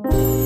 Bringing 0.00 0.37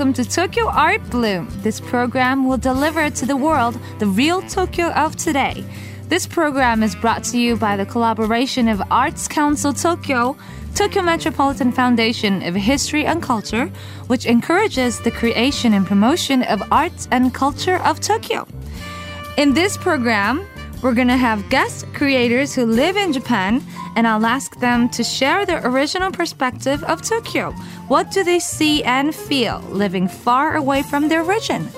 welcome 0.00 0.14
to 0.14 0.24
Tokyo 0.24 0.66
Art 0.66 1.10
Bloom. 1.10 1.46
This 1.60 1.78
program 1.78 2.48
will 2.48 2.56
deliver 2.56 3.10
to 3.10 3.26
the 3.26 3.36
world 3.36 3.78
the 3.98 4.06
real 4.06 4.40
Tokyo 4.40 4.86
of 4.92 5.14
today. 5.14 5.62
This 6.08 6.26
program 6.26 6.82
is 6.82 6.94
brought 6.94 7.22
to 7.24 7.38
you 7.38 7.54
by 7.54 7.76
the 7.76 7.84
collaboration 7.84 8.66
of 8.68 8.80
Arts 8.90 9.28
Council 9.28 9.74
Tokyo, 9.74 10.38
Tokyo 10.74 11.02
Metropolitan 11.02 11.70
Foundation 11.70 12.42
of 12.44 12.54
History 12.54 13.04
and 13.04 13.22
Culture, 13.22 13.66
which 14.06 14.24
encourages 14.24 14.98
the 15.00 15.10
creation 15.10 15.74
and 15.74 15.86
promotion 15.86 16.44
of 16.44 16.62
arts 16.72 17.06
and 17.10 17.34
culture 17.34 17.76
of 17.84 18.00
Tokyo. 18.00 18.48
In 19.36 19.52
this 19.52 19.76
program, 19.76 20.46
we're 20.82 20.94
to 21.08 21.16
have 21.16 21.48
guest 21.50 21.86
creators 21.92 22.54
who 22.54 22.64
live 22.64 22.96
in 22.96 23.12
Japan, 23.12 23.62
and 23.96 24.06
I'll 24.06 24.24
ask 24.24 24.58
them 24.60 24.88
to 24.90 25.04
share 25.04 25.44
their 25.44 25.66
original 25.66 26.10
perspective 26.10 26.82
of 26.84 27.02
Tokyo. 27.02 27.52
What 27.88 28.10
do 28.10 28.24
they 28.24 28.38
see 28.38 28.82
and 28.84 29.14
feel 29.14 29.60
living 29.68 30.08
far 30.08 30.56
away 30.56 30.82
from 30.82 31.08
their 31.08 31.22
origin? 31.22 31.68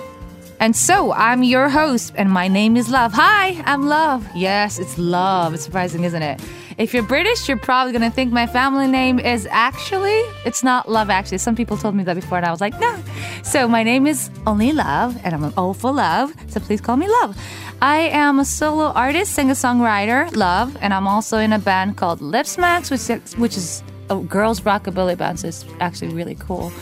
And 0.61 0.77
so, 0.77 1.13
I'm 1.13 1.43
your 1.43 1.69
host, 1.69 2.13
and 2.15 2.31
my 2.31 2.47
name 2.47 2.77
is 2.77 2.89
Love. 2.89 3.13
Hi, 3.15 3.61
I'm 3.67 3.89
Love. 3.89 4.25
Yes, 4.33 4.79
it's 4.79 4.97
Love. 4.97 5.55
It's 5.55 5.65
surprising, 5.65 6.05
isn't 6.05 6.23
it? 6.23 6.41
If 6.79 6.95
you're 6.95 7.03
British, 7.03 7.49
you're 7.49 7.59
probably 7.59 7.93
gonna 7.93 8.13
think 8.13 8.33
my 8.33 8.47
family 8.47 8.87
name 8.87 9.19
is 9.19 9.49
actually, 9.51 10.21
it's 10.47 10.63
not 10.63 10.89
Love, 10.89 11.11
actually. 11.11 11.39
Some 11.39 11.57
people 11.57 11.77
told 11.77 11.97
me 11.97 12.05
that 12.05 12.15
before, 12.15 12.39
and 12.39 12.47
I 12.47 12.53
was 12.53 12.61
like, 12.61 12.79
no. 12.79 12.97
So, 13.43 13.67
my 13.67 13.83
name 13.83 14.07
is 14.07 14.31
only 14.47 14.73
Love, 14.73 15.19
and 15.25 15.35
I'm 15.35 15.43
an 15.43 15.75
for 15.75 15.91
Love, 15.91 16.33
so 16.47 16.61
please 16.61 16.81
call 16.81 16.97
me 16.97 17.09
Love. 17.09 17.37
I 17.83 18.11
am 18.13 18.39
a 18.39 18.45
solo 18.45 18.93
artist, 18.93 19.33
singer 19.33 19.55
songwriter, 19.55 20.33
Love, 20.37 20.77
and 20.81 20.95
I'm 20.95 21.09
also 21.09 21.39
in 21.39 21.53
a 21.53 21.59
band 21.59 21.97
called 21.97 22.21
Lipsmax, 22.21 22.93
which 22.93 23.11
is, 23.11 23.37
which 23.37 23.57
is 23.57 23.83
a 24.09 24.21
girls' 24.21 24.61
rockabilly 24.61 25.19
band, 25.19 25.41
so 25.41 25.49
it's 25.49 25.65
actually 25.81 26.15
really 26.15 26.37
cool. 26.37 26.73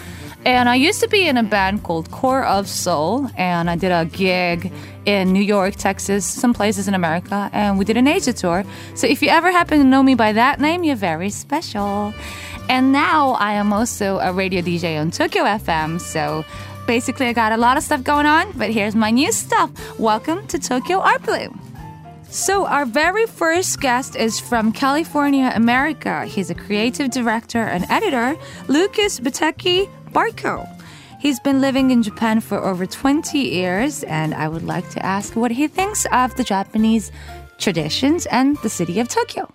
And 0.44 0.68
I 0.68 0.74
used 0.74 1.00
to 1.00 1.08
be 1.08 1.26
in 1.26 1.38
a 1.38 1.42
band 1.42 1.84
called 1.84 2.10
Core 2.10 2.44
of 2.44 2.68
Soul, 2.68 3.30
and 3.38 3.70
I 3.70 3.76
did 3.76 3.92
a 3.92 4.04
gig 4.04 4.70
in 5.06 5.32
New 5.32 5.40
York, 5.40 5.76
Texas, 5.76 6.26
some 6.26 6.52
places 6.52 6.86
in 6.86 6.92
America, 6.92 7.48
and 7.54 7.78
we 7.78 7.86
did 7.86 7.96
an 7.96 8.06
Asia 8.06 8.34
tour. 8.34 8.62
So 8.94 9.06
if 9.06 9.22
you 9.22 9.30
ever 9.30 9.50
happen 9.50 9.78
to 9.78 9.84
know 9.84 10.02
me 10.02 10.14
by 10.14 10.34
that 10.34 10.60
name, 10.60 10.84
you're 10.84 10.96
very 10.96 11.30
special. 11.30 12.12
And 12.68 12.92
now 12.92 13.30
I 13.30 13.54
am 13.54 13.72
also 13.72 14.18
a 14.18 14.34
radio 14.34 14.60
DJ 14.60 15.00
on 15.00 15.10
Tokyo 15.10 15.44
FM, 15.44 15.98
so 15.98 16.44
basically 16.90 17.26
I 17.28 17.32
got 17.32 17.52
a 17.52 17.56
lot 17.56 17.76
of 17.76 17.84
stuff 17.84 18.02
going 18.02 18.26
on, 18.26 18.50
but 18.58 18.68
here's 18.68 18.96
my 18.96 19.12
new 19.12 19.30
stuff. 19.30 19.70
Welcome 19.96 20.44
to 20.48 20.58
Tokyo 20.58 20.98
Art 20.98 21.22
Bloom. 21.22 21.60
So, 22.28 22.66
our 22.66 22.84
very 22.84 23.26
first 23.26 23.80
guest 23.80 24.16
is 24.16 24.40
from 24.40 24.72
California, 24.72 25.52
America. 25.54 26.24
He's 26.24 26.50
a 26.50 26.54
creative 26.56 27.12
director 27.12 27.62
and 27.62 27.84
editor, 27.88 28.36
Lucas 28.66 29.20
Bateki 29.20 29.88
Barco. 30.10 30.66
He's 31.20 31.38
been 31.38 31.60
living 31.60 31.92
in 31.92 32.02
Japan 32.02 32.40
for 32.40 32.58
over 32.58 32.86
20 32.86 33.38
years, 33.38 34.02
and 34.02 34.34
I 34.34 34.48
would 34.48 34.64
like 34.64 34.90
to 34.90 35.06
ask 35.06 35.36
what 35.36 35.52
he 35.52 35.68
thinks 35.68 36.06
of 36.10 36.34
the 36.34 36.42
Japanese 36.42 37.12
traditions 37.58 38.26
and 38.26 38.56
the 38.64 38.68
city 38.68 38.98
of 38.98 39.06
Tokyo. 39.06 39.46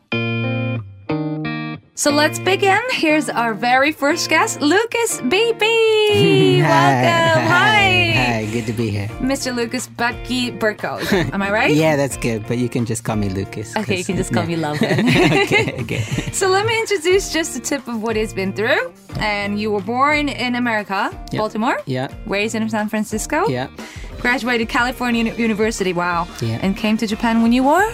So 1.97 2.11
let's 2.11 2.39
begin. 2.39 2.81
Here's 2.91 3.29
our 3.29 3.53
very 3.53 3.93
first 3.93 4.29
guest, 4.29 4.59
Lucas 4.59 5.21
BB. 5.21 6.59
Welcome. 6.59 7.47
Hi. 7.47 8.11
Hi, 8.15 8.49
good 8.51 8.65
to 8.65 8.73
be 8.73 8.89
here. 8.89 9.07
Mr. 9.21 9.55
Lucas 9.55 9.87
Badtke-Berkow. 9.87 11.31
Am 11.33 11.41
I 11.41 11.49
right? 11.51 11.73
Yeah, 11.85 11.95
that's 11.95 12.17
good, 12.17 12.45
but 12.49 12.57
you 12.57 12.67
can 12.67 12.85
just 12.85 13.05
call 13.05 13.15
me 13.15 13.29
Lucas. 13.29 13.73
Okay, 13.77 13.97
you 13.97 14.03
can 14.03 14.17
just 14.17 14.33
call 14.33 14.43
yeah. 14.43 14.49
me 14.49 14.55
Love 14.57 14.75
okay, 14.81 15.73
okay. 15.83 16.01
So 16.33 16.49
let 16.49 16.65
me 16.65 16.77
introduce 16.79 17.31
just 17.31 17.55
a 17.55 17.61
tip 17.61 17.87
of 17.87 18.01
what 18.03 18.17
he's 18.17 18.33
been 18.33 18.51
through. 18.51 18.91
And 19.19 19.57
you 19.59 19.71
were 19.71 19.81
born 19.81 20.27
in 20.27 20.55
America, 20.55 21.09
Yep. 21.31 21.39
Baltimore. 21.39 21.79
Yeah, 21.85 22.09
Raised 22.25 22.55
in 22.55 22.69
San 22.69 22.89
Francisco. 22.89 23.47
yeah. 23.47 23.69
Graduated 24.19 24.67
California 24.67 25.23
Uni- 25.23 25.37
University. 25.41 25.93
Wow. 25.93 26.27
Yeah. 26.41 26.59
And 26.61 26.75
came 26.75 26.97
to 26.97 27.07
Japan 27.07 27.41
when 27.41 27.53
you 27.53 27.63
were? 27.63 27.89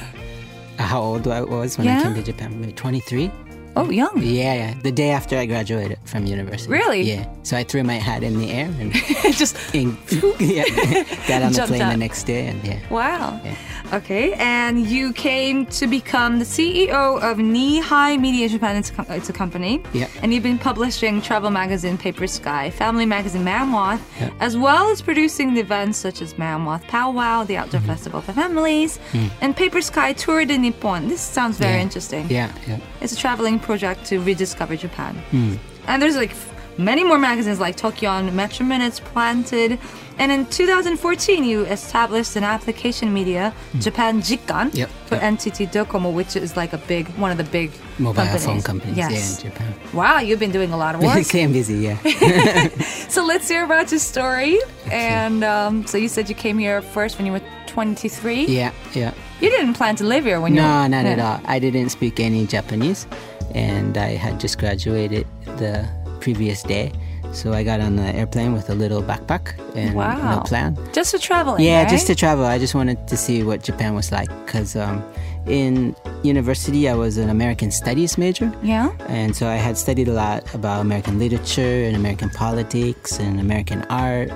How 0.80 1.02
old 1.02 1.28
I 1.28 1.42
was 1.44 1.78
when 1.78 1.86
Yeah? 1.86 2.00
I 2.00 2.04
came 2.04 2.16
to 2.16 2.24
Japan? 2.24 2.60
Maybe 2.60 2.72
23? 2.74 3.30
Oh, 3.76 3.90
young. 3.90 4.22
Yeah, 4.22 4.54
yeah. 4.54 4.74
The 4.82 4.92
day 4.92 5.12
after 5.12 5.38
I 5.38 5.46
graduated 5.46 5.98
from 6.06 6.26
university. 6.26 6.72
Really? 6.72 7.02
Yeah. 7.04 7.26
So 7.44 7.56
I 7.56 7.64
threw 7.64 7.84
my 7.84 7.94
hat 7.94 8.22
in 8.22 8.38
the 8.38 8.52
air 8.52 8.66
and, 8.80 8.94
just 9.34 9.56
and 9.74 9.98
yeah, 10.40 10.64
got 11.28 11.42
on 11.42 11.54
the 11.54 11.64
plane 11.68 11.88
the 11.88 11.98
next 11.98 12.24
day 12.24 12.48
and 12.48 12.64
yeah. 12.66 12.80
wow. 12.90 13.40
Yeah. 13.44 13.56
Okay, 13.94 14.32
and 14.36 14.88
you 14.88 15.12
came 15.12 15.66
to 15.66 15.86
become 15.86 16.40
the 16.40 16.46
CEO 16.46 17.22
of 17.22 17.38
Knee-High 17.40 18.16
Media 18.16 18.48
Japan. 18.48 18.78
It's 18.78 18.90
a, 18.90 18.94
com- 18.94 19.06
it's 19.10 19.28
a 19.30 19.34
company. 19.34 19.82
Yeah. 19.92 20.08
And 20.22 20.34
you've 20.34 20.44
been 20.44 20.58
publishing 20.58 21.22
travel 21.22 21.50
magazine 21.50 21.98
Paper 21.98 22.26
Sky, 22.26 22.70
family 22.70 23.06
magazine 23.06 23.44
Mammoth, 23.44 24.02
Yeah. 24.18 24.30
as 24.40 24.56
well 24.56 24.90
as 24.90 25.02
producing 25.02 25.56
the 25.56 25.60
events 25.60 25.98
such 25.98 26.22
as 26.22 26.38
Mammoth 26.38 26.84
Powwow, 26.88 27.44
the 27.44 27.58
outdoor 27.58 27.82
Mm-hmm. 27.82 27.90
festival 27.90 28.22
for 28.22 28.32
families, 28.32 28.98
and 29.42 29.58
Paper 29.58 29.82
Sky 29.82 30.14
Tour 30.14 30.46
de 30.46 30.58
Nippon. 30.58 31.10
This 31.10 31.20
sounds 31.20 31.58
very 31.58 31.74
Mm. 31.74 31.76
Yeah. 31.78 31.82
interesting. 31.82 32.30
Yeah, 32.30 32.52
yeah. 32.68 32.78
It's 33.02 33.12
a 33.12 33.18
traveling 33.18 33.60
project 33.60 34.06
to 34.06 34.20
rediscover 34.20 34.78
Japan. 34.78 35.16
Hmm. 35.32 35.56
And 35.88 36.02
there's 36.02 36.16
like 36.16 36.32
many 36.78 37.04
more 37.04 37.18
magazines 37.18 37.60
like 37.60 37.76
Tokyo 37.76 38.22
Metro 38.32 38.66
Minutes, 38.66 39.00
Planted. 39.00 39.80
And 40.20 40.32
in 40.32 40.46
2014, 40.46 41.44
you 41.44 41.66
established 41.66 42.36
an 42.36 42.44
application 42.44 43.12
media, 43.14 43.54
Japan 43.80 44.22
Jikkan, 44.22 44.70
Hmm. 44.72 44.78
Yep, 44.78 44.90
for 45.08 45.16
yep. 45.16 45.24
NTT 45.24 45.72
Docomo, 45.72 46.14
which 46.14 46.36
is 46.36 46.56
like 46.56 46.74
a 46.74 46.78
big, 46.78 47.08
one 47.18 47.32
of 47.32 47.38
the 47.38 47.44
big 47.46 47.72
Mobile 47.98 48.22
companies. 48.22 48.46
phone 48.46 48.62
companies 48.62 48.98
Yes. 48.98 49.12
yeah, 49.12 49.48
in 49.48 49.52
Japan. 49.54 49.74
Wow, 49.94 50.20
you've 50.20 50.40
been 50.40 50.52
doing 50.52 50.72
a 50.74 50.78
lot 50.78 50.94
of 50.96 51.02
work. 51.02 51.24
Staying 51.34 51.54
busy, 51.54 51.76
yeah. 51.76 51.98
so 53.10 53.26
let's 53.26 53.48
hear 53.48 53.64
about 53.64 53.90
your 53.92 54.00
story. 54.00 54.60
And 54.92 55.44
um, 55.44 55.88
so 55.88 55.98
you 55.98 56.08
said 56.08 56.30
you 56.30 56.36
came 56.36 56.58
here 56.60 56.82
first 56.82 57.18
when 57.18 57.26
you 57.26 57.32
were 57.32 57.42
23. 57.68 58.46
yeah, 58.46 58.72
yeah. 58.94 59.14
You 59.40 59.50
didn't 59.50 59.74
plan 59.74 59.96
to 59.96 60.04
live 60.04 60.26
here 60.26 60.40
when 60.40 60.54
you 60.54 60.62
No, 60.62 60.84
were 60.84 60.90
not 60.90 61.06
at 61.06 61.18
all. 61.20 61.40
I 61.46 61.58
didn't 61.58 61.90
speak 61.90 62.20
any 62.20 62.46
Japanese, 62.46 63.08
and 63.56 63.98
I 63.98 64.10
had 64.18 64.40
just 64.40 64.60
graduated 64.60 65.26
the 65.58 65.90
previous 66.22 66.64
day. 66.64 66.92
So 67.34 67.54
I 67.54 67.64
got 67.64 67.80
on 67.80 67.96
the 67.96 68.10
airplane 68.16 68.52
with 68.54 68.70
a 68.70 68.76
little 68.76 69.02
backpack 69.02 69.54
and 69.76 69.96
Wow. 69.96 70.36
no 70.36 70.42
plan. 70.42 70.78
Just 70.94 71.12
for 71.12 71.18
traveling. 71.18 71.64
Yeah, 71.64 71.82
right? 71.84 71.90
just 71.90 72.08
to 72.08 72.16
travel. 72.16 72.46
I 72.46 72.58
just 72.60 72.76
wanted 72.76 73.08
to 73.08 73.16
see 73.18 73.44
what 73.44 73.64
Japan 73.64 73.96
was 73.96 74.12
like 74.12 74.30
because 74.46 74.76
um, 74.76 75.02
in 75.48 75.96
university 76.24 76.90
I 76.90 76.94
was 76.96 77.18
an 77.18 77.30
American 77.30 77.72
Studies 77.72 78.18
major. 78.18 78.52
Yeah. 78.64 78.92
And 79.08 79.34
so 79.36 79.48
I 79.48 79.56
had 79.56 79.78
studied 79.78 80.08
a 80.10 80.14
lot 80.14 80.44
about 80.54 80.82
American 80.82 81.20
literature 81.20 81.86
and 81.88 81.96
American 81.96 82.30
politics 82.30 83.18
and 83.20 83.40
American 83.40 83.84
art 83.90 84.30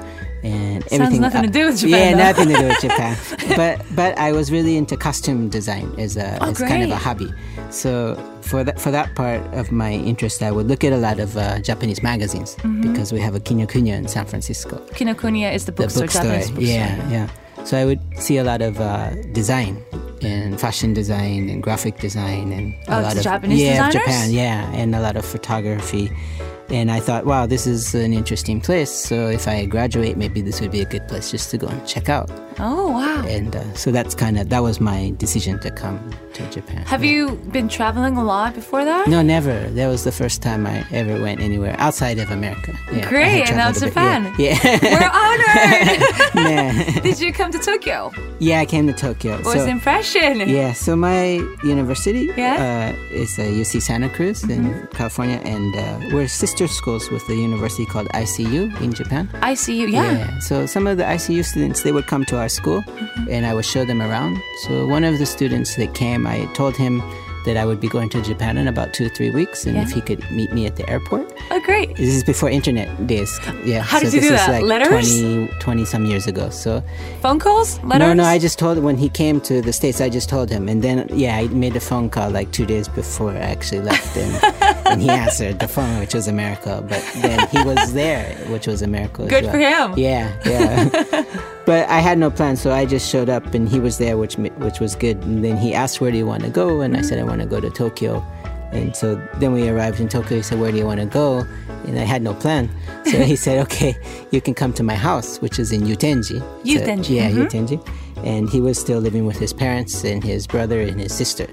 and 0.46 0.84
everything. 0.92 1.22
nothing 1.22 1.44
to 1.44 1.50
do 1.50 1.66
with 1.68 1.82
Yeah, 1.84 2.12
Japan, 2.14 2.18
though. 2.18 2.24
nothing 2.30 2.48
to 2.50 2.56
do 2.62 2.68
with 2.68 2.82
Japan. 2.88 3.14
but 3.62 3.74
but 3.96 4.12
I 4.18 4.32
was 4.32 4.52
really 4.52 4.76
into 4.78 4.96
costume 4.98 5.50
design 5.50 5.88
as 5.98 6.18
a 6.18 6.38
Oh, 6.42 6.52
as 6.52 6.60
kind 6.60 6.84
of 6.84 6.92
a 6.92 6.96
hobby. 7.08 7.30
So 7.72 7.92
for 8.42 8.64
that 8.64 8.80
for 8.80 8.92
that 8.92 9.08
part 9.16 9.42
of 9.62 9.72
my 9.72 9.94
interest, 10.12 10.44
I 10.44 10.52
would 10.52 10.68
look 10.68 10.84
at 10.84 10.94
a 10.94 10.98
lot 11.08 11.20
of 11.20 11.36
uh, 11.38 11.60
Japanese 11.60 12.02
magazines 12.04 12.56
Mm-hmm. 12.56 12.82
because 12.88 13.10
we 13.16 13.20
have 13.20 13.36
a 13.36 13.40
Kinokuniya 13.48 13.96
in 14.02 14.08
San 14.08 14.26
Francisco 14.26 14.78
Kinokuniya 15.00 15.54
is 15.54 15.66
the 15.66 15.72
the 15.72 15.84
bookstore, 15.84 16.04
bookstore. 16.04 16.24
Japanese 16.24 16.50
bookstore. 16.52 16.76
Yeah, 16.76 17.10
yeah. 17.16 17.64
So 17.64 17.78
I 17.82 17.86
would 17.86 18.02
see 18.26 18.38
a 18.38 18.44
lot 18.44 18.62
of 18.62 18.80
uh, 18.80 19.10
design 19.34 19.82
and 20.22 20.60
fashion 20.60 20.94
design 20.94 21.50
and 21.50 21.64
graphic 21.64 21.98
design 22.00 22.52
and 22.58 22.74
Oh, 22.88 23.00
a 23.00 23.02
lot 23.02 23.18
of 23.18 23.24
Japanese 23.24 23.62
yeah, 23.62 23.72
designers? 23.90 23.94
Japan, 24.06 24.26
yeah, 24.32 24.80
and 24.80 24.94
a 24.94 25.00
lot 25.02 25.16
of 25.18 25.26
photography. 25.26 26.12
And 26.70 26.92
I 26.92 27.00
thought, 27.00 27.26
wow, 27.26 27.46
this 27.46 27.68
is 27.68 27.94
an 27.94 28.12
interesting 28.14 28.60
place. 28.60 28.92
So 28.92 29.28
if 29.28 29.48
I 29.48 29.66
graduate, 29.66 30.18
maybe 30.18 30.42
this 30.42 30.62
would 30.62 30.72
be 30.72 30.82
a 30.82 30.86
good 30.86 31.08
place 31.08 31.32
just 31.32 31.52
to 31.52 31.58
go 31.58 31.68
and 31.68 31.88
check 31.88 32.10
out. 32.10 32.30
Oh 32.60 32.92
wow. 32.92 33.24
And 33.28 33.56
uh, 33.56 33.74
so 33.74 33.92
that's 33.92 34.16
kind 34.16 34.40
of 34.40 34.50
that 34.50 34.64
was 34.64 34.80
my 34.80 35.14
decision 35.18 35.60
to 35.60 35.72
come 35.72 36.00
to 36.36 36.50
Japan. 36.50 36.86
Have 36.86 37.04
you 37.04 37.32
been 37.52 37.68
traveling 37.68 38.18
a 38.18 38.24
lot 38.24 38.54
before 38.54 38.84
that? 38.86 39.08
No, 39.08 39.22
never. 39.22 39.58
That 39.70 39.88
was 39.88 40.04
the 40.04 40.12
first 40.12 40.42
time 40.42 40.66
I 40.68 40.86
ever 40.92 41.20
went 41.22 41.40
anywhere 41.42 41.76
outside 41.80 42.20
of 42.20 42.30
America. 42.32 42.78
Yeah, 42.94 43.08
Great, 43.10 43.48
and 43.48 43.58
now 43.58 43.70
a 43.70 43.74
bit. 43.74 43.84
Japan. 43.84 44.34
Yeah. 44.38 44.58
We're 44.64 45.12
honored. 45.24 46.02
Yeah. 46.36 46.74
yeah. 46.74 47.00
Did 47.08 47.20
you 47.20 47.32
come 47.34 47.52
to 47.52 47.60
Tokyo? 47.60 48.12
Yeah, 48.40 48.60
I 48.60 48.66
came 48.66 48.86
to 48.88 48.94
Tokyo. 48.94 49.38
What 49.38 49.56
was 49.56 49.66
the 49.66 49.70
impression? 49.72 50.40
Yeah, 50.50 50.74
so 50.74 50.96
my 50.96 51.36
university 51.64 52.32
Yeah? 52.38 52.94
uh, 52.94 53.14
is 53.16 53.40
uh, 53.40 53.44
UC 53.44 53.82
Santa 53.82 54.10
Cruz 54.10 54.44
in 54.44 54.88
California, 54.94 55.40
and 55.46 55.76
uh, 55.76 56.16
we're 56.16 56.28
sister 56.28 56.68
schools 56.68 57.10
with 57.12 57.26
the 57.28 57.36
university 57.36 57.86
called 57.86 58.08
ICU 58.10 58.80
in 58.82 58.94
Japan. 58.94 59.28
ICU, 59.42 59.76
you. 59.76 59.88
Yeah. 59.88 60.40
So 60.40 60.66
some 60.66 60.86
of 60.88 60.98
the 60.98 61.04
ICU 61.04 61.44
students 61.46 61.84
they 61.84 61.92
would 61.92 62.08
come 62.08 62.26
to 62.26 62.38
our 62.38 62.50
school, 62.50 62.84
and 63.30 63.46
I 63.46 63.54
would 63.54 63.66
show 63.66 63.86
them 63.86 64.02
around. 64.02 64.38
So 64.68 64.86
one 64.86 65.04
of 65.04 65.18
the 65.20 65.26
students 65.26 65.76
that 65.76 65.94
came, 65.94 66.25
I 66.28 66.46
told 66.54 66.76
him 66.76 67.02
that 67.46 67.58
I 67.58 67.66
would 67.66 67.80
be 67.80 67.88
going 67.88 68.10
to 68.10 68.22
Japan 68.24 68.58
in 68.58 68.68
about 68.68 68.92
two 68.96 69.06
or 69.06 69.10
three 69.10 69.30
weeks, 69.30 69.68
and 69.68 69.76
Yeah. 69.76 69.84
if 69.84 69.92
he 69.92 70.02
could 70.02 70.20
meet 70.32 70.52
me 70.52 70.66
at 70.66 70.78
the 70.78 70.90
airport. 70.90 71.32
Oh, 71.52 71.60
great. 71.60 71.96
This 71.96 72.10
is 72.16 72.24
before 72.24 72.50
internet 72.50 72.88
days. 73.06 73.40
Yeah. 73.64 73.82
How 73.84 74.00
did 74.00 74.10
so 74.10 74.16
you 74.16 74.22
this 74.22 74.32
do 74.32 74.36
that? 74.38 74.52
Like 74.52 74.64
Letters? 74.64 74.90
20, 74.90 75.48
20 75.60 75.86
some 75.86 76.06
years 76.08 76.26
ago. 76.26 76.50
So 76.50 76.82
Phone 77.22 77.38
calls? 77.38 77.78
Letters? 77.84 78.00
no, 78.00 78.14
no, 78.14 78.24
I 78.24 78.40
just 78.40 78.58
told 78.58 78.80
when 78.80 78.98
he 78.98 79.10
came 79.10 79.40
to 79.42 79.62
the 79.62 79.72
States, 79.74 80.02
I 80.02 80.10
just 80.10 80.28
told 80.28 80.50
him. 80.50 80.68
And 80.68 80.82
then, 80.82 81.08
yeah, 81.14 81.38
I 81.38 81.48
made 81.50 81.76
a 81.76 81.80
phone 81.80 82.10
call 82.10 82.32
like 82.32 82.52
two 82.52 82.66
days 82.66 82.88
before 82.88 83.30
I 83.32 83.38
actually 83.56 83.82
left. 83.82 84.18
And, 84.18 84.34
and 84.88 85.00
he 85.00 85.10
answered 85.12 85.60
the 85.60 85.68
phone, 85.68 86.00
which 86.00 86.16
was 86.16 86.28
a 86.28 86.34
miracle. 86.34 86.82
But 86.82 87.04
then 87.22 87.48
he 87.50 87.62
was 87.64 87.94
there, 87.94 88.34
which 88.50 88.66
was 88.66 88.82
a 88.82 88.88
miracle. 88.88 89.28
Good 89.28 89.44
well. 89.44 89.52
for 89.54 89.60
him. 89.60 90.00
Yeah, 90.00 90.34
yeah. 90.48 91.24
but 91.66 91.90
I 91.90 92.00
had 92.00 92.18
no 92.18 92.30
plan, 92.32 92.56
so 92.56 92.72
I 92.72 92.86
just 92.86 93.10
showed 93.10 93.30
up 93.30 93.54
and 93.54 93.68
he 93.68 93.80
was 93.80 93.98
there, 93.98 94.18
which 94.18 94.36
which 94.38 94.80
was 94.80 94.96
good. 94.96 95.18
And 95.24 95.44
then 95.44 95.58
he 95.58 95.74
asked, 95.74 96.00
Where 96.02 96.12
do 96.12 96.18
you 96.18 96.26
want 96.26 96.44
to 96.44 96.50
go? 96.50 96.82
And 96.82 96.96
I 96.98 97.02
said, 97.02 97.20
I 97.20 97.24
want 97.24 97.42
to 97.42 97.48
go 97.48 97.60
to 97.60 97.70
Tokyo. 97.70 98.24
And 98.72 98.96
so 98.96 99.16
then 99.40 99.54
we 99.54 99.70
arrived 99.70 100.00
in 100.00 100.10
Tokyo. 100.10 100.38
He 100.38 100.44
said, 100.44 100.60
Where 100.60 100.72
do 100.72 100.78
you 100.78 100.86
want 100.86 101.00
to 101.00 101.06
go? 101.06 101.46
And 101.86 101.98
I 102.00 102.04
had 102.04 102.22
no 102.22 102.34
plan. 102.34 102.70
So 103.06 103.20
he 103.24 103.36
said, 103.46 103.60
Okay, 103.66 103.96
you 104.32 104.42
can 104.42 104.54
come 104.54 104.74
to 104.74 104.84
my 104.84 104.96
house, 104.96 105.40
which 105.42 105.60
is 105.60 105.72
in 105.72 105.82
Yutenji. 105.82 106.40
So- 106.40 106.46
Yutenji, 106.66 107.16
yeah, 107.16 107.30
mhm. 107.32 107.46
Yutenji. 107.48 107.90
And 108.26 108.50
he 108.50 108.60
was 108.62 108.78
still 108.80 109.00
living 109.00 109.26
with 109.26 109.38
his 109.38 109.54
parents 109.54 110.04
and 110.04 110.24
his 110.24 110.48
brother 110.48 110.82
and 110.82 111.00
his 111.00 111.14
sister. 111.14 111.48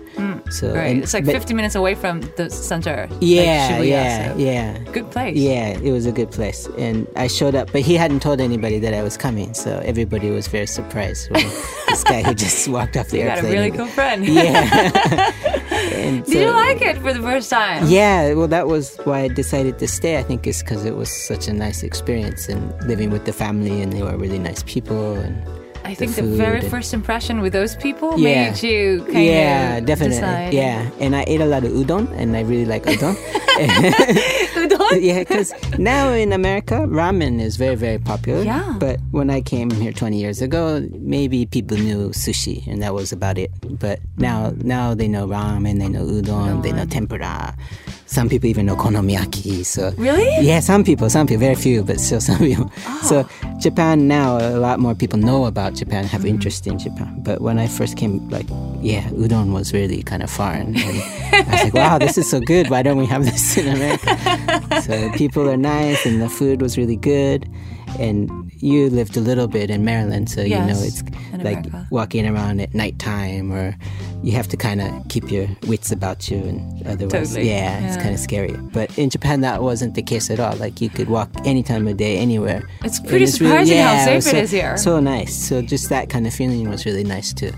So 0.52 0.72
Right. 0.75 0.93
and- 0.94 1.02
it's 1.02 1.14
like 1.14 1.25
but- 1.25 1.32
50 1.32 1.54
minutes 1.54 1.75
away 1.75 1.94
from 1.94 2.20
the 2.37 2.49
center. 2.50 3.08
like 3.10 3.19
Yeah, 3.20 3.70
Shibuya, 3.81 3.88
yeah, 3.88 4.32
so 4.32 4.38
yeah. 4.38 4.78
Good 4.93 5.10
place. 5.10 5.37
Yeah, 5.37 5.78
it 5.82 5.90
was 5.93 6.06
a 6.06 6.12
good 6.12 6.31
place. 6.31 6.69
And 6.78 7.06
I 7.16 7.26
showed 7.26 7.54
up, 7.54 7.72
but 7.72 7.81
he 7.82 7.94
hadn't 7.94 8.20
told 8.20 8.40
anybody 8.40 8.78
that 8.81 8.94
I 8.94 9.02
was 9.02 9.16
coming. 9.16 9.54
So 9.54 9.81
everybody 9.84 10.31
was 10.31 10.46
very 10.49 10.66
surprised 10.66 11.31
when 11.31 11.44
this 11.88 12.04
guy 12.04 12.22
who 12.22 12.34
just 12.34 12.69
walked 12.69 12.96
off 12.96 13.08
the 13.08 13.19
You 13.19 13.25
got 13.25 13.38
a 13.40 13.43
really 13.43 13.70
cool 13.70 13.87
friend. 13.87 14.25
Yeah. 14.26 15.31
Did 15.72 16.28
you 16.28 16.50
like 16.50 16.81
it 16.82 16.98
for 16.98 17.12
the 17.12 17.20
first 17.22 17.50
time? 17.50 17.87
Yeah, 17.88 18.34
well, 18.34 18.48
that 18.48 18.66
was 18.66 18.96
why 19.05 19.20
I 19.20 19.28
decided 19.28 19.78
to 19.78 19.88
stay. 19.88 20.19
I 20.19 20.22
think 20.22 20.46
it's 20.46 20.62
because 20.62 20.84
it 20.84 20.94
was 20.96 21.10
such 21.10 21.48
a 21.48 21.52
nice 21.52 21.82
experience 21.82 22.48
and 22.48 22.72
living 22.87 23.10
with 23.10 23.25
the 23.25 23.32
family, 23.32 23.82
and 23.82 23.93
they 23.93 24.02
were 24.02 24.16
really 24.16 24.38
nice 24.38 24.62
people. 24.64 25.14
And 25.14 25.34
I 25.84 25.94
think 25.94 26.14
the 26.14 26.23
the, 26.23 26.37
very 26.37 26.61
first 26.62 26.94
impression 26.94 27.40
with 27.40 27.52
those 27.52 27.75
people 27.76 28.19
Yeah. 28.19 28.50
made 28.50 28.62
you 28.62 29.02
kind 29.05 29.17
of 29.17 29.23
yeah, 29.25 29.81
definitely. 29.81 30.17
decide. 30.17 30.55
Yeah, 30.55 30.88
and 31.00 31.14
I 31.17 31.25
ate 31.26 31.40
a 31.40 31.46
lot 31.46 31.64
of 31.64 31.73
udon, 31.73 32.08
and 32.17 32.37
I 32.37 32.40
really 32.43 32.64
like 32.67 32.84
udon. 32.84 33.17
Udon? 33.52 34.99
yeah, 35.02 35.19
because 35.20 35.52
now 35.79 36.11
in 36.12 36.32
America, 36.32 36.87
ramen 36.88 37.40
is 37.40 37.56
very, 37.56 37.75
very 37.75 37.99
popular. 37.99 38.43
Yeah. 38.43 38.76
But 38.79 39.00
when 39.11 39.29
I 39.31 39.40
came 39.40 39.70
here 39.70 39.93
20 39.93 40.17
years 40.19 40.40
ago, 40.40 40.87
maybe 40.99 41.46
people 41.46 41.76
knew 41.76 42.11
sushi, 42.11 42.67
and 42.67 42.82
that 42.82 42.94
was 42.94 43.12
about 43.12 43.37
it. 43.38 43.50
But 43.79 44.00
now, 44.17 44.52
now 44.62 44.94
they 44.94 45.08
know 45.08 45.26
ramen, 45.26 45.79
they 45.81 45.88
know 45.88 46.05
udon, 46.05 46.62
they 46.62 46.73
know 46.73 46.87
tempura. 46.87 47.55
Some 48.12 48.28
people 48.28 48.48
even 48.50 48.66
know 48.66 48.76
konomiyaki. 48.76 49.64
So 49.64 49.92
Really? 49.96 50.28
yeah, 50.46 50.60
some 50.60 50.84
people, 50.84 51.08
some 51.08 51.26
people, 51.26 51.40
very 51.40 51.54
few, 51.54 51.82
but 51.82 51.98
still 51.98 52.20
some 52.28 52.38
people. 52.38 52.70
Ah. 52.86 53.00
So 53.08 53.26
Japan 53.58 54.06
now, 54.06 54.36
a 54.36 54.58
lot 54.60 54.78
more 54.80 54.94
people 54.94 55.18
know 55.18 55.46
about 55.46 55.72
Japan, 55.74 56.04
have 56.04 56.26
interest 56.26 56.66
in 56.66 56.78
Japan. 56.78 57.22
But 57.24 57.40
when 57.40 57.58
I 57.58 57.66
first 57.66 57.96
came, 57.96 58.28
like, 58.28 58.46
yeah, 58.82 59.08
udon 59.16 59.54
was 59.54 59.72
really 59.72 60.02
kind 60.02 60.22
of 60.22 60.28
foreign. 60.30 60.76
And 60.76 61.02
I 61.32 61.44
was 61.50 61.64
like, 61.64 61.74
wow, 61.74 61.96
this 61.98 62.18
is 62.18 62.28
so 62.28 62.38
good. 62.40 62.68
Why 62.68 62.82
don't 62.82 62.98
we 62.98 63.06
have 63.06 63.24
this 63.24 63.56
in 63.56 63.66
America? 63.68 64.82
so 64.82 65.10
people 65.12 65.48
are 65.48 65.56
nice, 65.56 66.04
and 66.04 66.20
the 66.20 66.28
food 66.28 66.60
was 66.60 66.76
really 66.76 66.96
good. 66.96 67.48
And 67.98 68.51
you 68.62 68.88
lived 68.90 69.16
a 69.16 69.20
little 69.20 69.48
bit 69.48 69.70
in 69.70 69.84
Maryland, 69.84 70.30
so 70.30 70.40
you 70.40 70.56
know 70.56 70.78
it's 70.78 71.02
like 71.42 71.66
America. 71.66 71.86
walking 71.90 72.26
around 72.26 72.60
at 72.60 72.72
nighttime, 72.74 73.52
or 73.52 73.76
you 74.22 74.32
have 74.32 74.46
to 74.48 74.56
kind 74.56 74.80
of 74.80 74.88
keep 75.08 75.30
your 75.32 75.48
wits 75.66 75.90
about 75.90 76.30
you, 76.30 76.38
and 76.38 76.86
otherwise, 76.86 77.30
Totally. 77.30 77.48
yeah, 77.50 77.84
it's 77.86 77.96
kind 77.96 78.14
of 78.14 78.20
scary. 78.20 78.56
But 78.72 78.96
in 78.96 79.10
Japan, 79.10 79.40
that 79.40 79.62
wasn't 79.62 79.94
the 79.96 80.02
case 80.02 80.30
at 80.30 80.38
all. 80.38 80.54
Like 80.56 80.80
you 80.80 80.88
could 80.88 81.08
walk 81.08 81.28
any 81.44 81.62
time 81.64 81.88
of 81.88 81.96
day, 81.96 82.18
anywhere. 82.18 82.62
It's 82.84 83.00
pretty 83.00 83.26
surprising 83.26 83.78
how 83.78 83.92
yeah, 83.92 84.04
safe 84.04 84.14
was 84.16 84.26
it 84.28 84.30
so, 84.30 84.36
is 84.38 84.50
here. 84.52 84.76
So 84.76 85.00
nice. 85.00 85.34
So 85.48 85.60
just 85.60 85.88
that 85.88 86.08
kind 86.08 86.26
of 86.28 86.32
feeling 86.32 86.68
was 86.70 86.86
really 86.86 87.04
nice 87.04 87.32
too. 87.32 87.52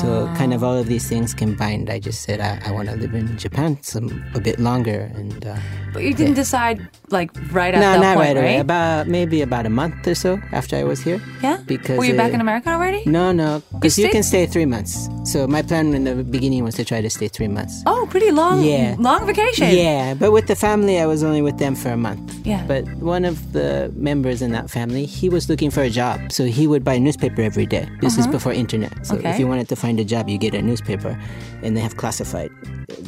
So 0.00 0.26
kind 0.36 0.52
of 0.52 0.64
all 0.64 0.76
of 0.76 0.86
these 0.88 1.08
things 1.08 1.32
combined, 1.34 1.88
I 1.88 2.00
just 2.00 2.22
said 2.22 2.40
I, 2.40 2.60
I 2.66 2.72
want 2.72 2.88
to 2.88 2.96
live 2.96 3.14
in 3.14 3.38
Japan 3.38 3.78
some 3.82 4.24
a 4.34 4.40
bit 4.40 4.58
longer, 4.58 5.12
and 5.14 5.46
uh, 5.46 5.56
But 5.92 6.02
you 6.02 6.12
didn't 6.12 6.34
decide 6.34 6.88
like 7.10 7.30
right 7.52 7.72
at 7.72 7.78
no, 7.80 7.92
that 7.92 8.00
not 8.00 8.16
point, 8.16 8.26
right 8.28 8.36
away. 8.36 8.54
right? 8.56 8.60
About 8.60 9.06
maybe 9.06 9.40
about 9.42 9.66
a 9.66 9.70
month 9.70 10.04
or 10.08 10.16
so 10.16 10.23
after 10.52 10.74
I 10.76 10.84
was 10.84 11.00
here. 11.02 11.20
yeah. 11.42 11.58
because, 11.66 11.98
were 11.98 12.04
you 12.04 12.16
back 12.16 12.32
uh, 12.32 12.34
in 12.36 12.40
America 12.40 12.70
already? 12.70 13.02
No, 13.06 13.32
no, 13.32 13.62
because 13.72 13.96
you, 13.98 14.04
stayed- 14.04 14.12
can 14.12 14.22
stay 14.22 14.46
three 14.46 14.66
months. 14.66 15.08
So 15.24 15.46
my 15.46 15.62
plan 15.62 15.94
in 15.94 16.04
the 16.04 16.14
beginning 16.36 16.62
was 16.64 16.74
to 16.76 16.84
try 16.84 17.00
to 17.00 17.10
stay 17.10 17.28
three 17.28 17.48
months. 17.48 17.82
Oh, 17.86 18.06
pretty 18.10 18.30
long. 18.30 18.62
Yeah. 18.62 18.96
Long 18.98 19.26
vacation. 19.26 19.68
Yeah, 19.74 20.14
but 20.14 20.32
with 20.32 20.46
the 20.46 20.56
family, 20.56 20.98
I 21.00 21.06
was 21.06 21.22
only 21.22 21.42
with 21.42 21.58
them 21.58 21.74
for 21.74 21.90
a 21.90 21.96
month. 21.96 22.22
Yeah. 22.46 22.62
But 22.66 22.84
one 23.16 23.24
of 23.24 23.36
the 23.52 23.90
members 23.96 24.42
in 24.42 24.52
that 24.52 24.68
family, 24.70 25.04
he 25.06 25.28
was 25.28 25.48
looking 25.48 25.70
for 25.70 25.82
a 25.82 25.90
job, 25.90 26.32
so 26.32 26.44
he 26.44 26.66
would 26.66 26.84
buy 26.84 26.94
a 26.94 27.00
newspaper 27.00 27.40
every 27.42 27.66
day. 27.66 27.88
This 28.00 28.18
is 28.18 28.26
before 28.26 28.52
internet, 28.52 28.92
so 29.06 29.14
Uh-huh. 29.14 29.20
Okay. 29.20 29.30
if 29.32 29.38
you 29.40 29.46
wanted 29.48 29.68
to 29.68 29.76
find 29.76 29.98
a 30.00 30.04
job, 30.04 30.28
you 30.28 30.38
get 30.38 30.54
a 30.54 30.62
newspaper, 30.62 31.18
and 31.62 31.76
they 31.76 31.80
have 31.80 31.96
classified 31.96 32.50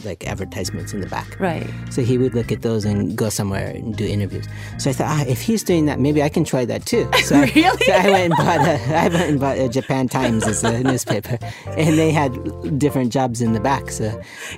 like 0.05 0.27
advertisements 0.27 0.93
in 0.95 1.01
the 1.01 1.07
back. 1.07 1.39
Right. 1.41 1.67
So 1.91 2.03
he 2.03 2.17
would 2.19 2.35
look 2.35 2.51
at 2.53 2.63
those 2.63 2.85
and 2.85 3.17
go 3.17 3.29
somewhere 3.29 3.69
and 3.71 3.95
do 3.97 4.05
interviews. 4.07 4.47
So 4.79 4.91
I 4.91 4.93
thought, 4.93 5.09
ah, 5.09 5.25
if 5.29 5.41
he's 5.43 5.63
doing 5.63 5.87
that, 5.87 5.99
maybe 6.01 6.23
I 6.23 6.29
can 6.29 6.45
try 6.45 6.65
that 6.65 6.87
too. 6.87 7.06
So 7.27 7.35
I, 7.37 7.51
Really? 7.55 7.85
so 7.87 7.93
I 7.93 8.09
went 8.11 8.25
and 8.25 8.35
bought 8.37 8.61
a, 8.69 8.97
I 8.97 9.09
went 9.09 9.31
and 9.31 9.41
bought 9.41 9.59
a 9.59 9.69
Japan 9.69 10.09
Times 10.09 10.47
as 10.47 10.63
a 10.63 10.81
newspaper, 10.85 11.39
and 11.67 11.99
they 11.99 12.13
had 12.13 12.79
different 12.79 13.11
jobs 13.13 13.41
in 13.43 13.53
the 13.53 13.59
back. 13.59 13.91
So 13.91 14.05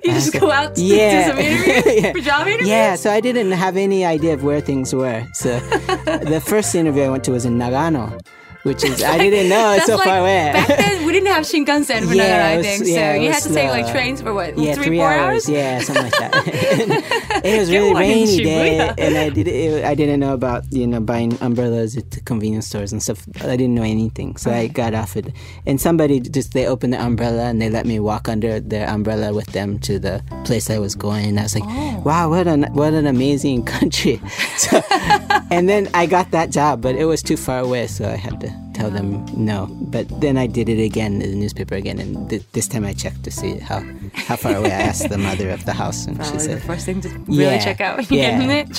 You 0.05 0.11
I 0.11 0.15
just 0.15 0.33
said- 0.33 0.41
go 0.43 0.51
out 0.51 0.75
to 0.75 0.83
yeah. 0.83 1.25
do 1.25 1.31
some 1.31 1.39
interviews? 1.39 2.03
yeah. 2.03 2.13
Job 2.21 2.47
interviews? 2.47 2.69
Yeah, 2.69 2.97
so 2.97 3.11
I 3.11 3.21
didn't 3.21 3.53
have 3.53 3.77
any 3.79 4.05
idea 4.05 4.35
of 4.35 4.45
where 4.45 4.61
things 4.61 4.95
were. 4.95 5.27
So 5.33 5.59
the 6.35 6.43
first 6.45 6.75
interview 6.75 7.05
I 7.05 7.09
went 7.09 7.25
to 7.25 7.31
was 7.33 7.47
in 7.47 7.57
Nagano, 7.59 8.21
which 8.69 8.85
is 8.85 9.03
I 9.03 9.19
didn't 9.25 9.49
know 9.49 9.73
it's 9.73 9.87
so 9.87 9.97
like, 9.97 10.05
far 10.05 10.19
away. 10.21 10.53
Back 10.53 10.69
then, 10.69 11.07
we 11.07 11.13
didn't 11.13 11.29
have 11.33 11.45
Shinkansen 11.45 12.07
for 12.07 12.15
Yeah, 12.15 12.25
Nagano, 12.29 12.53
I 12.53 12.57
was- 12.59 12.67
think. 12.67 12.87
yeah, 12.87 13.15
so 13.15 13.21
you 13.21 13.33
had 13.33 13.43
to 13.43 13.55
take 13.55 13.71
like 13.71 13.91
trains 13.91 14.21
for 14.23 14.33
what? 14.35 14.57
yeah, 14.59 14.75
three, 14.75 14.85
three 14.87 14.99
four 14.99 15.09
hours. 15.11 15.49
hours? 15.49 15.49
Yeah, 15.49 15.81
something 15.81 16.05
like 16.05 16.13
that. 16.19 17.15
It 17.45 17.61
was 17.61 17.71
really 17.71 17.95
rainy 17.95 18.43
day, 18.43 18.81
and 18.99 19.17
I 19.17 19.29
did. 19.31 19.47
It, 19.47 19.85
I 19.85 19.95
didn't 19.95 20.19
know 20.21 20.35
about 20.35 20.65
you 20.73 20.87
know 20.87 21.01
buying 21.01 21.39
umbrellas 21.41 21.97
at 21.97 22.11
the 22.11 22.21
convenience 22.21 22.67
stores 22.67 22.93
and 22.93 23.01
stuff. 23.03 23.27
I 23.43 23.57
didn't 23.57 23.75
know 23.75 23.85
anything, 23.85 24.37
so 24.37 24.51
I 24.51 24.67
got 24.67 24.93
off 24.93 25.17
it. 25.17 25.33
And 25.65 25.81
somebody 25.81 26.19
just 26.21 26.53
they 26.53 26.67
opened 26.67 26.93
the 26.95 27.01
umbrella 27.01 27.45
and 27.45 27.63
they 27.63 27.71
let 27.71 27.87
me 27.87 28.01
walk 28.01 28.29
under 28.29 28.59
their 28.61 28.89
umbrella 28.89 29.33
with 29.33 29.47
them 29.53 29.79
to 29.81 29.99
the 30.01 30.23
place 30.45 30.69
I 30.69 30.79
was 30.79 30.95
going. 30.97 31.27
And 31.27 31.39
I 31.39 31.45
was 31.45 31.55
like, 31.55 31.65
Oh. 31.67 32.03
wow, 32.05 32.29
what 32.31 32.49
an 32.49 32.65
what 32.75 32.93
an 32.93 33.07
amazing 33.07 33.65
country. 33.65 34.21
So, 34.59 34.83
and 35.51 35.69
then 35.69 35.89
I 35.95 36.07
got 36.07 36.33
that 36.33 36.51
job, 36.51 36.83
but 36.83 36.97
it 36.97 37.05
was 37.05 37.23
too 37.23 37.37
far 37.37 37.61
away, 37.61 37.87
so 37.87 38.05
I 38.09 38.17
had 38.17 38.41
to 38.41 38.51
tell 38.75 38.91
them 38.91 39.25
no. 39.37 39.67
But 39.91 40.07
then 40.21 40.37
I 40.37 40.47
did 40.47 40.69
it 40.69 40.79
again 40.83 41.21
in 41.23 41.31
the 41.31 41.37
newspaper 41.37 41.75
again, 41.75 41.99
and 41.99 42.29
th- 42.31 42.43
this 42.53 42.69
time 42.69 42.85
I 42.85 42.93
checked 42.93 43.25
to 43.25 43.31
see 43.31 43.59
how 43.59 43.83
how 44.15 44.37
far 44.37 44.55
away. 44.57 44.71
I 44.73 44.81
asked 44.91 45.09
the 45.09 45.19
mother 45.19 45.51
of 45.51 45.65
the 45.65 45.73
house, 45.73 46.07
and 46.07 46.17
she 46.17 46.23
Probably 46.23 46.39
the 46.39 46.45
said, 46.45 46.63
first 46.63 46.87
thing 46.87 47.01
to 47.03 47.09
really 47.27 47.45
Yeah, 47.45 47.65
check 47.65 47.81
out 47.81 47.97
when 47.99 48.07
you 48.11 48.19
yeah. 48.19 48.31
get 48.31 48.41
in 48.43 48.49
the. 48.49 48.75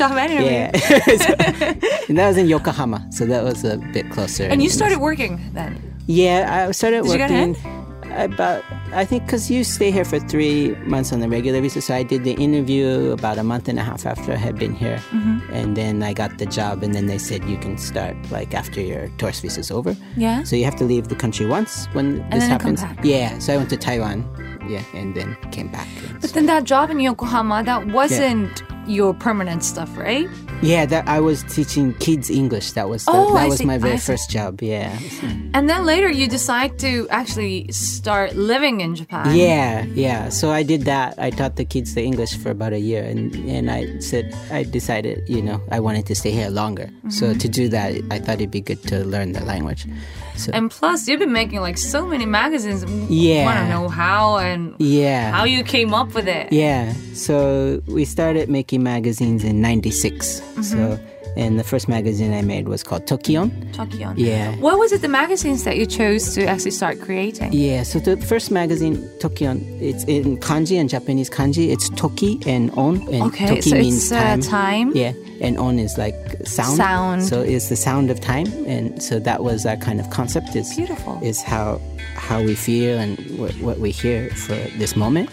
"Yeah." 0.46 0.72
So- 1.26 2.08
and 2.10 2.18
that 2.18 2.28
was 2.28 2.38
in 2.38 2.48
Yokohama, 2.48 3.06
so 3.12 3.26
that 3.26 3.44
was 3.44 3.64
a 3.64 3.78
bit 3.94 4.10
closer. 4.10 4.44
And 4.46 4.62
you 4.64 4.70
started 4.70 5.00
working 5.00 5.40
then. 5.54 5.78
Yeah, 6.08 6.68
I 6.68 6.72
started 6.72 7.04
Did 7.04 7.10
working 7.20 7.56
about 8.12 8.64
I 8.94 9.06
think 9.06 9.26
because 9.26 9.50
you 9.52 9.64
stay 9.64 9.92
here 9.92 10.06
for 10.06 10.20
three 10.20 10.76
months 10.86 11.12
on 11.14 11.20
the 11.20 11.30
regular 11.30 11.62
visa, 11.62 11.82
so 11.82 11.94
I 11.94 12.04
did 12.04 12.24
the 12.24 12.34
interview 12.34 13.12
about 13.12 13.38
a 13.38 13.44
month 13.44 13.68
and 13.68 13.78
a 13.78 13.84
half 13.84 14.06
after 14.06 14.32
I 14.34 14.36
had 14.38 14.56
been 14.58 14.74
here, 14.74 14.98
Mm-hmm. 15.12 15.54
and 15.54 15.78
then 15.78 16.02
I 16.04 16.14
got 16.14 16.38
the 16.38 16.46
job, 16.46 16.84
and 16.84 16.94
then 16.96 17.06
they 17.08 17.18
said 17.18 17.44
you 17.46 17.58
can 17.58 17.78
start 17.78 18.16
like 18.32 18.54
after 18.54 18.82
your 18.82 19.10
tourist 19.18 19.42
visa 19.42 19.60
is 19.60 19.72
over. 19.72 19.96
Yeah. 20.18 20.44
So 20.44 20.56
you 20.56 20.66
have 20.66 20.76
to 20.78 20.86
leave 20.86 21.08
the 21.08 21.16
country 21.16 21.46
once 21.46 21.88
when 21.94 22.18
this 22.30 22.48
then 22.48 22.60
come 22.60 22.76
happens. 22.76 22.82
back. 22.82 23.00
Yeah, 23.06 23.38
so 23.40 23.54
I 23.54 23.58
went 23.58 23.70
to 23.70 23.78
Taiwan, 23.78 24.26
yeah, 24.68 24.84
and 24.94 25.14
then 25.16 25.36
came 25.52 25.68
back. 25.70 25.88
And 26.08 26.22
But 26.22 26.32
then 26.34 26.46
that 26.48 26.64
job 26.64 26.90
in 26.90 27.00
Yokohama, 27.00 27.64
that 27.64 27.88
wasn't 27.88 28.64
your 28.88 29.14
permanent 29.14 29.64
stuff, 29.64 29.96
right? 29.98 30.28
Yeah, 30.62 30.86
that 30.88 31.08
I 31.08 31.22
was 31.22 31.44
teaching 31.44 31.94
kids 31.96 32.30
English. 32.30 32.74
That 32.74 32.90
was 32.90 33.06
the, 33.06 33.12
Oh, 33.12 33.34
that 33.34 33.46
I 33.46 33.48
was 33.48 33.60
see, 33.60 33.66
my 33.66 33.78
very 33.78 33.98
first 33.98 34.30
job. 34.30 34.62
Yeah. 34.62 34.92
And 35.54 35.70
then 35.70 35.86
later 35.86 36.10
you 36.12 36.28
decide 36.28 36.78
to 36.80 37.08
actually 37.10 37.72
start 37.72 38.36
living 38.36 38.82
in 38.82 38.94
Japan. 38.96 39.36
Yeah, 39.36 39.86
yeah. 39.96 40.28
So 40.28 40.52
I 40.52 40.64
did 40.64 40.82
that. 40.84 41.16
I 41.18 41.30
taught 41.30 41.56
the 41.56 41.64
kids 41.64 41.96
the 41.96 42.04
English 42.04 42.36
for 42.38 42.52
about 42.52 42.74
a 42.74 42.80
year, 42.80 43.04
and 43.04 43.34
and 43.48 43.72
I 43.72 44.00
said 44.00 44.36
I 44.52 44.64
decided, 44.64 45.24
you 45.30 45.42
know, 45.42 45.62
I 45.72 45.80
wanted 45.80 46.06
to 46.08 46.16
stay 46.16 46.32
here 46.32 46.50
longer. 46.50 46.90
So 47.10 47.28
Mm-hmm. 47.30 47.40
to 47.40 47.48
do 47.48 47.70
that, 47.70 47.94
I 48.12 48.20
thought 48.20 48.36
it'd 48.44 48.52
be 48.52 48.62
good 48.62 48.84
to 48.92 49.06
learn 49.06 49.32
the 49.32 49.44
language. 49.46 49.88
So 50.40 50.52
And 50.54 50.72
plus, 50.72 51.08
you've 51.08 51.20
been 51.20 51.34
making 51.34 51.60
like 51.62 51.78
so 51.78 52.06
many 52.06 52.26
magazines. 52.26 52.84
Yeah. 53.10 53.42
I 53.42 53.46
Want 53.46 53.60
to 53.60 53.70
know 53.70 53.88
how 53.90 54.38
and 54.38 54.74
yeah, 54.80 55.32
how 55.32 55.44
you 55.44 55.64
came 55.64 55.94
up 55.94 56.14
with 56.16 56.28
it. 56.28 56.52
yeah. 56.54 56.94
So 57.14 57.82
we 57.88 58.06
started 58.06 58.50
making 58.50 58.82
magazines 58.84 59.44
in 59.44 59.62
'96. 59.62 60.40
Mm-hmm. 60.42 60.62
So 60.64 61.00
and 61.38 61.60
the 61.60 61.64
first 61.64 61.88
magazine 61.88 62.34
I 62.34 62.42
made 62.42 62.68
was 62.68 62.82
called 62.84 63.06
Tokion. 63.06 63.52
Tokion. 63.74 64.14
Yeah. 64.18 64.56
What 64.58 64.80
was 64.80 64.92
it, 64.92 65.02
the 65.02 65.08
magazines 65.08 65.64
that 65.64 65.78
you 65.78 65.86
chose 65.86 66.34
to 66.36 66.46
actually 66.48 66.72
start 66.72 67.00
creating? 67.02 67.54
Yeah, 67.54 67.84
so 67.84 68.00
the 68.00 68.18
first 68.18 68.50
magazine, 68.52 68.98
Tokion, 69.20 69.62
it's 69.80 70.04
in 70.06 70.38
kanji 70.40 70.78
and 70.80 70.90
Japanese 70.90 71.30
kanji. 71.30 71.70
It's 71.72 71.88
Toki 71.92 72.40
and 72.48 72.72
On. 72.72 72.96
And 73.14 73.24
Okay, 73.30 73.48
Toki 73.48 73.62
so 73.62 73.76
means 73.78 73.96
it's 74.04 74.12
uh, 74.12 74.20
time. 74.20 74.42
time. 74.42 74.92
Yeah, 74.96 75.14
and 75.42 75.58
On 75.58 75.80
is 75.80 75.98
like 75.98 76.16
sound. 76.46 76.78
Sound. 76.78 77.24
So 77.24 77.42
it's 77.42 77.70
the 77.70 77.76
sound 77.76 78.12
of 78.12 78.20
time, 78.20 78.48
and 78.66 79.02
so 79.02 79.20
that 79.20 79.44
was 79.44 79.64
that 79.64 79.82
kind 79.82 80.00
of 80.00 80.10
concept. 80.10 80.56
Is 80.56 80.76
Beautiful. 80.76 81.20
Is 81.24 81.42
how 81.42 81.82
how 82.16 82.42
we 82.42 82.56
feel 82.56 82.98
and 83.00 83.18
what, 83.40 83.54
what 83.62 83.80
we 83.80 83.92
hear 83.92 84.30
for 84.32 84.56
this 84.78 84.96
moment. 84.96 85.30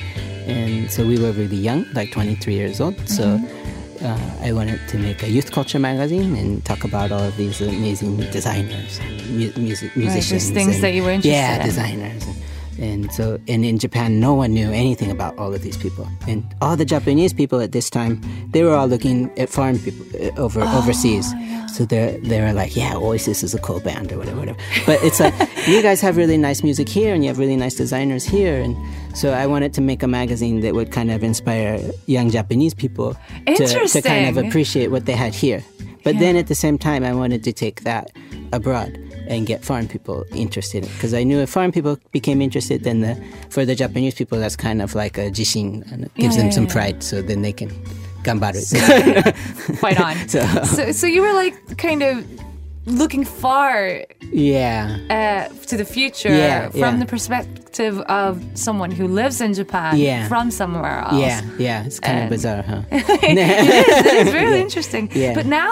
And 0.46 0.90
so 0.90 1.04
we 1.06 1.18
were 1.18 1.32
really 1.32 1.56
young, 1.56 1.84
like 1.94 2.12
23 2.12 2.54
years 2.54 2.80
old. 2.80 2.96
So. 3.08 3.24
Mm-hmm. 3.38 3.62
Uh, 4.04 4.30
I 4.42 4.52
wanted 4.52 4.78
to 4.88 4.98
make 4.98 5.22
a 5.22 5.30
youth 5.30 5.52
culture 5.52 5.78
magazine 5.78 6.36
and 6.36 6.62
talk 6.66 6.84
about 6.84 7.10
all 7.12 7.22
of 7.22 7.34
these 7.38 7.62
amazing 7.62 8.18
designers, 8.30 8.98
and 9.00 9.22
mu- 9.30 9.50
music, 9.56 9.96
musicians, 9.96 10.50
things 10.50 10.74
and- 10.74 10.84
that 10.84 10.92
you 10.92 11.02
were 11.02 11.12
interested 11.12 11.32
yeah, 11.32 11.60
in. 11.60 11.66
designers. 11.66 12.26
And, 12.26 12.36
and 12.78 13.12
so, 13.12 13.38
and 13.48 13.64
in 13.64 13.78
Japan, 13.78 14.20
no 14.20 14.34
one 14.34 14.52
knew 14.52 14.70
anything 14.70 15.10
about 15.10 15.36
all 15.38 15.54
of 15.54 15.62
these 15.62 15.76
people. 15.76 16.08
And 16.28 16.44
all 16.60 16.76
the 16.76 16.84
Japanese 16.84 17.32
people 17.32 17.60
at 17.60 17.72
this 17.72 17.88
time, 17.90 18.20
they 18.50 18.62
were 18.62 18.74
all 18.74 18.86
looking 18.86 19.30
at 19.38 19.48
foreign 19.48 19.78
people 19.78 20.06
uh, 20.20 20.30
over 20.40 20.60
Oh, 20.62 20.78
overseas. 20.78 21.32
So 21.74 21.84
they're 21.84 22.18
they're 22.20 22.52
like, 22.54 22.74
yeah, 22.76 22.94
Oasis 22.96 23.42
is 23.42 23.54
a 23.54 23.58
cool 23.58 23.80
band 23.80 24.10
or 24.12 24.18
whatever, 24.18 24.38
whatever. 24.38 24.58
But 24.86 25.02
it's 25.02 25.20
like 25.20 25.34
you 25.66 25.82
guys 25.82 26.00
have 26.00 26.16
really 26.16 26.38
nice 26.38 26.62
music 26.62 26.88
here, 26.88 27.14
and 27.14 27.22
you 27.22 27.28
have 27.28 27.38
really 27.38 27.56
nice 27.56 27.74
designers 27.74 28.24
here, 28.24 28.60
and 28.62 28.74
so 29.16 29.32
I 29.32 29.46
wanted 29.46 29.74
to 29.74 29.80
make 29.80 30.02
a 30.02 30.08
magazine 30.08 30.60
that 30.60 30.74
would 30.74 30.90
kind 30.90 31.10
of 31.10 31.22
inspire 31.22 31.80
young 32.06 32.30
Japanese 32.30 32.72
people 32.74 33.14
to, 33.46 33.66
to 33.88 34.02
kind 34.02 34.26
of 34.28 34.36
appreciate 34.42 34.88
what 34.90 35.04
they 35.06 35.12
had 35.12 35.34
here. 35.34 35.62
But 36.04 36.18
then 36.18 36.36
at 36.36 36.46
the 36.46 36.54
same 36.54 36.78
time, 36.78 37.02
I 37.04 37.12
wanted 37.12 37.42
to 37.44 37.52
take 37.52 37.82
that 37.82 38.10
abroad 38.52 38.96
and 39.28 39.46
get 39.46 39.64
foreign 39.64 39.88
people 39.88 40.24
interested. 40.34 40.82
Because 40.84 41.12
I 41.14 41.22
knew 41.24 41.38
if 41.40 41.50
foreign 41.50 41.72
people 41.72 41.98
became 42.12 42.40
interested, 42.42 42.84
then 42.84 43.00
the, 43.00 43.14
for 43.50 43.64
the 43.64 43.74
Japanese 43.74 44.14
people, 44.14 44.38
that's 44.38 44.56
kind 44.56 44.80
of 44.82 44.94
like 44.94 45.18
a 45.18 45.30
jishin 45.30 45.90
and 45.92 46.04
it 46.04 46.14
gives 46.14 46.34
Yeah, 46.36 46.42
them 46.42 46.46
yeah, 46.50 46.54
some 46.54 46.66
yeah. 46.66 46.72
pride. 46.72 47.02
So 47.02 47.22
then 47.22 47.42
they 47.42 47.52
can 47.52 47.70
gambaru. 48.22 49.78
Quite 49.80 50.00
on. 50.00 50.16
So- 50.28 50.46
so, 50.64 50.92
so 50.92 51.06
you 51.06 51.22
were 51.22 51.32
like 51.32 51.78
kind 51.78 52.02
of 52.02 52.24
looking 52.86 53.24
far 53.24 54.04
yeah. 54.30 54.98
uh, 55.50 55.66
to 55.66 55.76
the 55.76 55.84
future 55.84 56.28
Yeah, 56.28 56.68
from 56.70 56.78
yeah. 56.80 56.96
the 56.98 57.06
perspective 57.06 57.98
of 58.02 58.40
someone 58.54 58.90
who 58.92 59.08
lives 59.08 59.40
in 59.40 59.54
Japan 59.54 59.96
Yeah. 59.98 60.28
from 60.28 60.50
somewhere 60.52 61.00
else. 61.00 61.14
Yeah, 61.20 61.40
yeah, 61.58 61.84
it's 61.84 61.98
kind 62.00 62.18
And- 62.18 62.24
of 62.26 62.30
bizarre, 62.30 62.62
huh? 62.62 62.82
it's 62.92 64.30
very 64.30 64.60
interesting. 64.60 65.10
Yeah. 65.14 65.34
But 65.34 65.46
now, 65.46 65.70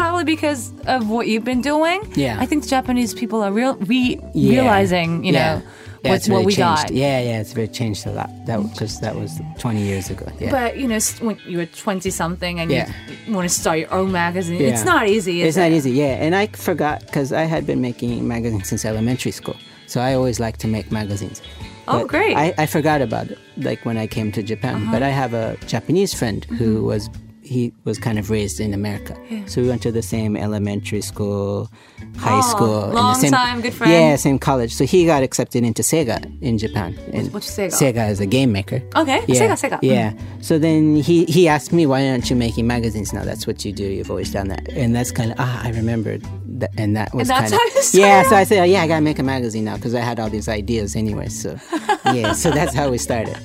probably 0.00 0.24
because 0.24 0.60
of 0.86 1.00
what 1.14 1.24
you've 1.30 1.44
been 1.52 1.62
doing, 1.72 1.98
Yeah. 2.24 2.42
I 2.42 2.46
think 2.48 2.62
the 2.64 2.68
Japanese 2.78 3.12
people 3.20 3.38
are 3.46 3.52
real 3.60 3.74
re- 3.92 4.20
Yeah. 4.34 4.50
realizing, 4.60 5.24
you 5.24 5.32
yeah. 5.32 5.38
know, 5.46 5.62
Yeah, 6.04 6.10
what's 6.12 6.26
it's 6.26 6.32
what 6.34 6.44
we 6.44 6.52
changed. 6.52 6.88
got. 6.88 6.92
Yeah, 7.04 7.18
yeah, 7.28 7.40
it's 7.42 7.54
really 7.56 7.72
changed 7.80 8.02
a 8.06 8.12
lot. 8.20 8.30
That 8.46 8.58
because 8.70 8.92
that 9.00 9.14
was 9.22 9.30
20 9.58 9.80
years 9.90 10.06
ago. 10.14 10.26
Yeah. 10.38 10.50
But 10.56 10.70
you 10.80 10.86
know, 10.92 11.00
when 11.26 11.36
you 11.50 11.56
were 11.60 11.66
twenty 11.84 12.10
something 12.22 12.54
and 12.60 12.70
Yeah. 12.70 12.86
you 13.26 13.34
want 13.36 13.48
to 13.50 13.54
start 13.62 13.76
your 13.82 13.92
own 13.98 14.12
magazine, 14.12 14.60
Yeah. 14.60 14.68
it's 14.72 14.84
not 14.84 15.02
easy. 15.16 15.34
Is 15.42 15.48
It's 15.48 15.56
not 15.64 15.70
easy, 15.78 15.92
yeah. 16.04 16.24
And 16.24 16.32
I 16.42 16.44
forgot 16.70 16.96
because 17.06 17.28
I 17.32 17.44
had 17.54 17.62
been 17.70 17.80
making 17.80 18.10
magazines 18.28 18.68
since 18.68 18.84
elementary 18.92 19.32
school. 19.40 19.56
So 19.92 19.96
I 20.08 20.10
always 20.18 20.38
liked 20.46 20.60
to 20.64 20.68
make 20.76 20.86
magazines. 21.00 21.40
Oh, 21.88 22.04
great. 22.04 22.34
Uh-huh. 22.36 22.52
I, 22.58 22.62
I 22.64 22.66
forgot 22.66 23.00
about 23.08 23.26
it, 23.32 23.38
like 23.68 23.80
when 23.88 23.96
I 24.04 24.06
came 24.16 24.28
to 24.32 24.42
Japan. 24.52 24.76
But 24.94 25.02
I 25.02 25.10
have 25.22 25.32
a 25.44 25.56
Japanese 25.74 26.12
friend 26.20 26.44
who 26.58 26.68
Mm-hmm. 26.76 26.86
was 26.92 27.02
he 27.46 27.72
was 27.84 27.98
kind 27.98 28.18
of 28.18 28.30
raised 28.30 28.60
in 28.60 28.74
America. 28.74 29.16
So 29.46 29.62
we 29.62 29.68
went 29.68 29.82
to 29.82 29.92
the 29.92 30.02
same 30.02 30.36
elementary 30.36 31.00
school, 31.00 31.70
high 32.18 32.38
Oh, 32.38 32.50
school, 32.50 32.88
long 32.90 33.14
same, 33.14 33.30
time, 33.30 33.60
good 33.60 33.74
friend. 33.74 33.92
Yeah, 33.92 34.16
same 34.16 34.38
college. 34.38 34.74
So 34.74 34.84
he 34.84 35.06
got 35.06 35.22
accepted 35.22 35.64
into 35.64 35.82
Sega 35.82 36.20
in 36.42 36.58
Japan. 36.58 36.98
And 37.12 37.32
what's 37.32 37.50
Sega? 37.50 37.72
Sega 37.72 38.10
is 38.10 38.20
a 38.20 38.26
game 38.26 38.52
maker. 38.52 38.82
Okay, 38.96 39.24
Yeah, 39.26 39.40
Sega, 39.40 39.56
Sega. 39.70 39.78
Yeah. 39.82 40.12
So 40.40 40.58
then 40.58 40.96
he, 40.96 41.24
he 41.26 41.48
asked 41.48 41.72
me, 41.72 41.86
why 41.86 42.08
aren't 42.08 42.28
you 42.30 42.36
making 42.36 42.66
magazines 42.66 43.12
now? 43.12 43.24
That's 43.24 43.46
what 43.46 43.64
you 43.64 43.72
do. 43.72 43.84
You've 43.84 44.10
always 44.10 44.30
done 44.32 44.48
that. 44.48 44.68
And 44.68 44.94
that's 44.94 45.10
kind 45.10 45.30
of, 45.32 45.36
ah, 45.40 45.60
I 45.64 45.70
remembered. 45.70 46.22
That, 46.58 46.70
and 46.78 46.96
that 46.96 47.12
was 47.14 47.28
kind 47.28 47.52
of, 47.52 47.60
yeah. 47.92 48.22
So 48.30 48.34
I 48.36 48.44
said, 48.44 48.60
oh, 48.60 48.64
yeah, 48.64 48.82
I 48.82 48.86
got 48.88 48.94
to 48.96 49.00
make 49.02 49.18
a 49.18 49.22
magazine 49.22 49.64
now 49.64 49.76
because 49.76 49.94
I 49.94 50.00
had 50.00 50.18
all 50.18 50.30
these 50.30 50.48
ideas 50.48 50.96
anyway. 50.96 51.28
So, 51.28 51.58
yeah. 52.14 52.32
So 52.32 52.50
that's 52.50 52.72
how 52.74 52.88
we 52.88 52.96
started. 52.96 53.36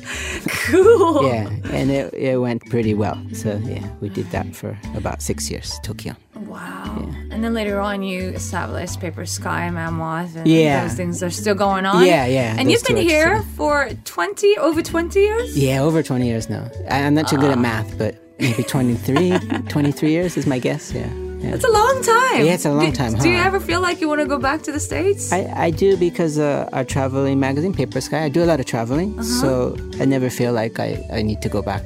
Cool. 0.48 1.26
Yeah. 1.28 1.50
And 1.72 1.92
it, 1.92 2.14
it 2.14 2.38
went 2.38 2.66
pretty 2.70 2.94
well. 2.94 3.22
So, 3.34 3.62
yeah, 3.66 3.86
we 4.00 4.08
did 4.10 4.30
that 4.32 4.56
for 4.56 4.78
about 4.96 5.22
six 5.22 5.52
years, 5.52 5.78
Tokyo. 5.84 6.16
Wow. 6.48 7.08
And 7.32 7.44
then 7.44 7.54
later 7.54 7.80
on, 7.80 8.04
you 8.04 8.30
established 8.30 9.00
Paper 9.00 9.26
Sky, 9.26 9.70
Memoirs, 9.70 10.36
and 10.36 10.48
Yeah. 10.48 10.84
those 10.84 10.96
things 10.96 11.24
are 11.24 11.30
still 11.30 11.56
going 11.56 11.86
on. 11.86 12.06
Yeah, 12.06 12.26
yeah, 12.26 12.56
And 12.58 12.72
you've 12.72 12.84
been 12.84 12.98
here 12.98 13.40
still- 13.40 13.56
for 13.58 13.90
20, 14.06 14.58
over 14.58 14.82
20 14.82 15.20
years? 15.20 15.58
Yeah, 15.58 15.82
over 15.82 16.02
20 16.04 16.28
years 16.28 16.50
now. 16.50 16.64
I, 16.90 17.04
I'm 17.04 17.14
not 17.14 17.28
too 17.28 17.38
Ah. 17.38 17.42
good 17.42 17.52
at 17.52 17.60
math, 17.60 17.98
but 17.98 18.16
maybe 18.40 18.64
23, 18.64 19.38
23 19.70 20.12
years 20.12 20.38
is 20.38 20.46
my 20.46 20.60
guess. 20.60 20.92
Yeah. 20.94 21.08
yeah. 21.42 21.56
It's 21.56 21.64
a 21.66 21.72
long 21.72 22.02
time. 22.04 22.46
Yeah, 22.46 22.54
it's 22.54 22.66
a 22.66 22.72
long 22.74 22.90
Do- 22.92 22.96
time, 23.02 23.14
Do 23.14 23.30
you 23.30 23.38
ever 23.38 23.60
feel 23.60 23.82
like 23.82 24.02
you 24.02 24.08
want 24.10 24.22
to 24.22 24.28
go 24.28 24.38
back 24.40 24.62
to 24.64 24.72
the 24.72 24.80
States? 24.80 25.32
I, 25.32 25.42
I 25.68 25.70
do 25.72 25.96
because 25.98 26.38
uh, 26.38 26.70
our 26.74 26.84
traveling 26.84 27.40
magazine, 27.40 27.74
Paper 27.74 28.02
Sky, 28.02 28.24
I 28.26 28.30
do 28.30 28.44
a 28.44 28.50
lot 28.52 28.60
of 28.60 28.66
traveling. 28.66 29.14
Uh-huh. 29.14 29.24
So 29.42 29.78
I 30.02 30.06
never 30.06 30.30
feel 30.30 30.54
like 30.54 30.80
I, 30.80 30.90
I 31.14 31.22
need 31.22 31.42
to 31.44 31.50
go 31.50 31.62
back. 31.62 31.84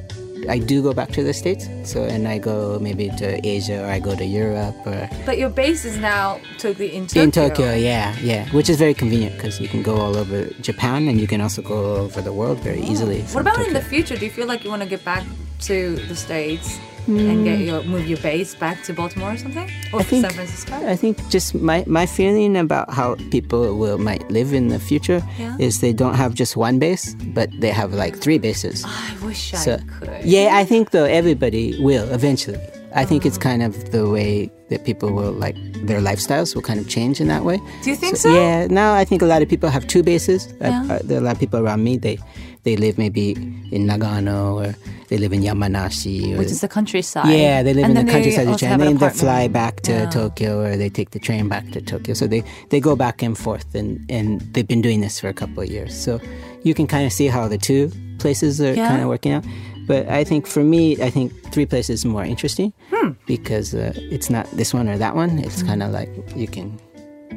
I 0.48 0.58
do 0.58 0.82
go 0.82 0.92
back 0.92 1.10
to 1.12 1.22
the 1.22 1.32
States. 1.32 1.68
So, 1.84 2.04
and 2.04 2.26
I 2.28 2.38
go 2.38 2.78
maybe 2.80 3.10
to 3.10 3.46
Asia 3.46 3.82
or 3.82 3.86
I 3.86 3.98
go 3.98 4.14
to 4.14 4.24
Europe 4.24 4.76
or 4.86 5.08
but 5.24 5.38
your 5.38 5.50
base 5.50 5.84
is 5.84 5.98
now 5.98 6.40
totally 6.58 6.94
in 6.94 7.06
Tokyo. 7.06 7.22
in 7.22 7.30
Tokyo. 7.30 7.74
Yeah, 7.74 8.16
yeah. 8.20 8.48
Which 8.50 8.68
is 8.68 8.76
very 8.76 8.94
convenient 8.94 9.36
because 9.36 9.60
you 9.60 9.68
can 9.68 9.82
go 9.82 9.96
all 9.96 10.16
over 10.16 10.46
Japan 10.60 11.08
and 11.08 11.20
you 11.20 11.26
can 11.26 11.40
also 11.40 11.62
go 11.62 11.74
all 11.74 11.96
over 12.06 12.20
the 12.20 12.32
world 12.32 12.58
very 12.60 12.80
easily. 12.80 13.22
What 13.32 13.42
about 13.42 13.66
in 13.66 13.72
the 13.72 13.82
future? 13.82 14.16
Do 14.16 14.24
you 14.24 14.30
feel 14.30 14.46
like 14.46 14.64
you 14.64 14.70
want 14.70 14.82
to 14.82 14.88
get 14.88 15.04
back 15.04 15.24
to 15.60 15.96
the 15.96 16.16
States 16.16 16.78
and 17.08 17.44
get 17.44 17.60
your 17.60 17.82
move 17.84 18.06
your 18.06 18.18
base 18.18 18.54
back 18.54 18.82
to 18.84 18.92
Baltimore 18.92 19.32
or 19.32 19.36
something, 19.36 19.70
or 19.92 20.00
I 20.00 20.02
think, 20.02 20.24
San 20.24 20.32
Francisco? 20.34 20.74
I 20.88 20.96
think 20.96 21.16
just 21.30 21.54
my, 21.54 21.84
my 21.86 22.06
feeling 22.06 22.56
about 22.56 22.92
how 22.92 23.16
people 23.30 23.76
will 23.78 23.98
might 23.98 24.28
live 24.30 24.52
in 24.52 24.68
the 24.68 24.78
future 24.78 25.22
Yeah. 25.38 25.56
is 25.58 25.80
they 25.80 25.92
don't 25.92 26.14
have 26.14 26.34
just 26.34 26.56
one 26.56 26.78
base, 26.78 27.14
but 27.34 27.48
they 27.60 27.70
have 27.70 27.92
like 27.94 28.16
three 28.16 28.38
bases. 28.38 28.84
I 28.86 29.14
wish 29.24 29.54
I 29.54 29.78
could. 29.78 30.24
yeah, 30.24 30.50
I 30.54 30.64
think 30.64 30.90
though 30.90 31.04
everybody 31.04 31.80
will 31.82 32.08
eventually. 32.12 32.58
I 32.94 33.04
think 33.04 33.26
it's 33.26 33.36
kind 33.36 33.62
of 33.62 33.90
the 33.92 34.08
way 34.08 34.50
that 34.70 34.84
people 34.86 35.12
will 35.12 35.32
like 35.32 35.54
their 35.86 36.00
lifestyles 36.00 36.54
will 36.54 36.62
kind 36.62 36.80
of 36.80 36.88
change 36.88 37.20
in 37.20 37.28
that 37.28 37.44
way. 37.44 37.60
Do 37.84 37.90
you 37.90 37.96
think 37.96 38.16
so? 38.16 38.32
Yeah. 38.34 38.66
Now 38.68 38.94
I 38.94 39.04
think 39.04 39.20
a 39.22 39.26
lot 39.26 39.42
of 39.42 39.48
people 39.50 39.68
have 39.68 39.86
two 39.86 40.02
bases. 40.02 40.46
Uh, 40.60 40.68
Yeah. 40.68 40.82
uh, 40.94 40.98
there 41.04 41.18
are 41.18 41.20
a 41.20 41.24
lot 41.24 41.34
of 41.34 41.38
people 41.40 41.60
around 41.60 41.84
me. 41.84 41.98
They 41.98 42.18
they 42.66 42.76
live 42.76 42.98
maybe 42.98 43.30
in 43.76 43.82
Nagano 43.90 44.40
or 44.60 44.74
they 45.08 45.18
live 45.18 45.32
in 45.32 45.40
Yamanashi. 45.48 46.34
Or, 46.34 46.38
Which 46.38 46.50
is 46.56 46.60
the 46.66 46.68
countryside. 46.78 47.30
yeah, 47.32 47.62
they 47.62 47.72
live 47.72 47.84
And 47.86 47.96
in 47.96 48.06
the 48.06 48.12
countryside 48.12 48.48
of 48.48 48.58
Japan. 48.58 48.80
an 48.80 48.86
And 48.88 48.98
then 49.00 49.08
they 49.08 49.14
fly 49.14 49.46
back 49.46 49.74
to 49.88 49.92
Yeah. 49.92 50.10
Tokyo 50.10 50.50
or 50.64 50.76
they 50.76 50.90
take 50.90 51.10
the 51.16 51.20
train 51.20 51.48
back 51.48 51.64
to 51.74 51.80
Tokyo. 51.80 52.12
So 52.14 52.26
they, 52.26 52.42
they 52.70 52.80
go 52.80 52.96
back 52.96 53.22
and 53.22 53.38
forth 53.38 53.68
and, 53.80 53.88
and 54.10 54.40
they've 54.52 54.66
been 54.74 54.82
doing 54.82 55.00
this 55.00 55.20
for 55.20 55.28
a 55.28 55.32
couple 55.42 55.62
of 55.62 55.70
years. 55.70 55.92
So 55.96 56.20
you 56.64 56.74
can 56.74 56.86
kind 56.88 57.06
of 57.06 57.12
see 57.12 57.28
how 57.28 57.46
the 57.48 57.58
two 57.68 57.82
places 58.18 58.60
are 58.60 58.74
Yeah. 58.74 58.88
kind 58.88 59.00
of 59.02 59.08
working 59.08 59.32
out. 59.32 59.44
But 59.86 60.08
I 60.08 60.24
think 60.24 60.48
for 60.48 60.64
me, 60.64 61.00
I 61.00 61.10
think 61.10 61.30
three 61.54 61.66
places 61.66 62.00
is 62.00 62.04
more 62.04 62.24
interesting 62.24 62.72
Hmm. 62.92 63.10
because 63.26 63.74
uh, 63.76 63.92
it's 64.10 64.28
not 64.28 64.50
this 64.58 64.74
one 64.74 64.88
or 64.88 64.98
that 64.98 65.14
one. 65.14 65.38
It's 65.38 65.62
kind 65.62 65.80
of 65.84 65.92
like 65.92 66.10
you 66.34 66.48
can 66.48 66.66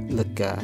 look 0.10 0.42
uh, 0.42 0.58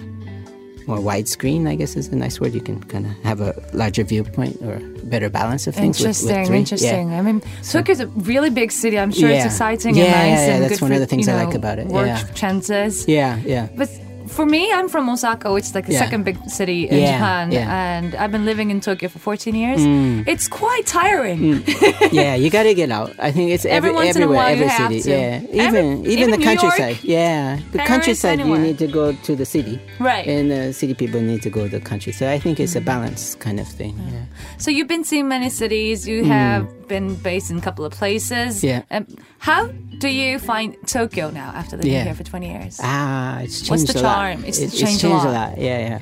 more 0.87 0.97
widescreen, 0.97 1.67
I 1.67 1.75
guess 1.75 1.95
is 1.95 2.07
a 2.09 2.15
nice 2.15 2.39
word. 2.39 2.53
You 2.53 2.61
can 2.61 2.81
kind 2.83 3.05
of 3.05 3.11
have 3.23 3.41
a 3.41 3.53
larger 3.73 4.03
viewpoint 4.03 4.61
or 4.61 4.79
better 5.03 5.29
balance 5.29 5.67
of 5.67 5.75
things. 5.75 5.99
with- 5.99 6.07
with 6.07 6.29
Interesting. 6.31 6.51
Yeah. 6.51 6.57
interesting. 6.59 7.13
I 7.13 7.21
mean, 7.21 7.41
Tokyo's 7.63 7.99
a 7.99 8.07
really 8.07 8.49
big 8.49 8.71
city. 8.71 8.97
I'm 8.99 9.11
sure 9.11 9.29
it's 9.29 9.45
exciting 9.45 9.95
Yeah, 9.95 10.03
and 10.05 10.11
nice 10.11 10.39
yeah, 10.39 10.47
yeah, 10.47 10.53
and 10.55 10.63
that's 10.63 10.81
one 10.81 10.89
for, 10.91 10.95
of 10.95 10.99
the 11.01 11.07
things 11.07 11.27
you 11.27 11.33
I 11.33 11.43
like 11.45 11.55
about 11.55 11.79
it, 11.79 11.87
Work 11.87 12.07
yeah. 12.07 12.23
chances. 12.33 13.07
Yeah, 13.07 13.39
yeah. 13.45 13.67
But 13.75 13.89
for 14.35 14.45
me, 14.45 14.61
I'm 14.71 14.87
from 14.89 15.09
Osaka, 15.09 15.47
which 15.55 15.63
is 15.69 15.73
like 15.75 15.85
the 15.87 15.93
Yeah. 15.93 15.99
second 16.05 16.23
big 16.25 16.37
city 16.49 16.79
in 16.89 16.97
Yeah, 16.99 17.11
Japan, 17.13 17.51
yeah. 17.51 17.65
Mm. 17.65 17.69
and 17.95 18.15
I've 18.15 18.31
been 18.31 18.45
living 18.45 18.69
in 18.73 18.79
Tokyo 18.81 19.07
for 19.09 19.19
14 19.19 19.55
years. 19.55 19.81
It's 20.27 20.47
quite 20.47 20.85
tiring. 20.85 21.63
yeah, 22.11 22.35
you 22.35 22.49
got 22.49 22.63
to 22.63 22.73
get 22.73 22.91
out. 22.91 23.11
I 23.19 23.31
think 23.31 23.51
it's 23.51 23.65
every, 23.65 23.89
Every 23.89 23.91
once 23.91 24.15
in 24.15 24.21
a 24.21 24.25
everywhere, 24.25 24.37
while 24.43 24.53
every 24.53 24.69
city. 24.99 25.09
Yeah, 25.09 25.41
Every- 25.41 25.65
even 25.67 25.85
even, 25.85 26.11
even 26.13 26.31
the 26.31 26.37
New 26.37 26.45
York, 26.45 26.59
countryside. 26.59 26.97
yeah, 27.03 27.57
the 27.71 27.77
Paris, 27.79 27.87
countryside. 27.91 28.39
anywhere. 28.39 28.59
You 28.59 28.65
need 28.67 28.77
to 28.79 28.87
go 28.87 29.05
to 29.27 29.31
the 29.35 29.45
city, 29.45 29.79
Right. 29.99 30.25
And 30.27 30.51
the 30.51 30.73
city 30.73 30.93
people 30.93 31.21
need 31.21 31.41
to 31.43 31.49
go 31.49 31.61
to 31.69 31.79
the 31.79 31.85
country. 31.91 32.11
So 32.19 32.23
I 32.35 32.37
think 32.39 32.57
Mm. 32.57 32.63
it's 32.63 32.75
a 32.75 32.81
balance 32.81 33.35
kind 33.45 33.59
of 33.59 33.67
thing. 33.67 33.95
Yeah. 34.11 34.25
So 34.57 34.67
you've 34.71 34.87
been 34.95 35.03
seeing 35.03 35.27
many 35.27 35.49
cities. 35.49 36.07
You 36.07 36.25
have 36.25 36.63
been 36.87 37.15
based 37.15 37.49
in 37.51 37.57
a 37.57 37.61
couple 37.67 37.83
of 37.85 37.93
places. 37.93 38.61
Mm. 38.61 38.63
Yeah. 38.71 38.81
Um, 38.95 39.05
how 39.39 39.61
do 40.03 40.09
you 40.09 40.39
find 40.39 40.75
Tokyo 40.85 41.29
now 41.31 41.49
after 41.55 41.77
living 41.77 42.03
here 42.07 42.13
for 42.13 42.23
20 42.23 42.47
years? 42.51 42.79
Ah, 42.83 43.39
it's 43.39 43.57
changed 43.59 43.71
What's 43.71 43.93
the 43.93 43.99
a 43.99 44.01
charm? 44.01 44.24
Lot. 44.33 44.47
It's 44.47 44.59
It- 44.59 44.71
changed 44.73 45.03
a 45.03 45.09
lot. 45.09 45.57
Yeah, 45.57 45.79
yeah. 45.89 45.99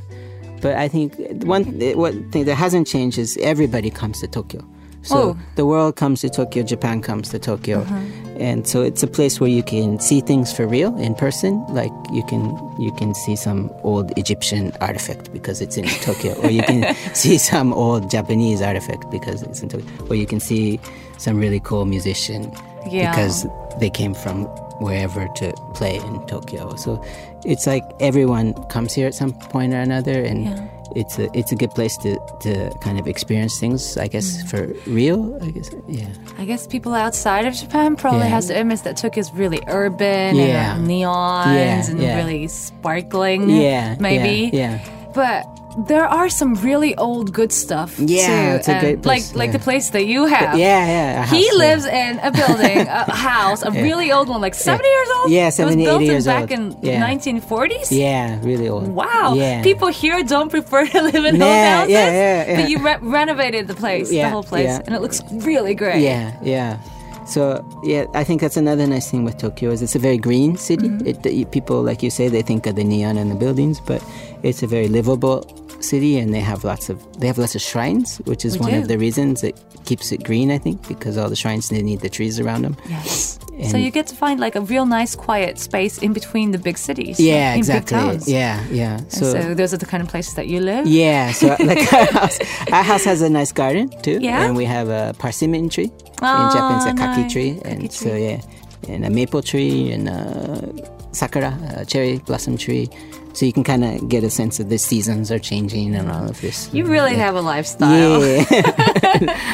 But 0.61 0.75
I 0.77 0.87
think 0.87 1.15
one 1.43 1.63
one 1.95 2.29
thing 2.31 2.45
that 2.45 2.55
hasn't 2.55 2.87
changed 2.87 3.17
is 3.19 3.37
everybody 3.41 3.89
comes 3.89 4.21
to 4.21 4.27
Tokyo. 4.27 4.61
So 5.05 5.17
Oh. 5.17 5.37
the 5.55 5.65
world 5.65 5.97
comes 5.97 6.21
to 6.21 6.29
Tokyo, 6.29 6.63
Japan 6.63 7.01
comes 7.01 7.27
to 7.29 7.37
Tokyo, 7.39 7.79
Uh-huh. 7.81 7.99
and 8.39 8.65
so 8.65 8.81
it's 8.81 9.03
a 9.03 9.07
place 9.07 9.41
where 9.41 9.49
you 9.51 9.61
can 9.61 9.99
see 9.99 10.21
things 10.21 10.53
for 10.55 10.65
real 10.65 10.95
in 10.97 11.13
person. 11.15 11.59
Like 11.67 11.91
you 12.13 12.23
can 12.23 12.41
you 12.79 12.91
can 12.99 13.13
see 13.13 13.35
some 13.35 13.69
old 13.83 14.13
Egyptian 14.17 14.71
artifact 14.79 15.33
because 15.33 15.59
it's 15.59 15.75
in 15.75 15.83
Tokyo, 16.07 16.31
or 16.43 16.49
you 16.49 16.63
can 16.63 16.95
see 17.13 17.37
some 17.37 17.73
old 17.73 18.09
Japanese 18.09 18.61
artifact 18.61 19.11
because 19.11 19.43
it's 19.43 19.61
in 19.61 19.67
Tokyo, 19.67 19.91
or 20.09 20.15
you 20.15 20.25
can 20.25 20.39
see 20.39 20.79
some 21.17 21.35
really 21.37 21.59
cool 21.59 21.83
musician 21.83 22.41
Yeah. 22.89 23.11
because 23.11 23.45
they 23.81 23.89
came 23.89 24.13
from 24.13 24.45
wherever 24.79 25.27
to 25.39 25.51
play 25.75 25.95
in 25.97 26.19
Tokyo. 26.27 26.75
So 26.77 27.01
it's 27.45 27.65
like 27.67 27.83
everyone 27.99 28.53
comes 28.69 28.93
here 28.93 29.07
at 29.07 29.13
some 29.15 29.33
point 29.51 29.73
or 29.73 29.79
another, 29.79 30.21
and 30.23 30.45
Yeah. 30.45 30.67
it's 30.95 31.17
a 31.19 31.27
it's 31.37 31.51
a 31.51 31.55
good 31.55 31.71
place 31.71 31.95
to 31.97 32.17
to 32.41 32.69
kind 32.81 32.99
of 32.99 33.07
experience 33.07 33.59
things. 33.59 33.97
I 33.97 34.07
guess 34.07 34.43
Mm. 34.43 34.47
for 34.49 34.61
real. 34.89 35.37
I 35.41 35.49
guess 35.51 35.69
yeah. 35.87 36.05
I 36.37 36.45
guess 36.45 36.67
people 36.67 36.93
outside 36.93 37.45
of 37.45 37.53
Japan 37.53 37.95
probably 37.95 38.27
Yeah. 38.27 38.35
has 38.37 38.47
the 38.47 38.57
image 38.59 38.81
that 38.83 38.97
Tokyo 38.97 39.21
is 39.21 39.33
really 39.33 39.61
urban 39.67 40.35
Yeah. 40.35 40.75
and 40.75 40.87
neons 40.87 41.55
Yeah, 41.55 41.89
and 41.89 41.99
really 41.99 42.47
sparkling. 42.47 43.49
Yeah, 43.49 43.95
maybe. 43.99 44.49
yeah. 44.53 44.79
But 45.13 45.45
there 45.77 46.05
are 46.05 46.29
some 46.29 46.53
really 46.55 46.95
old 46.97 47.33
good 47.33 47.51
stuff. 47.51 47.97
Yeah, 47.99 48.53
too. 48.53 48.57
it's 48.59 48.67
a 48.67 48.71
and 48.71 48.81
great 48.81 49.01
place, 49.01 49.29
Like 49.31 49.37
like 49.37 49.47
yeah. 49.47 49.57
the 49.57 49.63
place 49.63 49.89
that 49.91 50.05
you 50.05 50.25
have. 50.25 50.57
Yeah, 50.57 50.85
yeah. 50.87 51.25
He 51.27 51.45
yeah. 51.45 51.57
lives 51.57 51.85
in 51.85 52.19
a 52.19 52.31
building, 52.31 52.79
a 52.87 53.11
house, 53.29 53.63
a 53.63 53.71
really 53.71 54.11
old 54.11 54.29
one, 54.29 54.41
like 54.41 54.55
70 54.55 54.87
years 54.87 55.07
old? 55.17 55.31
Yeah, 55.31 55.47
It 55.47 55.51
70, 55.53 55.75
was 55.77 55.85
built 55.85 56.01
80 56.01 56.13
in 56.15 56.23
back 56.23 56.41
old. 56.41 56.51
in 56.51 56.77
Yeah. 56.81 57.07
1940s? 57.09 57.87
Yeah, 57.91 58.39
really 58.43 58.69
old. 58.69 58.87
Wow. 58.87 59.33
Yeah. 59.35 59.63
People 59.63 59.87
here 59.89 60.23
don't 60.23 60.49
prefer 60.49 60.85
to 60.93 61.01
live 61.01 61.25
in 61.25 61.35
Yeah, 61.35 61.45
old 61.45 61.65
houses. 61.65 61.91
yeah, 61.91 62.11
yeah, 62.11 62.45
yeah. 62.47 62.61
But 62.61 62.69
you 62.69 62.77
re- 62.79 62.97
renovated 63.01 63.67
the 63.67 63.75
place, 63.75 64.09
the 64.09 64.29
whole 64.29 64.43
place, 64.43 64.65
yeah. 64.65 64.81
and 64.85 64.95
it 64.95 65.01
looks 65.01 65.21
really 65.31 65.73
great. 65.75 66.01
Yeah, 66.01 66.37
yeah. 66.43 66.77
So 67.25 67.63
yeah, 67.83 68.05
I 68.13 68.23
think 68.25 68.41
that's 68.41 68.57
another 68.57 68.85
nice 68.85 69.09
thing 69.09 69.23
with 69.23 69.37
Tokyo 69.37 69.71
is 69.71 69.81
it's 69.81 69.95
a 69.95 69.99
very 69.99 70.17
green 70.17 70.57
city. 70.57 70.89
Mm-hmm. 70.89 71.07
It, 71.07 71.23
the- 71.23 71.45
people, 71.45 71.81
like 71.81 72.03
you 72.03 72.09
say, 72.09 72.27
they 72.27 72.41
think 72.41 72.67
of 72.67 72.75
the 72.75 72.83
neon 72.83 73.17
and 73.17 73.31
the 73.31 73.35
buildings, 73.35 73.79
but 73.79 74.03
it's 74.43 74.61
a 74.61 74.67
very 74.67 74.89
livable 74.89 75.41
city, 75.83 76.17
and 76.17 76.33
they 76.33 76.39
have 76.39 76.63
lots 76.63 76.89
of 76.89 76.97
they 77.19 77.27
have 77.27 77.37
lots 77.37 77.55
of 77.55 77.61
shrines, 77.61 78.17
which 78.25 78.45
is 78.45 78.53
We 78.57 78.61
one 78.61 78.71
do. 78.71 78.79
of 78.79 78.87
the 78.87 78.97
reasons 78.97 79.43
it 79.43 79.55
keeps 79.85 80.11
it 80.11 80.23
green. 80.23 80.49
I 80.51 80.57
think 80.57 80.87
because 80.87 81.17
all 81.17 81.29
the 81.29 81.35
shrines 81.35 81.69
they 81.69 81.81
need 81.81 81.99
the 82.01 82.09
trees 82.09 82.39
around 82.39 82.61
them. 82.63 82.75
Yes. 82.89 83.37
And- 83.59 83.69
so 83.69 83.77
you 83.77 83.91
get 83.91 84.07
to 84.07 84.15
find 84.15 84.39
like 84.39 84.55
a 84.55 84.61
real 84.61 84.85
nice 84.85 85.15
quiet 85.15 85.59
space 85.59 85.99
in 85.99 86.11
between 86.13 86.51
the 86.51 86.57
big 86.57 86.77
cities. 86.77 87.19
Yeah, 87.19 87.53
exactly. 87.55 87.97
Yeah, 88.25 88.63
yeah. 88.71 88.97
And 88.97 89.11
so, 89.11 89.53
those 89.53 89.73
are 89.75 89.77
the 89.77 89.85
kind 89.85 90.01
of 90.01 90.09
places 90.09 90.33
that 90.35 90.47
you 90.47 90.59
live. 90.59 90.87
Yeah, 90.87 91.31
so 91.33 91.47
like 91.59 91.93
our 91.93 92.05
house, 92.05 92.39
our 92.71 92.83
house 92.83 93.03
has 93.05 93.21
a 93.21 93.29
nice 93.29 93.51
garden 93.51 93.89
too, 94.01 94.17
Yeah? 94.21 94.43
and 94.45 94.55
we 94.57 94.65
have 94.65 94.89
a 94.89 95.13
persimmon 95.19 95.69
tree. 95.69 95.91
Oh, 96.23 96.45
in 96.47 96.53
Japanese, 96.53 96.85
a 96.85 96.93
kaki 96.97 97.21
nice. 97.21 97.31
tree, 97.33 97.53
Kaki 97.63 97.69
and 97.69 97.91
so 97.93 98.15
yeah, 98.15 98.41
and 98.87 99.05
a 99.05 99.09
maple 99.11 99.41
tree 99.43 99.91
and 99.91 100.09
a 100.09 100.73
sakura, 101.13 101.57
a 101.77 101.85
cherry 101.85 102.17
blossom 102.19 102.57
tree. 102.57 102.89
So 103.33 103.45
you 103.47 103.53
can 103.53 103.63
kind 103.63 103.83
of 103.83 104.09
get 104.09 104.23
a 104.23 104.29
sense 104.29 104.59
of 104.59 104.69
the 104.69 104.77
seasons 104.77 105.31
are 105.31 105.39
changing 105.39 105.95
and 105.95 106.11
all 106.11 106.29
of 106.29 106.39
this. 106.41 106.69
You 106.73 106.85
really 106.85 107.15
have 107.15 107.35
a 107.35 107.41
lifestyle. 107.41 108.23
Yeah, 108.23 108.43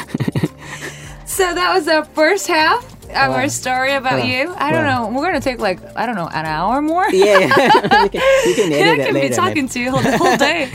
So 1.24 1.54
that 1.54 1.72
was 1.74 1.84
the 1.86 2.04
first 2.14 2.46
half 2.48 2.84
of 3.04 3.08
Wow. 3.10 3.32
our 3.32 3.48
story 3.48 3.92
about 3.94 4.20
Wow. 4.20 4.24
you. 4.26 4.54
I 4.58 4.70
don't 4.72 4.84
Wow. 4.84 5.08
know. 5.10 5.16
We're 5.18 5.24
gonna 5.26 5.40
take 5.40 5.58
like 5.60 5.78
I 5.96 6.04
don't 6.04 6.14
know 6.16 6.28
an 6.28 6.44
hour 6.44 6.82
more. 6.82 7.08
yeah. 7.12 7.38
you 8.04 8.10
can, 8.10 8.20
you 8.46 8.54
can 8.54 8.72
edit 8.72 9.00
I 9.00 9.04
could 9.06 9.14
later. 9.14 9.28
be 9.30 9.34
talking 9.34 9.68
to 9.68 9.80
you 9.80 9.90
the 9.92 10.18
whole 10.18 10.36
day. 10.36 10.68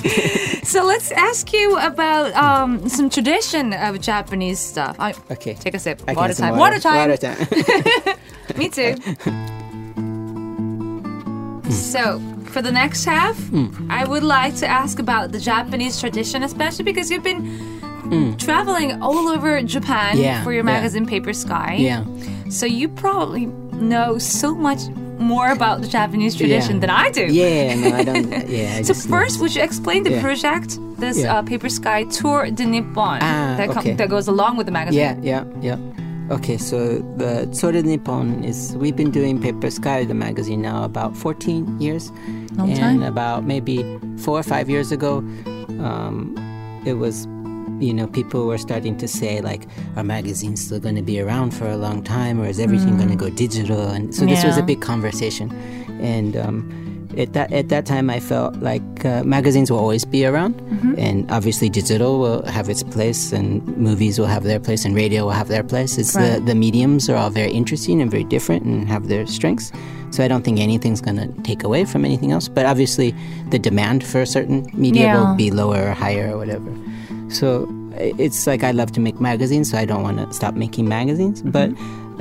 so 0.63 0.83
let's 0.85 1.11
ask 1.11 1.53
you 1.53 1.77
about 1.77 2.33
um, 2.33 2.87
some 2.89 3.09
tradition 3.09 3.73
of 3.73 3.99
Japanese 4.01 4.59
stuff. 4.59 4.95
I, 4.97 5.13
Okay. 5.29 5.53
Take 5.53 5.75
a 5.75 5.79
sip. 5.79 6.03
Can 6.05 6.15
Water 6.15 6.33
time. 6.33 6.57
Water 6.57 6.79
time. 6.79 7.09
Water 7.09 7.17
time. 7.17 8.17
Me 8.57 8.69
too. 8.69 8.95
So, 11.71 12.19
for 12.45 12.61
the 12.61 12.71
next 12.71 13.05
half. 13.05 13.37
I 13.89 14.05
would 14.05 14.23
like 14.23 14.55
to 14.57 14.67
ask 14.67 14.99
about 14.99 15.31
the 15.31 15.39
Japanese 15.39 15.99
tradition, 15.99 16.43
especially 16.43 16.83
because 16.85 17.09
you've 17.11 17.23
been 17.23 18.37
traveling 18.37 19.01
all 19.01 19.27
over 19.29 19.61
Japan. 19.63 20.17
Yeah, 20.17 20.43
for 20.43 20.51
your 20.53 20.63
yeah. 20.65 20.73
magazine 20.73 21.05
Paper 21.05 21.33
Sky. 21.33 21.75
yeah. 21.79 22.03
So, 22.49 22.65
you 22.65 22.87
probably 22.89 23.47
know 23.91 24.17
so 24.19 24.53
much 24.55 24.81
more 25.17 25.51
about 25.51 25.81
the 25.81 25.87
Japanese 25.87 26.35
tradition 26.35 26.75
Yeah. 26.75 26.79
than 26.81 26.89
I 26.89 27.09
do. 27.09 27.25
Yeah, 27.25 27.75
no, 27.75 27.95
I 27.95 28.03
don't. 28.03 28.29
Yeah. 28.49 28.75
I 28.77 28.81
So 28.83 28.93
just- 28.93 29.09
first, 29.09 29.39
would 29.41 29.55
you 29.55 29.63
explain 29.63 30.03
the 30.03 30.11
Yeah. 30.11 30.21
project, 30.21 30.77
this 30.99 31.17
Yeah. 31.19 31.33
uh, 31.37 31.41
Paper 31.41 31.69
Sky 31.69 32.03
Tour 32.03 32.51
de 32.51 32.65
Nippon 32.65 33.19
Ah, 33.21 33.55
that, 33.57 33.69
com- 33.69 33.77
okay. 33.79 33.93
that 33.93 34.09
goes 34.09 34.27
along 34.27 34.57
with 34.57 34.65
the 34.67 34.71
magazine? 34.71 35.23
Yeah, 35.23 35.43
yeah, 35.61 35.77
yeah. 35.77 35.77
Okay, 36.31 36.57
so 36.57 36.97
the 37.17 37.45
Tour 37.57 37.71
de 37.71 37.83
Nippon 37.83 38.43
is 38.43 38.75
we've 38.77 38.95
been 38.95 39.11
doing 39.11 39.39
Paper 39.39 39.69
Sky, 39.69 40.05
the 40.05 40.15
magazine, 40.15 40.61
now 40.61 40.83
about 40.83 41.15
14 41.15 41.79
years. 41.79 42.11
Long 42.53 42.71
and 42.71 42.79
time. 42.79 43.03
about 43.03 43.43
maybe 43.43 43.83
four 44.17 44.39
or 44.39 44.43
five 44.43 44.67
years 44.67 44.91
ago, 44.91 45.17
um, 45.85 46.33
it 46.83 46.93
was, 46.93 47.25
you 47.79 47.93
know, 47.93 48.07
people 48.07 48.47
were 48.47 48.57
starting 48.57 48.97
to 48.97 49.07
say 49.07 49.41
like, 49.41 49.67
"Are 49.97 50.03
magazines 50.03 50.65
still 50.65 50.79
going 50.79 50.95
to 50.95 51.03
be 51.03 51.19
around 51.19 51.51
for 51.53 51.67
a 51.67 51.77
long 51.77 52.01
time, 52.01 52.41
or 52.41 52.47
is 52.47 52.59
everything 52.59 52.97
going 52.97 53.09
to 53.09 53.15
go 53.15 53.29
digital?" 53.29 53.87
And 53.87 54.15
so 54.15 54.25
this 54.25 54.43
was 54.43 54.55
Mm. 54.55 54.63
A 54.63 54.63
big 54.63 54.81
conversation, 54.81 55.51
and. 56.01 56.35
Um, 56.35 56.84
at 57.17 57.33
that 57.33 57.51
at 57.53 57.69
that 57.69 57.85
time, 57.85 58.09
I 58.09 58.19
felt 58.19 58.55
like 58.61 59.05
uh, 59.05 59.23
magazines 59.23 59.69
will 59.71 59.79
always 59.79 60.05
be 60.05 60.25
around, 60.25 60.55
Mm-hmm. 60.55 60.93
and 60.97 61.31
obviously 61.31 61.69
digital 61.69 62.19
will 62.19 62.41
have 62.45 62.69
its 62.69 62.83
place, 62.83 63.31
and 63.31 63.65
movies 63.77 64.19
will 64.19 64.27
have 64.27 64.43
their 64.43 64.59
place, 64.59 64.85
and 64.85 64.95
radio 64.95 65.23
will 65.25 65.31
have 65.41 65.47
their 65.47 65.63
place. 65.63 65.97
It's 65.97 66.13
the 66.13 66.19
Right. 66.19 66.45
the 66.45 66.55
mediums 66.55 67.09
are 67.09 67.15
all 67.15 67.29
very 67.29 67.51
interesting 67.51 68.01
and 68.01 68.09
very 68.11 68.23
different, 68.25 68.63
and 68.65 68.87
have 68.87 69.07
their 69.07 69.25
strengths. 69.27 69.71
So 70.11 70.23
I 70.23 70.27
don't 70.29 70.43
think 70.45 70.59
anything's 70.59 71.01
going 71.01 71.17
to 71.17 71.27
take 71.43 71.63
away 71.63 71.83
from 71.85 72.05
anything 72.05 72.31
else. 72.31 72.47
But 72.47 72.65
obviously, 72.65 73.13
the 73.49 73.59
demand 73.59 74.03
for 74.03 74.21
a 74.21 74.25
certain 74.27 74.65
media 74.73 75.03
Yeah. 75.05 75.19
will 75.29 75.35
be 75.35 75.51
lower 75.51 75.89
or 75.89 75.93
higher 75.93 76.31
or 76.33 76.37
whatever. 76.37 76.71
So 77.29 77.67
it's 77.97 78.47
like 78.47 78.63
I 78.63 78.71
love 78.71 78.91
to 78.93 79.01
make 79.01 79.19
magazines, 79.19 79.71
so 79.71 79.77
I 79.77 79.85
don't 79.85 80.03
want 80.03 80.17
to 80.19 80.31
stop 80.33 80.53
making 80.55 80.87
magazines. 80.87 81.41
Mm-hmm. 81.41 81.51
But 81.51 81.69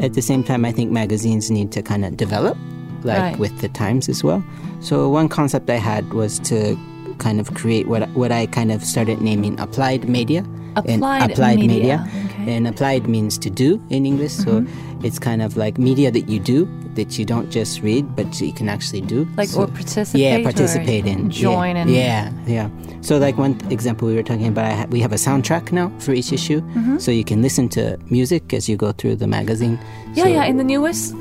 at 0.04 0.14
the 0.14 0.22
same 0.22 0.42
time, 0.42 0.64
I 0.64 0.72
think 0.72 0.90
magazines 0.90 1.50
need 1.50 1.70
to 1.72 1.82
kind 1.82 2.04
of 2.04 2.16
develop, 2.16 2.56
like 3.04 3.18
Right. 3.18 3.38
with 3.38 3.60
the 3.60 3.68
times 3.68 4.08
as 4.08 4.24
well. 4.24 4.42
So 4.80 5.08
one 5.08 5.28
concept 5.28 5.70
I 5.70 5.76
had 5.76 6.12
was 6.12 6.38
to 6.50 6.76
kind 7.18 7.38
of 7.40 7.54
create 7.54 7.86
what 7.86 8.08
what 8.16 8.32
I 8.32 8.46
kind 8.46 8.72
of 8.72 8.82
started 8.84 9.20
naming 9.20 9.58
applied 9.60 10.08
media. 10.08 10.42
and 10.76 10.96
Applied 10.98 11.30
applied 11.30 11.58
media, 11.60 11.76
media. 11.78 11.98
okay. 12.02 12.18
Mm-hmm. 12.18 12.48
And 12.48 12.66
applied 12.66 13.06
means 13.06 13.38
to 13.38 13.48
do 13.50 13.80
in 13.90 14.04
English. 14.04 14.32
So 14.32 14.66
it's 15.06 15.20
kind 15.20 15.40
of 15.42 15.56
like 15.56 15.78
media 15.78 16.10
that 16.10 16.28
you 16.28 16.40
do 16.40 16.66
that 16.96 17.16
you 17.18 17.24
don't 17.24 17.48
just 17.50 17.80
read, 17.82 18.04
but 18.16 18.40
you 18.40 18.52
can 18.52 18.68
actually 18.68 19.00
do. 19.02 19.26
Like, 19.36 19.50
So- 19.50 19.62
or 19.62 19.66
participate? 19.68 20.20
yeah, 20.20 20.42
participate 20.42 21.06
in. 21.06 21.30
Join 21.30 21.76
yeah, 21.76 21.82
and. 21.82 21.90
Yeah, 21.90 22.30
yeah. 22.46 22.68
So, 23.02 23.18
like 23.18 23.36
one 23.38 23.54
example 23.70 24.08
we 24.08 24.14
were 24.16 24.22
talking 24.22 24.48
about, 24.48 24.64
I 24.64 24.74
ha- 24.74 24.86
we 24.90 24.98
have 25.00 25.12
a 25.12 25.16
soundtrack 25.18 25.70
now 25.72 25.92
for 25.98 26.12
each 26.12 26.32
issue, 26.32 26.60
Mm-hmm. 26.60 26.98
so 26.98 27.10
you 27.10 27.24
can 27.24 27.40
listen 27.42 27.68
to 27.70 27.96
music 28.10 28.52
as 28.54 28.68
you 28.68 28.76
go 28.76 28.90
through 28.92 29.16
the 29.16 29.26
magazine. 29.26 29.78
Yeah, 30.14 30.24
So- 30.24 30.30
yeah. 30.30 30.44
In 30.50 30.56
the 30.56 30.64
newest 30.64 31.14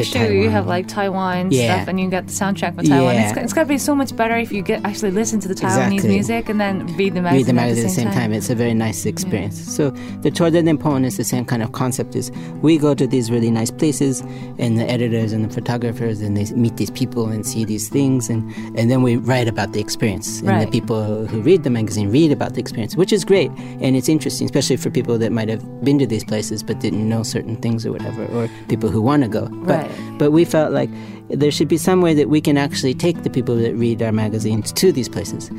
issue, 0.00 0.18
you 0.18 0.24
Taiwan. 0.26 0.50
have 0.52 0.66
like 0.66 0.88
Taiwan 0.88 1.50
Yeah. 1.50 1.74
stuff, 1.76 1.88
and 1.88 2.00
you 2.00 2.08
get 2.10 2.26
the 2.26 2.32
soundtrack 2.32 2.74
for 2.76 2.82
Taiwan. 2.82 3.14
Yeah. 3.14 3.28
It's, 3.30 3.38
it's 3.38 3.52
got 3.52 3.62
to 3.62 3.68
be 3.68 3.78
so 3.78 3.94
much 3.94 4.14
better 4.16 4.36
if 4.36 4.52
you 4.52 4.62
get 4.62 4.84
actually 4.84 5.10
listen 5.12 5.40
to 5.40 5.48
the 5.48 5.54
Taiwanese 5.54 5.92
Exactly. 5.94 6.08
music 6.08 6.48
and 6.48 6.60
then 6.60 6.86
read 6.96 7.14
the 7.14 7.22
magazine, 7.22 7.38
read 7.38 7.46
the 7.46 7.52
magazine 7.52 7.84
at 7.84 7.88
the 7.88 7.94
same 7.94 8.10
time. 8.10 8.32
It's 8.32 8.50
a 8.50 8.54
very 8.54 8.74
nice 8.74 9.06
experience. 9.06 9.58
So 9.74 9.90
the 10.22 10.30
Tour 10.30 10.50
de 10.50 10.62
Nippon 10.62 11.04
is 11.04 11.16
the 11.16 11.24
same 11.24 11.44
kind 11.44 11.62
of 11.62 11.72
concept. 11.72 12.14
Is 12.16 12.30
we 12.62 12.78
go 12.78 12.94
to 12.94 13.06
these 13.06 13.30
really 13.30 13.50
nice 13.50 13.70
places, 13.70 14.20
and 14.58 14.78
the 14.78 14.88
editors 14.90 15.32
and 15.32 15.44
the 15.44 15.52
photographers, 15.52 16.20
and 16.20 16.36
they 16.36 16.44
meet 16.54 16.76
these 16.76 16.90
people 16.90 17.28
and 17.28 17.46
see 17.46 17.64
these 17.64 17.88
things, 17.88 18.28
and 18.28 18.42
and 18.78 18.90
then 18.90 19.02
we 19.02 19.16
write 19.16 19.48
about 19.48 19.72
the 19.72 19.80
experience. 19.80 20.40
And 20.40 20.48
Right. 20.48 20.64
the 20.66 20.70
people 20.70 21.26
who 21.26 21.40
read 21.40 21.62
the 21.64 21.70
magazine 21.70 22.10
read 22.10 22.30
about 22.32 22.54
the 22.54 22.60
experience, 22.60 22.96
which 22.96 23.12
is 23.12 23.24
great, 23.24 23.50
and 23.80 23.96
it's 23.96 24.08
interesting, 24.08 24.44
especially 24.46 24.76
for 24.76 24.90
people 24.90 25.18
that 25.18 25.32
might 25.32 25.48
have 25.48 25.62
been 25.84 25.98
to 25.98 26.06
these 26.06 26.24
places 26.24 26.62
but 26.62 26.80
didn't 26.80 27.08
know 27.08 27.22
certain 27.22 27.56
things 27.56 27.84
or 27.86 27.92
whatever, 27.92 28.24
or 28.26 28.48
people 28.68 28.88
who 28.88 29.00
want 29.02 29.22
to 29.22 29.28
go. 29.28 29.48
But 29.64 29.83
Right. 29.88 30.18
But 30.18 30.30
we 30.32 30.44
felt 30.44 30.72
like 30.72 30.90
there 31.28 31.50
should 31.50 31.68
be 31.68 31.78
some 31.78 32.02
way 32.02 32.12
that 32.14 32.28
we 32.28 32.40
can 32.40 32.58
actually 32.58 32.92
take 32.94 33.22
the 33.22 33.30
people 33.30 33.56
that 33.56 33.74
read 33.74 34.02
our 34.02 34.12
magazines 34.12 34.72
to 34.72 34.92
these 34.92 35.08
places. 35.08 35.50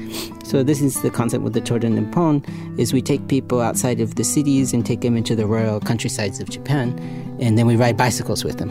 So 0.43 0.61
this 0.63 0.79
is 0.81 1.01
the 1.01 1.09
concept 1.09 1.43
with 1.43 1.53
the 1.53 1.61
Tour 1.61 1.79
de 1.79 1.89
Nippon 1.89 2.43
is 2.77 2.93
we 2.93 3.01
take 3.01 3.27
people 3.27 3.61
outside 3.61 3.99
of 3.99 4.15
the 4.15 4.23
cities 4.23 4.73
and 4.73 4.85
take 4.85 5.01
them 5.01 5.17
into 5.17 5.35
the 5.35 5.45
rural 5.47 5.79
countrysides 5.79 6.39
of 6.39 6.49
Japan 6.49 6.97
and 7.41 7.57
then 7.57 7.65
we 7.65 7.75
ride 7.75 7.97
bicycles 7.97 8.43
with 8.45 8.57
them. 8.59 8.69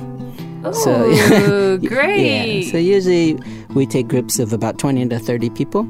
So- 0.72 1.04
oh, 1.10 1.78
great. 1.82 2.62
Yeah. 2.64 2.70
So 2.70 2.78
usually 2.78 3.38
we 3.74 3.86
take 3.86 4.06
groups 4.08 4.38
of 4.38 4.52
about 4.52 4.78
20 4.78 5.08
to 5.08 5.18
30 5.18 5.50
people 5.50 5.80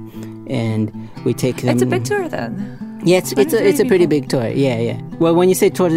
and 0.48 0.90
we 1.24 1.34
take 1.34 1.58
them 1.58 1.74
it's 1.74 1.82
a 1.82 1.86
big 1.86 2.04
tour 2.04 2.28
then. 2.28 3.00
yeah, 3.04 3.18
it's 3.18 3.32
it's 3.32 3.52
a, 3.52 3.66
it's 3.66 3.78
a 3.80 3.84
pretty 3.84 4.06
big 4.06 4.28
tour. 4.28 4.48
Yeah, 4.48 4.78
yeah. 4.78 5.00
Well, 5.18 5.34
when 5.34 5.48
you 5.48 5.54
say 5.54 5.68
Tour 5.70 5.88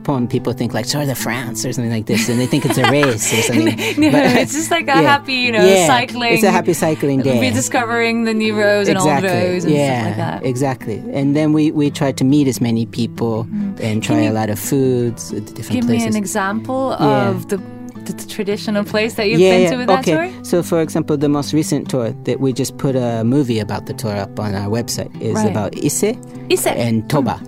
Nippon, 0.00 0.26
people 0.28 0.52
think 0.54 0.72
like 0.72 0.86
Tour 0.86 1.04
de 1.04 1.14
France 1.14 1.64
or 1.66 1.72
something 1.72 1.90
like 1.92 2.06
this, 2.06 2.28
and 2.28 2.40
they 2.40 2.46
think 2.46 2.64
it's 2.64 2.78
a 2.78 2.82
race 2.90 3.32
or 3.32 3.42
something. 3.42 3.76
No, 4.00 4.10
But- 4.10 4.36
it's 4.36 4.54
just 4.54 4.70
like 4.70 4.84
a 4.84 4.86
yeah. 4.86 5.02
happy, 5.02 5.34
you 5.34 5.52
know, 5.52 5.64
Yeah, 5.64 5.86
cycling. 5.86 6.32
It's 6.34 6.42
a 6.42 6.50
happy 6.50 6.72
cycling 6.72 7.20
day. 7.20 7.38
Rediscovering 7.40 8.24
the 8.24 8.32
new 8.34 8.58
roads 8.58 8.88
and 8.88 8.96
old 8.98 9.22
roads 9.22 9.64
and 9.64 9.74
yeah, 9.74 10.00
stuff 10.00 10.06
like 10.06 10.16
that. 10.16 10.46
exactly. 10.46 11.02
And 11.12 11.36
then 11.36 11.52
we 11.52 11.70
we 11.70 11.90
try 11.90 12.12
to 12.12 12.24
meet 12.24 12.48
as 12.48 12.60
many 12.60 12.86
people 12.86 13.46
and 13.80 14.02
try 14.02 14.22
a 14.22 14.32
lot 14.32 14.48
of 14.50 14.58
foods 14.58 15.32
at 15.32 15.44
different 15.54 15.68
Mm. 15.70 15.72
Give 15.72 15.84
me 15.84 15.96
places. 15.98 16.06
an 16.06 16.16
example 16.16 16.96
Yeah. 16.98 17.28
of 17.30 17.48
the, 17.48 17.58
the, 18.06 18.26
traditional 18.26 18.84
place 18.84 19.14
that 19.14 19.28
you've 19.28 19.40
yeah, 19.40 19.56
been 19.58 19.70
to 19.72 19.76
with 19.76 19.86
that 19.88 20.00
okay. 20.08 20.30
tour. 20.32 20.44
So, 20.44 20.62
for 20.62 20.80
example, 20.80 21.16
the 21.16 21.28
most 21.28 21.52
recent 21.52 21.88
tour 21.90 22.10
that 22.24 22.40
we 22.40 22.52
just 22.52 22.78
put 22.78 22.96
a 22.96 23.22
movie 23.24 23.58
about 23.60 23.86
the 23.86 23.92
tour 23.94 24.16
up 24.16 24.40
on 24.40 24.54
our 24.54 24.68
website 24.68 25.12
is 25.20 25.34
Right. 25.34 25.50
about 25.50 25.76
Ise 25.84 26.16
Ise. 26.50 26.66
and 26.66 27.08
Toba. 27.10 27.38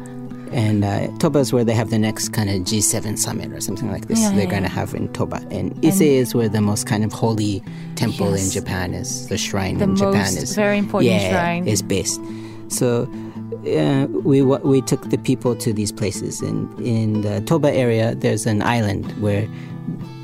And 0.53 0.85
uh, 0.85 1.09
Toba 1.19 1.39
is 1.39 1.53
where 1.53 1.65
they 1.65 1.73
have 1.73 1.91
the 1.91 1.99
next 1.99 2.31
kind 2.31 2.51
of 2.51 2.57
G7 2.63 3.19
summit 3.19 3.53
or 3.53 3.61
something 3.61 3.91
like 3.91 4.07
this. 4.09 4.21
Yeah, 4.21 4.31
They're 4.31 4.45
yeah, 4.45 4.51
going 4.51 4.63
to 4.65 4.69
have 4.69 4.95
in 4.95 5.11
Toba. 5.13 5.37
And 5.51 5.85
Ise 5.85 6.03
is 6.03 6.35
where 6.35 6.49
the 6.49 6.61
most 6.61 6.87
kind 6.87 7.05
of 7.05 7.13
holy 7.13 7.63
temple 7.95 8.35
in 8.35 8.51
Japan 8.51 8.93
is. 8.93 9.29
The 9.29 9.39
shrine 9.39 9.79
The 9.79 9.85
in 9.85 9.97
Japan 9.97 10.37
is 10.37 10.55
very 10.55 10.79
important 10.79 11.13
yeah, 11.13 11.31
shrine. 11.31 11.67
is 11.67 11.81
based. 11.81 12.21
So 12.69 13.09
uh, 13.67 14.07
we 14.11 14.43
we 14.43 14.83
took 14.83 15.09
the 15.11 15.19
people 15.19 15.57
to 15.57 15.73
these 15.73 15.93
places. 15.93 16.41
And 16.43 16.69
in 16.81 17.23
the 17.23 17.41
Toba 17.43 17.73
area, 17.73 18.15
there's 18.15 18.45
an 18.47 18.61
island 18.63 19.11
where 19.23 19.49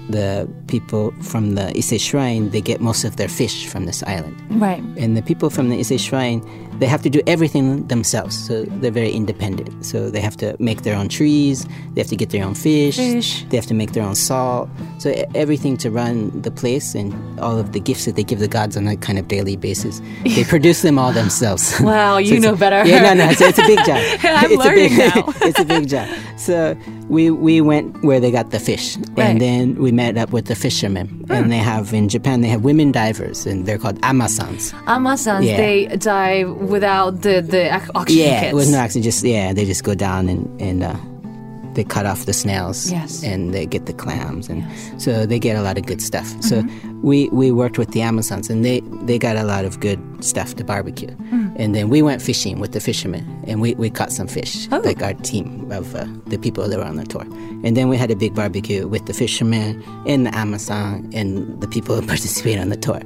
the 0.08 0.48
people 0.68 1.12
from 1.22 1.54
the 1.54 1.68
Ise 1.76 2.00
shrine 2.00 2.50
they 2.50 2.60
get 2.62 2.80
most 2.80 3.04
of 3.04 3.16
their 3.16 3.28
fish 3.28 3.66
from 3.66 3.86
this 3.86 4.02
island. 4.04 4.36
Right. 4.60 4.82
And 4.96 5.16
the 5.16 5.22
people 5.22 5.50
from 5.50 5.68
the 5.68 5.78
Ise 5.78 6.00
shrine, 6.00 6.40
they 6.78 6.86
have 6.86 7.02
to 7.02 7.10
do 7.10 7.20
everything 7.26 7.86
themselves. 7.88 8.36
So 8.46 8.64
they're 8.64 8.90
very 8.90 9.10
independent. 9.10 9.84
So 9.84 10.10
they 10.10 10.20
have 10.20 10.36
to 10.38 10.56
make 10.58 10.82
their 10.82 10.96
own 10.96 11.08
trees, 11.08 11.66
they 11.94 12.00
have 12.00 12.08
to 12.08 12.16
get 12.16 12.30
their 12.30 12.44
own 12.44 12.54
fish, 12.54 12.96
Fish. 12.96 13.44
they 13.48 13.56
have 13.56 13.66
to 13.66 13.74
make 13.74 13.92
their 13.92 14.04
own 14.04 14.14
salt. 14.14 14.68
So 14.98 15.10
everything 15.34 15.76
to 15.78 15.90
run 15.90 16.40
the 16.42 16.50
place 16.50 16.94
and 16.94 17.12
all 17.40 17.58
of 17.58 17.72
the 17.72 17.80
gifts 17.80 18.04
that 18.04 18.16
they 18.16 18.24
give 18.24 18.38
the 18.38 18.48
gods 18.48 18.76
on 18.76 18.86
a 18.86 18.96
kind 18.96 19.18
of 19.18 19.28
daily 19.28 19.56
basis, 19.56 20.00
they 20.24 20.44
produce 20.48 20.82
them 20.82 20.98
all 20.98 21.12
themselves. 21.12 21.78
Wow, 21.88 22.16
So 22.18 22.18
you 22.18 22.40
know 22.40 22.54
better. 22.54 22.86
Yeah, 22.86 23.02
no, 23.02 23.14
no, 23.14 23.30
it's, 23.30 23.40
it's 23.40 23.58
a 23.58 23.66
big 23.66 23.78
job. 23.78 23.96
I'm 24.22 24.44
it's 24.44 24.44
a 24.44 24.48
big, 24.48 24.58
learning 24.58 24.96
now. 24.98 25.24
it's 25.42 25.58
a 25.60 25.64
big 25.64 25.88
job. 25.88 26.08
So 26.36 26.76
we 27.08 27.30
we 27.30 27.60
went 27.60 28.02
where 28.02 28.20
they 28.20 28.30
got 28.30 28.50
the 28.50 28.60
fish, 28.60 28.96
Right. 28.96 29.26
and 29.26 29.40
then 29.40 29.74
we 29.76 29.90
met 29.92 30.16
up 30.16 30.30
with 30.30 30.46
the 30.46 30.54
fishermen. 30.54 31.24
And 31.30 31.44
hmm. 31.44 31.50
they 31.50 31.58
have 31.58 31.92
in 31.94 32.08
Japan 32.08 32.40
they 32.42 32.48
have 32.48 32.62
women 32.62 32.92
divers, 32.92 33.46
and 33.46 33.66
they're 33.66 33.78
called 33.78 34.00
amasans. 34.02 34.72
Amazons, 34.86 35.46
Yeah. 35.46 35.56
they 35.56 35.86
dive 35.96 36.48
without 36.68 37.22
the, 37.22 37.40
the 37.40 37.70
oxygen 37.94 38.24
Yeah, 38.24 38.40
kits. 38.40 38.54
with 38.54 38.70
no 38.70 38.78
oxygen, 38.78 39.02
just 39.02 39.24
yeah, 39.24 39.52
they 39.52 39.64
just 39.64 39.84
go 39.84 39.94
down 39.94 40.28
and 40.28 40.60
and 40.60 40.82
uh, 40.84 40.96
they 41.74 41.84
cut 41.84 42.06
off 42.06 42.24
the 42.26 42.32
snails. 42.32 42.90
Yes. 42.90 43.22
and 43.22 43.52
they 43.54 43.66
get 43.66 43.86
the 43.86 43.92
clams, 43.92 44.48
and 44.48 44.64
so 45.00 45.26
they 45.26 45.38
get 45.38 45.56
a 45.56 45.62
lot 45.62 45.78
of 45.78 45.86
good 45.86 46.00
stuff. 46.02 46.26
So 46.42 46.62
we 47.02 47.28
we 47.30 47.50
worked 47.52 47.78
with 47.78 47.90
the 47.92 48.00
amasans, 48.00 48.50
and 48.50 48.64
they 48.64 48.80
they 49.06 49.18
got 49.18 49.36
a 49.36 49.44
lot 49.44 49.64
of 49.64 49.78
good 49.80 50.00
stuff 50.24 50.54
to 50.56 50.64
barbecue. 50.64 51.14
And 51.60 51.74
then 51.74 51.88
we 51.88 52.02
went 52.02 52.22
fishing 52.22 52.60
with 52.60 52.70
the 52.72 52.78
fishermen, 52.80 53.24
and 53.48 53.60
we, 53.60 53.74
we 53.74 53.90
caught 53.90 54.12
some 54.12 54.28
fish, 54.28 54.68
Oh. 54.70 54.78
like 54.84 55.02
our 55.02 55.14
team 55.14 55.70
of 55.72 55.92
uh, 55.96 56.06
the 56.26 56.38
people 56.38 56.68
that 56.68 56.78
were 56.78 56.84
on 56.84 56.94
the 56.96 57.04
tour. 57.04 57.22
And 57.64 57.76
then 57.76 57.88
we 57.88 57.96
had 57.96 58.12
a 58.12 58.16
big 58.16 58.32
barbecue 58.32 58.86
with 58.86 59.06
the 59.06 59.12
fishermen 59.12 59.82
and 60.06 60.24
the 60.26 60.30
amasan 60.30 61.12
and 61.14 61.60
the 61.60 61.66
people 61.66 61.96
who 61.96 62.06
participated 62.06 62.60
on 62.60 62.68
the 62.68 62.76
tour. 62.76 63.00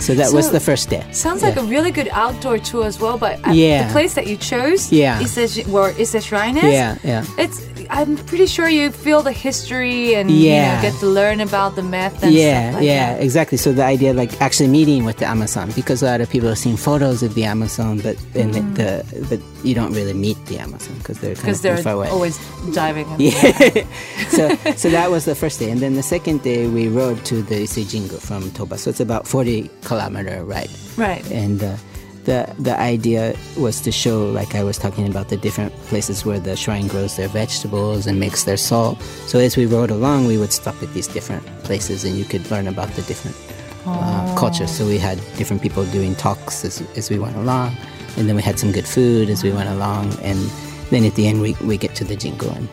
So 0.00 0.14
that 0.14 0.32
was 0.32 0.50
the 0.52 0.60
first 0.60 0.88
day. 0.88 1.04
Sounds 1.12 1.42
like 1.42 1.56
a 1.56 1.62
really 1.64 1.90
good 1.90 2.08
outdoor 2.12 2.58
tour 2.58 2.86
as 2.86 2.98
well. 2.98 3.18
But 3.18 3.46
uh, 3.46 3.52
Yeah. 3.52 3.86
the 3.88 3.92
place 3.92 4.14
that 4.14 4.26
you 4.26 4.36
chose, 4.38 4.90
Yeah. 4.90 5.20
is 5.20 5.34
the 5.34 5.46
sh- 5.48 5.66
where 5.66 5.90
is 5.98 6.12
the 6.12 6.20
shrine 6.22 6.56
is. 6.56 6.64
Yeah, 6.72 6.96
yeah. 7.04 7.24
It's. 7.36 7.60
I'm 7.90 8.16
pretty 8.16 8.46
sure 8.46 8.68
you 8.68 8.90
feel 8.90 9.22
the 9.22 9.32
history 9.32 10.14
and 10.14 10.30
Yeah. 10.30 10.42
you 10.42 10.76
know, 10.76 10.90
get 10.90 11.00
to 11.00 11.06
learn 11.06 11.40
about 11.40 11.76
the 11.76 11.82
myth 11.82 12.22
and 12.22 12.32
yeah, 12.32 12.70
stuff 12.70 12.74
like 12.80 12.84
yeah, 12.86 13.14
that. 13.14 13.22
exactly. 13.22 13.58
So 13.58 13.72
the 13.72 13.84
idea, 13.84 14.12
like 14.14 14.40
actually 14.40 14.68
meeting 14.68 15.04
with 15.04 15.16
the 15.18 15.24
amasan, 15.26 15.74
because 15.74 16.02
a 16.02 16.06
lot 16.06 16.20
of 16.20 16.28
people 16.30 16.48
have 16.48 16.58
seen 16.58 16.76
photos 16.76 17.22
of 17.22 17.34
the 17.34 17.42
amasan, 17.42 18.02
but 18.02 18.16
then 18.32 18.50
the, 18.52 18.60
the 18.74 19.26
but 19.28 19.40
you 19.64 19.74
don't 19.74 19.92
really 19.92 20.12
meet 20.14 20.36
the 20.46 20.56
amasan 20.56 20.98
because 20.98 21.18
they're 21.20 21.34
kind 21.34 21.44
Because 21.46 21.58
of 21.58 21.62
they're 21.62 21.76
far 21.78 21.94
away. 21.94 22.08
always 22.08 22.38
diving. 22.74 23.06
yeah. 23.18 23.32
so 24.30 24.54
so 24.76 24.90
that 24.90 25.10
was 25.10 25.24
the 25.24 25.34
first 25.34 25.58
day, 25.58 25.70
and 25.70 25.80
then 25.80 25.94
the 25.94 26.02
second 26.02 26.42
day 26.42 26.66
we 26.68 26.88
rode 26.88 27.24
to 27.26 27.42
the 27.42 27.62
Ise 27.62 27.78
Jingu 27.90 28.18
from 28.20 28.50
Toba. 28.52 28.78
So 28.78 28.90
it's 28.90 29.00
about 29.00 29.26
forty 29.26 29.70
kilometer 29.84 30.44
ride, 30.44 30.70
Right. 30.96 31.24
and. 31.30 31.62
Uh, 31.62 31.76
the, 32.24 32.54
the 32.58 32.78
idea 32.78 33.34
was 33.56 33.80
to 33.80 33.92
show, 33.92 34.26
like 34.26 34.54
I 34.54 34.62
was 34.62 34.78
talking 34.78 35.06
about, 35.08 35.28
the 35.28 35.36
different 35.36 35.72
places 35.88 36.24
where 36.24 36.38
the 36.38 36.56
shrine 36.56 36.86
grows 36.86 37.16
their 37.16 37.28
vegetables 37.28 38.06
and 38.06 38.18
makes 38.18 38.44
their 38.44 38.56
salt. 38.56 39.00
So 39.26 39.38
as 39.38 39.56
we 39.56 39.66
rode 39.66 39.90
along, 39.90 40.26
we 40.26 40.38
would 40.38 40.52
stop 40.52 40.80
at 40.82 40.92
these 40.94 41.06
different 41.06 41.44
places, 41.64 42.04
and 42.04 42.16
you 42.16 42.24
could 42.24 42.48
learn 42.50 42.68
about 42.68 42.90
the 42.90 43.02
different 43.02 43.36
uh, 43.86 44.36
cultures. 44.38 44.70
So 44.70 44.86
we 44.86 44.98
had 44.98 45.18
different 45.36 45.62
people 45.62 45.84
doing 45.86 46.14
talks 46.14 46.64
as, 46.64 46.80
as 46.96 47.10
we 47.10 47.18
went 47.18 47.36
along, 47.36 47.76
and 48.16 48.28
then 48.28 48.36
we 48.36 48.42
had 48.42 48.58
some 48.58 48.72
good 48.72 48.86
food 48.86 49.28
as 49.28 49.42
we 49.42 49.50
went 49.50 49.68
along, 49.68 50.14
and 50.22 50.38
then 50.90 51.04
at 51.04 51.14
the 51.14 51.26
end 51.26 51.40
we, 51.40 51.56
we 51.64 51.76
get 51.76 51.94
to 51.96 52.04
the 52.04 52.16
jingu 52.16 52.54
and 52.56 52.68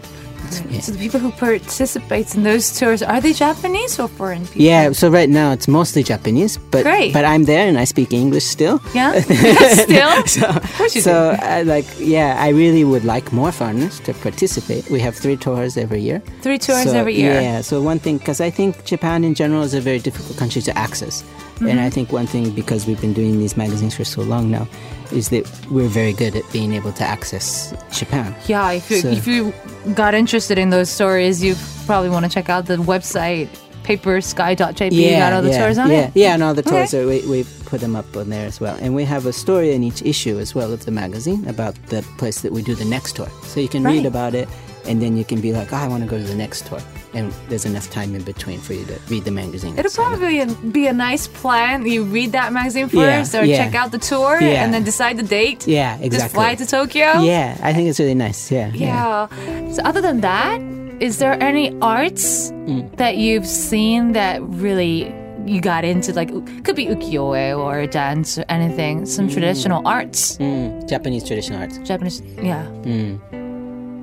yeah. 0.69 0.81
So 0.81 0.91
the 0.91 0.97
people 0.99 1.19
who 1.19 1.31
participate 1.31 2.35
in 2.35 2.43
those 2.43 2.77
tours 2.77 3.01
are 3.01 3.21
they 3.21 3.33
Japanese 3.33 3.99
or 3.99 4.07
foreign 4.07 4.45
people? 4.45 4.61
Yeah, 4.61 4.91
so 4.93 5.09
right 5.09 5.29
now 5.29 5.51
it's 5.51 5.67
mostly 5.67 6.03
Japanese, 6.03 6.57
but 6.71 6.83
Great. 6.83 7.13
but 7.13 7.25
I'm 7.25 7.43
there 7.45 7.67
and 7.67 7.77
I 7.77 7.85
speak 7.85 8.13
English 8.13 8.45
still. 8.45 8.79
Yeah. 8.93 9.19
Still. 9.85 10.09
So, 10.27 10.45
of 10.47 10.73
course 10.77 10.95
you 10.95 11.01
so 11.01 11.35
do. 11.35 11.45
uh, 11.45 11.63
like 11.65 11.85
yeah, 11.99 12.35
I 12.39 12.49
really 12.49 12.83
would 12.83 13.05
like 13.05 13.31
more 13.33 13.51
foreigners 13.51 13.99
to 14.01 14.13
participate. 14.13 14.89
We 14.89 14.99
have 14.99 15.15
three 15.15 15.37
tours 15.37 15.77
every 15.77 16.01
year. 16.01 16.19
Three 16.41 16.57
tours 16.57 16.83
So, 16.83 16.97
every 16.97 17.15
year. 17.15 17.33
Yeah. 17.41 17.61
So 17.61 17.81
one 17.81 17.99
thing, 17.99 18.17
because 18.17 18.39
I 18.41 18.49
think 18.51 18.85
Japan 18.85 19.23
in 19.23 19.33
general 19.35 19.63
is 19.63 19.73
a 19.73 19.81
very 19.81 19.99
difficult 19.99 20.37
country 20.37 20.61
to 20.63 20.77
access, 20.77 21.23
Mm-hmm. 21.59 21.67
and 21.71 21.79
I 21.81 21.89
think 21.89 22.13
one 22.13 22.25
thing 22.25 22.51
because 22.55 22.87
we've 22.87 23.01
been 23.01 23.11
doing 23.11 23.37
these 23.37 23.57
magazines 23.57 23.93
for 23.93 24.05
so 24.05 24.21
long 24.21 24.49
now, 24.49 24.65
is 25.11 25.27
that 25.29 25.43
we're 25.69 25.89
very 25.89 26.13
good 26.13 26.33
at 26.37 26.43
being 26.53 26.71
able 26.71 26.93
to 26.93 27.03
access 27.03 27.73
Japan. 27.91 28.33
Yeah, 28.47 28.71
if 28.71 28.89
you, 28.89 29.01
So- 29.01 29.09
if 29.11 29.27
you 29.27 29.51
got 29.93 30.13
interested 30.13 30.38
in 30.47 30.69
those 30.69 30.89
stories, 30.89 31.43
you 31.43 31.55
probably 31.85 32.09
want 32.09 32.25
to 32.25 32.31
check 32.31 32.49
out 32.49 32.65
the 32.65 32.77
website 32.77 33.49
papersky.jp. 33.83 35.17
got 35.17 35.33
all 35.33 35.41
the 35.41 35.49
yeah, 35.49 35.57
tours 35.57 35.77
on 35.77 35.89
yeah, 35.89 35.97
it. 36.07 36.11
Yeah, 36.15 36.33
and 36.35 36.43
all 36.43 36.53
the 36.53 36.61
Okay. 36.61 36.69
tours 36.71 36.93
are 36.93 37.07
we 37.07 37.21
we 37.27 37.43
put 37.65 37.81
them 37.81 37.95
up 37.95 38.15
on 38.15 38.29
there 38.29 38.45
as 38.45 38.59
well, 38.59 38.77
and 38.81 38.93
we 38.95 39.03
have 39.05 39.25
a 39.25 39.33
story 39.33 39.73
in 39.73 39.83
each 39.83 40.01
issue 40.03 40.37
as 40.39 40.53
well 40.55 40.71
of 40.73 40.85
the 40.85 40.91
magazine 40.91 41.47
about 41.47 41.73
the 41.87 42.01
place 42.17 42.41
that 42.41 42.51
we 42.51 42.61
do 42.61 42.75
the 42.75 42.85
next 42.85 43.15
tour, 43.15 43.29
so 43.43 43.59
you 43.59 43.67
can 43.67 43.83
Right. 43.83 43.95
read 43.97 44.05
about 44.05 44.33
it, 44.35 44.47
and 44.85 45.01
then 45.01 45.17
you 45.17 45.25
can 45.25 45.41
be 45.41 45.51
like, 45.53 45.73
oh, 45.73 45.77
I 45.77 45.87
want 45.87 46.03
to 46.03 46.09
go 46.09 46.17
to 46.17 46.23
the 46.23 46.35
next 46.35 46.67
tour, 46.67 46.81
and 47.13 47.31
there's 47.49 47.65
enough 47.65 47.89
time 47.89 48.13
in 48.15 48.21
between 48.23 48.59
for 48.59 48.73
you 48.73 48.85
to 48.85 48.99
read 49.09 49.23
the 49.25 49.31
magazine. 49.31 49.77
It'll 49.77 49.91
probably 49.91 50.27
be 50.27 50.39
a, 50.41 50.45
be 50.79 50.87
a 50.87 50.93
nice 50.93 51.27
plan. 51.27 51.85
You 51.85 52.03
read 52.03 52.31
that 52.33 52.53
magazine 52.53 52.89
Yeah, 52.91 53.19
first, 53.23 53.35
or 53.35 53.43
yeah. 53.43 53.57
check 53.57 53.75
out 53.75 53.91
the 53.91 53.97
tour, 53.97 54.37
Yeah. 54.41 54.63
and 54.63 54.73
then 54.73 54.83
decide 54.83 55.17
the 55.17 55.23
date. 55.23 55.67
Yeah, 55.67 55.95
exactly. 55.95 56.09
Just 56.19 56.33
fly 56.35 56.55
to 56.55 56.65
Tokyo. 56.65 57.21
Yeah, 57.21 57.57
I 57.63 57.73
think 57.73 57.89
it's 57.89 57.99
really 57.99 58.13
nice. 58.15 58.51
Yeah, 58.51 58.71
Yeah. 58.73 59.27
So 59.73 59.81
other 59.83 60.01
than 60.01 60.21
that, 60.21 60.61
is 60.99 61.17
there 61.17 61.41
any 61.41 61.75
arts 61.81 62.51
Mm. 62.51 62.95
that 62.97 63.17
you've 63.17 63.47
seen 63.47 64.11
that 64.13 64.41
really 64.43 65.13
you 65.45 65.61
got 65.61 65.83
into? 65.85 66.13
Like 66.13 66.29
could 66.63 66.75
be 66.75 66.85
ukiyo-e 66.85 67.53
or 67.53 67.87
dance 67.87 68.37
or 68.37 68.45
anything. 68.49 69.05
Some 69.05 69.29
traditional 69.29 69.81
arts. 69.87 70.37
Mm, 70.37 70.87
Japanese 70.89 71.23
traditional 71.25 71.61
arts. 71.61 71.77
Japanese. 71.79 72.21
Yeah. 72.41 72.65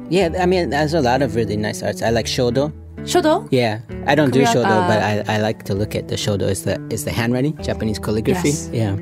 Yeah, 0.08 0.30
I 0.40 0.46
mean, 0.46 0.70
there's 0.70 0.94
a 0.94 1.00
lot 1.00 1.20
of 1.22 1.34
really 1.34 1.56
nice 1.56 1.82
arts. 1.82 2.00
I 2.02 2.10
like 2.10 2.26
shodo. 2.26 2.72
Shodo. 3.06 3.46
Yeah, 3.50 3.80
I 4.06 4.14
don't 4.14 4.32
do 4.32 4.42
shodo, 4.42 4.64
uh, 4.66 4.88
but 4.88 5.00
I, 5.00 5.36
I 5.36 5.38
like 5.38 5.62
to 5.64 5.74
look 5.74 5.94
at 5.94 6.08
the 6.08 6.16
shodo. 6.16 6.42
Is 6.50 6.64
the 6.64 6.74
is 6.90 7.04
the 7.04 7.12
handwriting 7.12 7.56
Japanese 7.62 7.98
calligraphy? 7.98 8.48
Yes. 8.48 8.68
Yeah, 8.72 8.92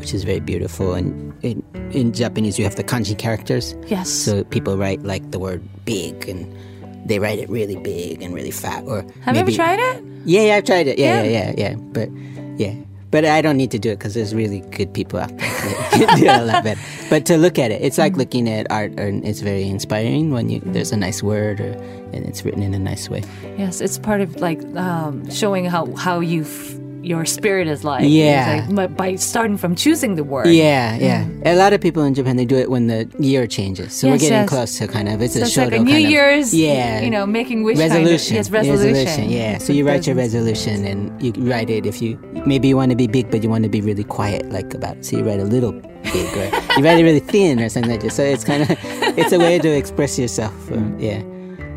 which 0.00 0.14
is 0.14 0.24
very 0.24 0.40
beautiful. 0.40 0.94
And 0.94 1.32
in, 1.44 1.62
in 1.92 2.12
Japanese, 2.12 2.58
you 2.58 2.64
have 2.64 2.76
the 2.76 2.84
kanji 2.84 3.16
characters. 3.16 3.74
Yes. 3.86 4.08
So 4.08 4.44
people 4.44 4.78
write 4.78 5.02
like 5.02 5.30
the 5.32 5.38
word 5.38 5.60
big, 5.84 6.26
and 6.28 6.48
they 7.08 7.18
write 7.18 7.38
it 7.38 7.48
really 7.50 7.76
big 7.76 8.22
and 8.22 8.34
really 8.34 8.50
fat. 8.50 8.84
Or 8.86 9.02
Have 9.20 9.34
you 9.36 9.40
ever 9.40 9.50
maybe- 9.50 9.56
tried 9.56 9.78
it? 9.80 10.02
Yeah, 10.24 10.42
yeah, 10.42 10.56
I've 10.56 10.64
tried 10.64 10.86
it. 10.86 10.98
Yeah, 10.98 11.22
Yeah. 11.22 11.30
yeah, 11.30 11.54
yeah, 11.58 11.68
yeah. 11.70 11.74
But 11.76 12.08
yeah, 12.56 12.74
but 13.12 13.24
I 13.24 13.42
don't 13.42 13.56
need 13.56 13.70
to 13.70 13.78
do 13.78 13.90
it 13.90 13.98
because 13.98 14.14
there's 14.14 14.34
really 14.34 14.60
good 14.72 14.92
people 14.92 15.20
out 15.20 15.36
there 15.38 15.50
can 15.92 16.18
do 16.18 16.26
a 16.26 16.42
lot. 16.44 16.64
But 17.08 17.26
to 17.26 17.36
look 17.36 17.58
at 17.58 17.70
it, 17.70 17.80
it's 17.82 17.98
like 17.98 18.16
looking 18.16 18.48
at 18.48 18.66
art, 18.72 18.98
and 18.98 19.24
it's 19.24 19.40
very 19.40 19.68
inspiring 19.68 20.32
when 20.32 20.48
you 20.48 20.60
there's 20.64 20.90
a 20.90 20.96
nice 20.96 21.22
word 21.22 21.60
or 21.60 21.72
and 22.12 22.26
it's 22.26 22.44
written 22.44 22.62
in 22.62 22.74
a 22.74 22.78
nice 22.78 23.08
way. 23.08 23.22
Yes, 23.56 23.80
it's 23.80 23.98
part 23.98 24.20
of 24.20 24.36
like 24.40 24.60
um, 24.74 25.30
showing 25.30 25.66
how 25.66 25.94
how 25.94 26.18
you 26.20 26.42
f- 26.42 26.74
your 27.02 27.24
spirit 27.24 27.66
is 27.68 27.82
like. 27.84 28.04
Yeah. 28.06 28.66
Like, 28.70 28.96
by 28.96 29.16
starting 29.16 29.56
from 29.56 29.74
choosing 29.74 30.14
the 30.14 30.24
word. 30.24 30.46
Yeah, 30.48 30.96
yeah. 30.96 31.26
A 31.44 31.56
lot 31.56 31.72
of 31.72 31.80
people 31.80 32.02
in 32.04 32.14
Japan 32.14 32.36
they 32.36 32.44
do 32.44 32.56
it 32.56 32.70
when 32.70 32.86
the 32.86 33.10
year 33.18 33.46
changes, 33.46 33.92
so 33.92 34.08
we're 34.08 34.18
getting 34.18 34.32
yes. 34.46 34.48
close 34.48 34.78
to 34.78 34.86
kind 34.86 35.08
of 35.08 35.20
it's 35.20 35.34
So 35.34 35.40
a 35.40 35.42
it's 35.44 35.56
like 35.56 35.72
a 35.72 35.78
New 35.80 35.92
kind 35.92 36.04
of- 36.04 36.10
Year's, 36.10 36.54
yeah, 36.54 37.00
you 37.00 37.10
know, 37.10 37.26
making 37.26 37.64
wish 37.64 37.78
kind 37.78 37.92
of- 37.92 37.98
resolution. 37.98 38.36
yes, 38.36 38.50
resolution. 38.50 39.30
Yeah. 39.30 39.58
So 39.58 39.72
you 39.72 39.86
write 39.86 40.06
your 40.06 40.16
resolution 40.16 40.84
and 40.84 41.20
you 41.22 41.32
write 41.50 41.70
it 41.70 41.86
if 41.86 42.00
you 42.00 42.18
maybe 42.46 42.68
you 42.68 42.76
want 42.76 42.90
to 42.90 42.96
be 42.96 43.06
big 43.06 43.30
but 43.30 43.42
you 43.42 43.50
want 43.50 43.64
to 43.64 43.70
be 43.70 43.80
really 43.80 44.04
quiet 44.04 44.48
like 44.50 44.72
about 44.74 44.96
it. 44.98 45.04
So 45.04 45.16
you 45.18 45.24
write 45.24 45.40
a 45.40 45.44
little 45.44 45.72
big 45.72 46.28
or 46.36 46.44
you 46.76 46.84
write 46.84 46.98
it 46.98 47.04
really 47.04 47.20
thin 47.20 47.58
or 47.60 47.68
something 47.68 47.90
like 47.90 48.02
that. 48.02 48.12
So 48.12 48.22
it's 48.22 48.44
kind 48.44 48.62
of 48.62 48.70
it's 49.18 49.32
a 49.32 49.38
way 49.38 49.58
to 49.58 49.68
express 49.68 50.18
yourself. 50.18 50.54
um, 50.72 50.96
yeah. 51.00 51.22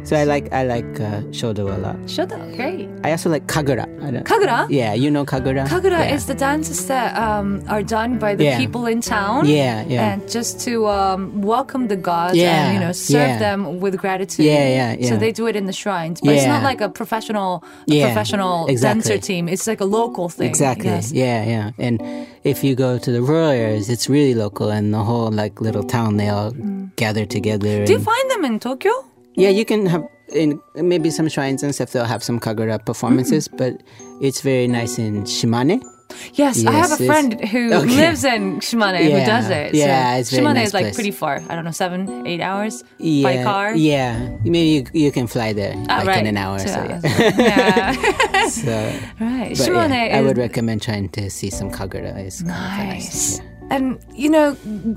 So 0.06 0.16
I 0.16 0.24
like 0.24 0.54
I 0.54 0.64
like 0.64 0.86
uh, 1.02 1.22
shodo 1.34 1.74
a 1.76 1.78
lot. 1.80 1.98
Shodo, 2.06 2.38
great. 2.56 2.88
I 3.04 3.10
also 3.12 3.28
like 3.32 3.48
kagura. 3.48 3.86
Kagura? 4.24 4.68
Yeah, 4.70 4.94
you 4.94 5.10
know 5.10 5.26
kagura. 5.26 5.66
Kagura 5.68 5.98
yeah. 5.98 6.14
is 6.14 6.28
the 6.28 6.36
dances 6.36 6.86
that 6.88 7.18
um, 7.18 7.64
are 7.68 7.82
done 7.82 8.20
by 8.20 8.36
the 8.36 8.44
Yeah. 8.44 8.60
people 8.60 8.86
in 8.86 9.02
town. 9.02 9.48
Yeah, 9.48 9.84
yeah. 9.88 10.14
And 10.14 10.30
just 10.30 10.60
to 10.66 10.86
um, 10.88 11.42
welcome 11.42 11.88
the 11.88 11.96
gods 11.96 12.36
Yeah, 12.38 12.66
and 12.66 12.74
you 12.76 12.80
know 12.80 12.92
serve 12.92 13.40
them 13.40 13.80
with 13.80 13.98
gratitude. 13.98 14.46
Yeah, 14.46 14.68
yeah, 14.68 14.96
yeah. 15.00 15.10
So 15.10 15.18
they 15.18 15.32
do 15.32 15.48
it 15.48 15.56
in 15.56 15.66
the 15.66 15.74
shrines, 15.74 16.22
but 16.22 16.36
it's 16.36 16.46
not 16.46 16.62
like 16.62 16.82
a 16.82 16.90
professional, 16.90 17.64
a 17.90 18.02
professional 18.04 18.68
exactly. 18.68 19.02
dancer 19.10 19.18
team. 19.18 19.50
It's 19.50 19.66
like 19.66 19.82
a 19.82 19.86
local 19.86 20.30
thing. 20.30 20.48
Exactly. 20.48 20.86
Yes. 20.86 21.12
Yeah, 21.12 21.44
yeah. 21.46 21.72
And 21.80 22.00
if 22.44 22.64
you 22.64 22.76
go 22.76 23.00
to 23.00 23.12
the 23.12 23.24
rural 23.24 23.50
areas, 23.50 23.90
it's 23.90 24.08
really 24.08 24.36
local, 24.36 24.70
and 24.70 24.94
the 24.94 25.04
whole 25.04 25.32
like 25.32 25.62
little 25.62 25.84
town 25.84 26.18
they 26.18 26.30
all 26.30 26.52
gather 26.96 27.26
together. 27.26 27.82
Mm. 27.82 27.86
Do 27.88 27.94
you 27.94 28.00
find 28.00 28.30
them 28.30 28.46
in 28.46 28.60
Tokyo? 28.60 28.94
Yeah, 29.36 29.50
you 29.50 29.66
can 29.66 29.86
have 29.86 30.08
in 30.34 30.60
maybe 30.76 31.10
some 31.12 31.28
shrines 31.30 31.62
and 31.64 31.74
stuff. 31.76 31.92
They'll 31.92 32.06
have 32.06 32.24
some 32.24 32.40
kagura 32.40 32.84
performances, 32.84 33.48
Mm-hmm. 33.48 33.58
but 33.58 33.84
it's 34.22 34.42
very 34.42 34.68
nice 34.68 34.98
in 34.98 35.24
Shimane. 35.24 35.82
Yes, 36.34 36.64
I 36.66 36.72
have 36.72 36.92
a 37.00 37.04
friend 37.04 37.34
who 37.50 37.74
Okay. 37.82 37.96
lives 37.98 38.24
in 38.24 38.60
Shimane 38.60 39.02
who 39.04 39.26
does 39.26 39.50
it. 39.50 39.74
yeah, 39.74 40.14
so 40.14 40.20
it's 40.20 40.30
very 40.32 40.44
Shimane 40.46 40.54
nice 40.54 40.68
is 40.68 40.74
like 40.74 40.84
place. 40.86 40.96
pretty 40.96 41.12
far. 41.12 41.42
I 41.50 41.56
don't 41.56 41.66
know, 41.66 41.72
seven, 41.72 42.26
eight 42.28 42.42
hours 42.42 42.84
Yeah, 43.00 43.24
by 43.24 43.44
car. 43.44 43.76
Yeah, 43.76 44.38
maybe 44.44 44.60
you, 44.94 45.06
you 45.06 45.12
can 45.12 45.26
fly 45.28 45.52
there 45.54 45.74
Ah, 45.90 45.98
like 45.98 46.08
right. 46.08 46.20
in 46.20 46.28
an 46.28 46.38
hour. 46.38 46.60
Two 46.60 46.68
So, 46.70 46.80
hours. 46.80 47.04
yeah. 47.04 47.34
yeah. 47.38 48.48
so 48.50 48.72
right. 49.20 49.52
Shimane 49.58 50.10
yeah, 50.10 50.18
I 50.18 50.22
would 50.22 50.38
recommend 50.38 50.82
trying 50.84 51.10
to 51.10 51.30
see 51.30 51.50
some 51.50 51.70
kagura. 51.72 52.16
It's 52.18 52.42
kind 52.44 52.54
of 52.54 53.04
Nice. 53.04 53.42
And 53.72 54.00
you 54.14 54.30
know, 54.30 54.56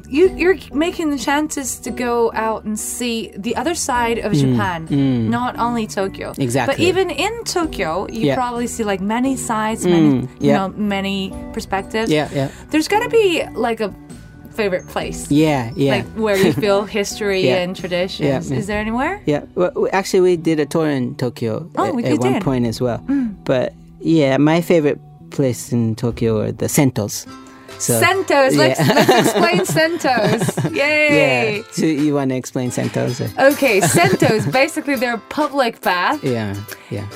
you 0.09 0.29
you're 0.37 0.57
making 0.73 1.11
the 1.11 1.19
chances 1.19 1.79
to 1.81 1.91
go 1.91 2.31
out 2.35 2.65
and 2.65 2.79
see 2.79 3.33
the 3.37 3.57
other 3.57 3.75
side 3.75 4.19
of 4.19 4.33
Japan, 4.35 4.87
not 5.31 5.59
only 5.59 5.87
Tokyo. 5.87 6.33
Mm, 6.33 6.39
Exactly. 6.39 6.75
But 6.75 6.81
even 6.83 7.09
in 7.11 7.45
Tokyo, 7.45 8.07
you 8.13 8.27
Yeah. 8.27 8.35
Mm, 8.35 8.37
probably 8.37 8.67
see 8.67 8.85
like 8.85 9.01
many 9.01 9.37
sides, 9.37 9.87
many 9.87 10.21
you 10.21 10.29
yeah. 10.41 10.57
know, 10.59 10.69
many 10.77 11.33
perspectives. 11.55 12.11
Yeah, 12.11 12.29
yeah. 12.35 12.49
There's 12.71 12.89
got 12.89 13.01
to 13.03 13.09
be 13.09 13.43
like 13.55 13.81
a 13.81 13.91
favorite 14.53 14.87
place. 14.89 15.31
Yeah, 15.31 15.71
yeah. 15.75 15.93
Like 15.97 16.07
where 16.19 16.37
you 16.37 16.53
feel 16.53 16.85
history 17.01 17.47
Yeah. 17.47 17.63
and 17.63 17.75
traditions. 17.75 18.51
Is 18.51 18.67
there 18.67 18.79
anywhere? 18.81 19.23
Yeah, 19.25 19.45
well, 19.55 19.89
actually, 19.93 20.21
we 20.21 20.37
did 20.37 20.61
a 20.61 20.67
tour 20.67 20.91
in 20.91 21.15
Tokyo 21.15 21.71
Oh, 21.77 21.99
at, 21.99 22.05
at 22.05 22.19
one 22.19 22.33
did? 22.35 22.43
point 22.43 22.67
as 22.67 22.81
well. 22.83 22.99
But 23.45 23.73
yeah, 24.01 24.37
my 24.37 24.61
favorite 24.61 25.01
place 25.31 25.73
in 25.73 25.95
Tokyo 25.97 26.41
are 26.41 26.53
the 26.53 26.67
sentos. 26.69 27.25
So, 27.79 28.01
sentos. 28.01 28.53
Yeah. 28.53 28.59
Let's, 28.59 28.81
let's, 28.81 29.29
explain 29.29 29.61
sentos. 30.01 30.75
Yay! 30.75 31.59
Yeah. 31.59 31.63
So 31.71 31.87
you 31.87 32.15
want 32.15 32.31
to 32.31 32.37
explain 32.37 32.71
sentos? 32.71 33.21
Okay, 33.53 33.81
sentos. 33.81 34.51
basically, 34.53 34.97
they're 34.97 35.15
a 35.15 35.19
public 35.19 35.81
bath. 35.81 36.23
Yeah, 36.25 36.57
yeah. 36.91 37.09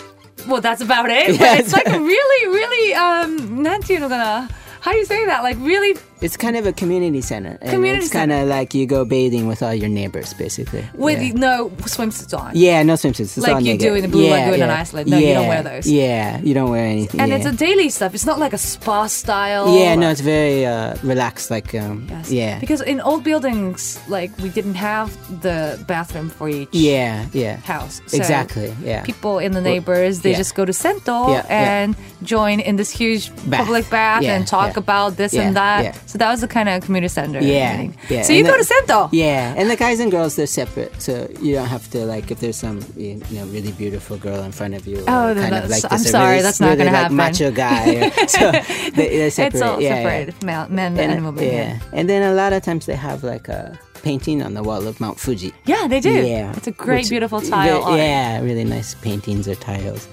Well, 0.46 0.60
that's 0.60 0.80
about 0.80 1.10
it. 1.10 1.40
Yeah, 1.40 1.56
it's 1.56 1.72
like 1.72 1.86
really, 1.86 2.46
really, 2.46 2.94
um, 2.94 3.64
How 3.64 4.92
do 4.92 4.98
you 4.98 5.04
say 5.04 5.24
that? 5.26 5.42
Like 5.42 5.56
really 5.60 5.96
it's 6.22 6.36
kind 6.36 6.56
of 6.56 6.66
a 6.66 6.72
community 6.72 7.20
center. 7.20 7.58
Community 7.58 8.04
it's 8.04 8.12
kind 8.12 8.32
of 8.32 8.46
like 8.48 8.74
you 8.74 8.86
go 8.86 9.04
bathing 9.04 9.46
with 9.46 9.62
all 9.62 9.74
your 9.74 9.88
neighbors, 9.88 10.32
basically. 10.34 10.84
with 10.94 11.20
yeah. 11.20 11.32
no 11.34 11.68
swimsuits 11.82 12.38
on. 12.38 12.52
yeah, 12.54 12.82
no 12.82 12.94
swimsuits. 12.94 13.36
It's 13.36 13.38
Like 13.38 13.64
you 13.64 13.72
naked. 13.72 13.80
do 13.80 13.94
in 13.94 14.02
the 14.02 14.08
Blue 14.08 14.24
yeah, 14.26 14.46
Lagoon 14.50 14.62
in. 14.62 14.70
Iceland. 14.70 15.10
No, 15.10 15.18
you 15.18 15.34
don't 15.34 15.48
wear 15.48 15.62
those. 15.62 15.90
Yeah, 15.90 16.38
you 16.40 16.54
don't 16.54 16.70
wear 16.70 16.84
anything. 16.84 17.20
And 17.20 17.30
yeah. 17.30 17.36
it's 17.38 17.46
a 17.46 17.52
daily 17.52 17.88
stuff. 17.88 18.14
It's 18.14 18.24
not 18.26 18.38
like 18.38 18.52
a 18.52 18.58
spa 18.58 19.06
style. 19.06 19.76
yeah, 19.76 19.94
no, 19.96 20.10
it's 20.10 20.20
very 20.20 20.64
uh, 20.64 20.96
relaxed. 21.02 21.50
Like, 21.50 21.74
um, 21.74 22.06
Yes. 22.08 22.30
yeah, 22.30 22.58
Because 22.60 22.80
in 22.82 23.00
old 23.00 23.24
buildings, 23.24 23.98
like 24.08 24.30
we 24.38 24.48
didn't 24.48 24.74
have 24.76 25.10
the 25.42 25.82
bathroom 25.88 26.28
for 26.30 26.48
each 26.48 26.68
yeah, 26.72 27.26
yeah. 27.32 27.56
house. 27.56 28.00
So 28.06 28.16
Exactly. 28.16 28.74
Yeah. 28.82 29.02
People 29.02 29.38
in 29.38 29.52
the 29.52 29.60
neighbors, 29.60 30.20
they 30.20 30.30
yeah. 30.32 30.36
just 30.38 30.54
go 30.54 30.64
to 30.64 30.72
Sento 30.72 31.28
Yeah, 31.28 31.34
yeah. 31.48 31.82
and 31.82 31.96
join 32.22 32.60
in 32.60 32.76
this 32.76 32.90
huge 32.90 33.30
Bath. 33.50 33.60
public 33.66 33.90
bath 33.90 34.22
Yeah, 34.22 34.36
and 34.36 34.46
talk 34.46 34.74
yeah. 34.74 34.78
about 34.84 35.16
this 35.16 35.32
Yeah, 35.34 35.42
and 35.42 35.56
that. 35.56 35.96
Yeah. 36.12 36.18
So 36.18 36.18
that 36.18 36.30
was 36.30 36.40
the 36.40 36.48
kind 36.48 36.68
of 36.68 36.82
community 36.82 37.08
center. 37.08 37.40
Yeah, 37.40 37.88
yeah. 38.08 38.22
So 38.22 38.32
you 38.32 38.40
And 38.40 38.46
go 38.48 38.52
the- 38.52 38.58
to 38.58 38.64
Sento. 38.64 39.08
Yeah, 39.12 39.54
and 39.56 39.70
the 39.70 39.76
guys 39.76 39.98
and 40.00 40.10
girls 40.10 40.36
they're 40.36 40.46
separate, 40.46 41.00
so 41.00 41.28
you 41.40 41.54
don't 41.54 41.68
have 41.68 41.88
to 41.90 42.04
like 42.04 42.30
if 42.30 42.40
there's 42.40 42.56
some 42.56 42.80
you 42.96 43.16
know 43.30 43.46
really 43.46 43.72
beautiful 43.72 44.16
girl 44.18 44.42
in 44.42 44.52
front 44.52 44.74
of 44.74 44.86
you. 44.86 44.98
Oh, 45.00 45.04
kind 45.34 45.38
of 45.38 45.68
that's- 45.68 45.82
like 45.84 45.92
I'm 45.92 45.98
sorry, 45.98 46.30
really, 46.32 46.42
that's 46.42 46.60
not 46.60 46.66
really, 46.66 46.78
gonna 46.78 46.90
like, 46.92 47.02
happen. 47.02 47.16
Macho 47.16 47.50
guy, 47.50 47.94
or, 48.06 48.28
so 48.28 48.50
they, 48.96 49.08
they're 49.18 49.30
separate. 49.30 49.54
It's 49.54 49.62
all 49.62 49.80
yeah, 49.80 49.96
separated, 49.96 50.34
ma- 50.44 50.68
men 50.68 50.98
and, 50.98 51.12
And, 51.12 51.24
women. 51.24 51.44
yeah, 51.44 51.50
Yeah. 51.52 51.78
and 51.92 52.08
then 52.08 52.22
a 52.22 52.34
lot 52.34 52.52
of 52.52 52.62
times 52.62 52.86
they 52.86 52.96
have 52.96 53.24
like 53.24 53.48
a 53.48 53.78
painting 54.02 54.42
on 54.42 54.54
the 54.54 54.62
wall 54.62 54.86
of 54.86 55.00
Mount 55.00 55.18
Fuji. 55.18 55.52
yeah, 55.64 55.86
they 55.88 56.00
do. 56.00 56.10
Yeah, 56.10 56.52
It's 56.56 56.66
a 56.66 56.72
great, 56.72 57.02
which- 57.02 57.10
beautiful 57.10 57.40
tile. 57.40 57.96
Yeah, 57.96 58.40
really 58.42 58.64
nice 58.64 58.94
paintings 58.96 59.46
or 59.48 59.54
tiles. 59.54 60.08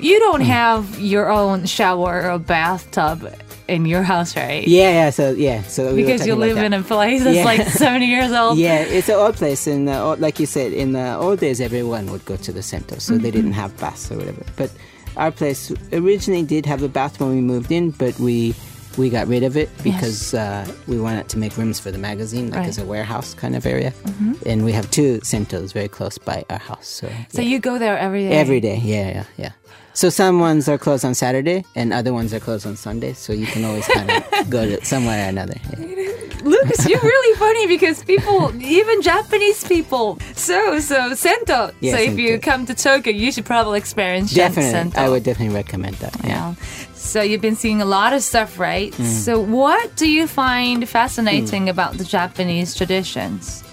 You 0.00 0.18
don't 0.20 0.40
hmm. 0.42 0.46
have 0.46 0.98
your 1.00 1.28
own 1.30 1.66
shower 1.66 2.30
or 2.30 2.38
bathtub 2.38 3.30
in 3.68 3.84
your 3.86 4.02
house, 4.02 4.34
right? 4.36 4.66
Yeah, 4.66 4.90
yeah. 4.90 5.10
So 5.10 5.30
yeah, 5.32 5.62
so 5.62 5.94
we 5.94 6.02
Because 6.02 6.26
you 6.26 6.34
live 6.34 6.56
in 6.58 6.72
a 6.72 6.82
place 6.82 7.22
that's 7.24 7.36
Yeah. 7.36 7.44
like 7.44 7.66
70 7.68 8.06
years 8.06 8.32
old. 8.32 8.58
Yeah, 8.66 8.80
it's 8.80 9.08
an 9.08 9.16
old 9.16 9.36
place, 9.36 9.66
and 9.66 9.88
uh, 9.88 10.16
like 10.18 10.40
you 10.40 10.46
said, 10.46 10.72
in 10.72 10.92
the 10.92 11.16
old 11.16 11.38
days, 11.40 11.60
everyone 11.60 12.10
would 12.10 12.24
go 12.24 12.36
to 12.36 12.52
the 12.52 12.62
sento, 12.62 12.98
so 12.98 13.12
they 13.12 13.28
Mm-hmm. 13.28 13.36
didn't 13.36 13.52
have 13.52 13.76
baths 13.78 14.10
or 14.10 14.16
whatever. 14.16 14.42
But 14.56 14.70
our 15.16 15.30
place 15.30 15.70
originally 15.92 16.44
did 16.44 16.64
have 16.66 16.82
a 16.82 16.88
bath 16.88 17.20
when 17.20 17.30
we 17.30 17.40
moved 17.40 17.70
in, 17.70 17.90
but 17.90 18.18
we 18.18 18.54
we 18.96 19.10
got 19.10 19.28
rid 19.28 19.44
of 19.44 19.56
it 19.56 19.68
because 19.84 20.34
uh, 20.34 20.66
we 20.88 20.98
wanted 20.98 21.28
to 21.28 21.38
make 21.38 21.56
rooms 21.56 21.78
for 21.78 21.92
the 21.92 21.98
magazine, 21.98 22.46
like 22.50 22.54
Right. 22.56 22.62
Mm-hmm. 22.62 22.68
as 22.70 22.78
a 22.78 22.84
warehouse 22.84 23.34
kind 23.34 23.54
of 23.54 23.64
area. 23.64 23.92
And 24.44 24.64
we 24.64 24.72
have 24.72 24.90
two 24.90 25.20
sentos 25.22 25.72
very 25.72 25.86
close 25.88 26.18
by 26.18 26.42
our 26.50 26.58
house, 26.58 26.88
so, 26.88 27.06
So 27.28 27.40
yeah. 27.42 27.48
you 27.48 27.58
go 27.60 27.78
there 27.78 27.96
every 27.96 28.22
day. 28.28 28.32
every 28.34 28.60
day, 28.60 28.80
yeah, 28.82 29.08
yeah, 29.08 29.24
yeah. 29.36 29.52
So 29.98 30.10
some 30.10 30.38
ones 30.38 30.68
are 30.68 30.78
closed 30.78 31.04
on 31.04 31.14
Saturday, 31.14 31.64
and 31.74 31.92
other 31.92 32.14
ones 32.14 32.32
are 32.32 32.38
closed 32.38 32.64
on 32.68 32.76
Sunday. 32.76 33.14
So 33.14 33.32
you 33.32 33.46
can 33.46 33.64
always 33.64 33.84
kind 33.88 34.08
of 34.08 34.48
go 34.48 34.64
to 34.64 34.84
somewhere 34.84 35.26
or 35.26 35.28
another. 35.28 35.56
Yeah. 35.76 36.12
Lucas, 36.44 36.88
you're 36.88 37.00
really 37.00 37.36
funny 37.36 37.66
because 37.66 38.04
people, 38.04 38.54
even 38.62 39.02
Japanese 39.02 39.64
people, 39.64 40.20
so 40.36 40.78
so 40.78 41.14
sento. 41.14 41.72
Yeah, 41.80 41.96
so 41.96 41.98
if 41.98 42.16
you 42.16 42.38
come 42.38 42.64
to 42.66 42.76
Tokyo, 42.76 43.12
you 43.12 43.32
should 43.32 43.44
probably 43.44 43.76
experience 43.78 44.32
Definitely, 44.32 44.70
sento. 44.70 45.00
I 45.00 45.08
would 45.08 45.24
definitely 45.24 45.56
recommend 45.56 45.96
that. 45.96 46.14
Yeah. 46.22 46.28
Yeah. 46.28 46.54
So 46.94 47.20
you've 47.20 47.42
been 47.42 47.56
seeing 47.56 47.82
a 47.82 47.84
lot 47.84 48.12
of 48.12 48.22
stuff, 48.22 48.56
right? 48.56 48.92
Mm. 48.92 49.04
So 49.04 49.40
what 49.40 49.96
do 49.96 50.08
you 50.08 50.28
find 50.28 50.88
fascinating 50.88 51.68
about 51.68 51.98
the 51.98 52.04
Japanese 52.04 52.76
traditions? 52.76 53.64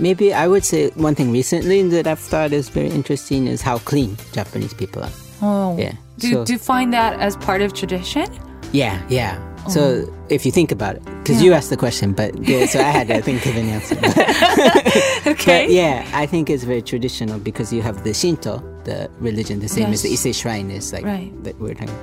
Maybe 0.00 0.34
I 0.34 0.48
would 0.48 0.64
say 0.64 0.90
one 0.96 1.14
thing 1.14 1.30
recently 1.30 1.80
that 1.90 2.08
I've 2.08 2.18
thought 2.18 2.52
is 2.52 2.70
very 2.70 2.88
interesting 2.88 3.46
is 3.46 3.62
how 3.62 3.78
clean 3.78 4.16
Japanese 4.32 4.74
people 4.74 5.04
are. 5.04 5.12
Oh, 5.42 5.76
Yeah. 5.78 5.92
Do, 6.18 6.32
so, 6.32 6.44
do 6.44 6.52
you 6.52 6.58
find 6.58 6.92
that 6.92 7.18
as 7.20 7.36
part 7.36 7.62
of 7.62 7.72
tradition? 7.72 8.26
yeah, 8.72 9.00
yeah. 9.08 9.38
So 9.68 10.10
if 10.30 10.46
you 10.46 10.52
think 10.52 10.72
about 10.72 10.96
it, 10.96 11.04
because 11.04 11.42
you 11.42 11.52
asked 11.52 11.68
the 11.68 11.76
question, 11.76 12.12
but 12.14 12.30
yeah, 12.48 12.64
so 12.64 12.78
I 12.80 12.84
had 12.84 13.06
to 13.08 13.20
think 13.28 13.44
of 13.44 13.54
an 13.56 13.68
answer. 13.68 13.96
Okay. 15.32 15.66
But 15.66 15.70
yeah, 15.70 16.08
I 16.14 16.24
think 16.26 16.48
it's 16.48 16.64
very 16.64 16.80
traditional 16.82 17.38
because 17.38 17.70
you 17.72 17.82
have 17.82 18.02
the 18.02 18.14
Shinto, 18.14 18.58
the 18.84 19.10
religion, 19.20 19.60
the 19.60 19.68
same 19.68 19.92
as 19.92 20.02
the 20.02 20.08
Yes. 20.08 20.24
Ise 20.26 20.36
shrine 20.38 20.70
is 20.70 20.92
like 20.92 21.04
Right. 21.04 21.30
that 21.44 21.58
we're 21.60 21.74
talking. 21.74 21.94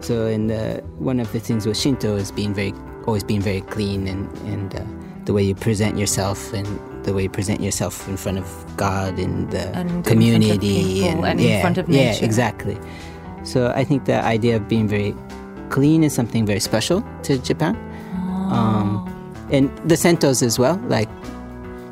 So 0.00 0.26
in 0.26 0.48
the 0.48 0.82
one 0.98 1.18
of 1.20 1.32
the 1.32 1.40
things 1.40 1.64
with 1.66 1.78
Shinto 1.78 2.16
is 2.16 2.30
being 2.30 2.52
very 2.52 2.74
always 3.06 3.24
being 3.24 3.40
very 3.40 3.62
clean 3.62 4.06
and 4.08 4.28
and 4.52 4.74
uh, 4.74 4.82
the 5.24 5.32
way 5.32 5.42
you 5.42 5.54
present 5.54 5.96
yourself 5.96 6.52
and 6.52 6.66
the 7.06 7.14
way 7.14 7.22
you 7.22 7.30
present 7.30 7.60
yourself 7.60 8.06
in 8.08 8.16
front 8.16 8.36
of 8.36 8.46
God 8.76 9.18
and 9.18 9.50
the 9.50 9.68
And 9.68 9.88
in 9.88 9.88
front 9.88 10.06
of 10.06 10.12
community 10.12 10.58
people 10.58 11.24
and 11.24 11.40
in 11.40 11.48
yeah, 11.48 11.60
front 11.62 11.78
of 11.78 11.88
yeah, 11.88 12.12
exactly. 12.20 12.76
So 13.44 13.72
I 13.74 13.84
think 13.84 14.04
the 14.04 14.22
idea 14.22 14.56
of 14.56 14.68
being 14.68 14.88
very 14.88 15.14
clean 15.70 16.04
is 16.04 16.12
something 16.12 16.44
very 16.44 16.60
special 16.60 17.02
to 17.22 17.38
Japan. 17.38 17.74
Um, 18.52 19.06
and 19.50 19.70
the 19.88 19.94
sentos 19.94 20.42
as 20.42 20.58
well, 20.58 20.76
like 20.86 21.08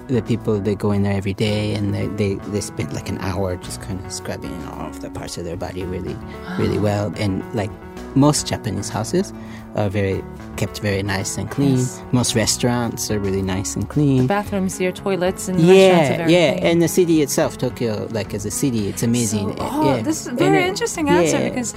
the 0.08 0.22
people 0.22 0.60
they 0.60 0.74
go 0.74 0.90
in 0.90 1.02
there 1.02 1.16
every 1.16 1.32
day 1.32 1.74
and 1.74 1.94
they, 1.94 2.06
they, 2.08 2.34
they 2.50 2.60
spend 2.60 2.92
like 2.92 3.08
an 3.08 3.18
hour 3.18 3.56
just 3.56 3.80
kind 3.80 4.04
of 4.04 4.12
scrubbing 4.12 4.52
off 4.66 5.00
the 5.00 5.10
parts 5.10 5.38
of 5.38 5.44
their 5.44 5.56
body 5.56 5.82
really 5.84 6.14
really 6.58 6.78
well 6.88 7.10
and 7.16 7.42
like 7.54 7.70
most 8.14 8.46
Japanese 8.46 8.90
houses 8.90 9.32
are 9.74 9.88
very 9.88 10.22
kept 10.56 10.80
very 10.80 11.02
nice 11.02 11.36
and 11.36 11.50
clean. 11.50 11.78
Yes. 11.78 12.02
Most 12.12 12.34
restaurants 12.36 13.10
are 13.10 13.18
really 13.18 13.42
nice 13.42 13.74
and 13.74 13.88
clean. 13.88 14.26
Bathrooms, 14.26 14.80
your 14.80 14.92
toilets, 14.92 15.48
and 15.48 15.58
restaurants 15.58 16.08
are 16.08 16.12
Yeah, 16.12 16.16
very 16.18 16.32
yeah, 16.32 16.52
clean. 16.52 16.66
and 16.66 16.82
the 16.82 16.88
city 16.88 17.22
itself, 17.22 17.58
Tokyo, 17.58 18.06
like 18.12 18.34
as 18.34 18.44
a 18.46 18.50
city, 18.52 18.88
it's 18.88 19.02
amazing. 19.02 19.56
So- 19.56 19.68
oh, 19.72 19.96
yeah. 19.96 20.02
this 20.02 20.20
is 20.20 20.26
a 20.28 20.30
And 20.30 20.38
very 20.38 20.62
it- 20.62 20.68
interesting 20.68 21.08
answer 21.08 21.38
yeah. 21.38 21.48
because 21.48 21.74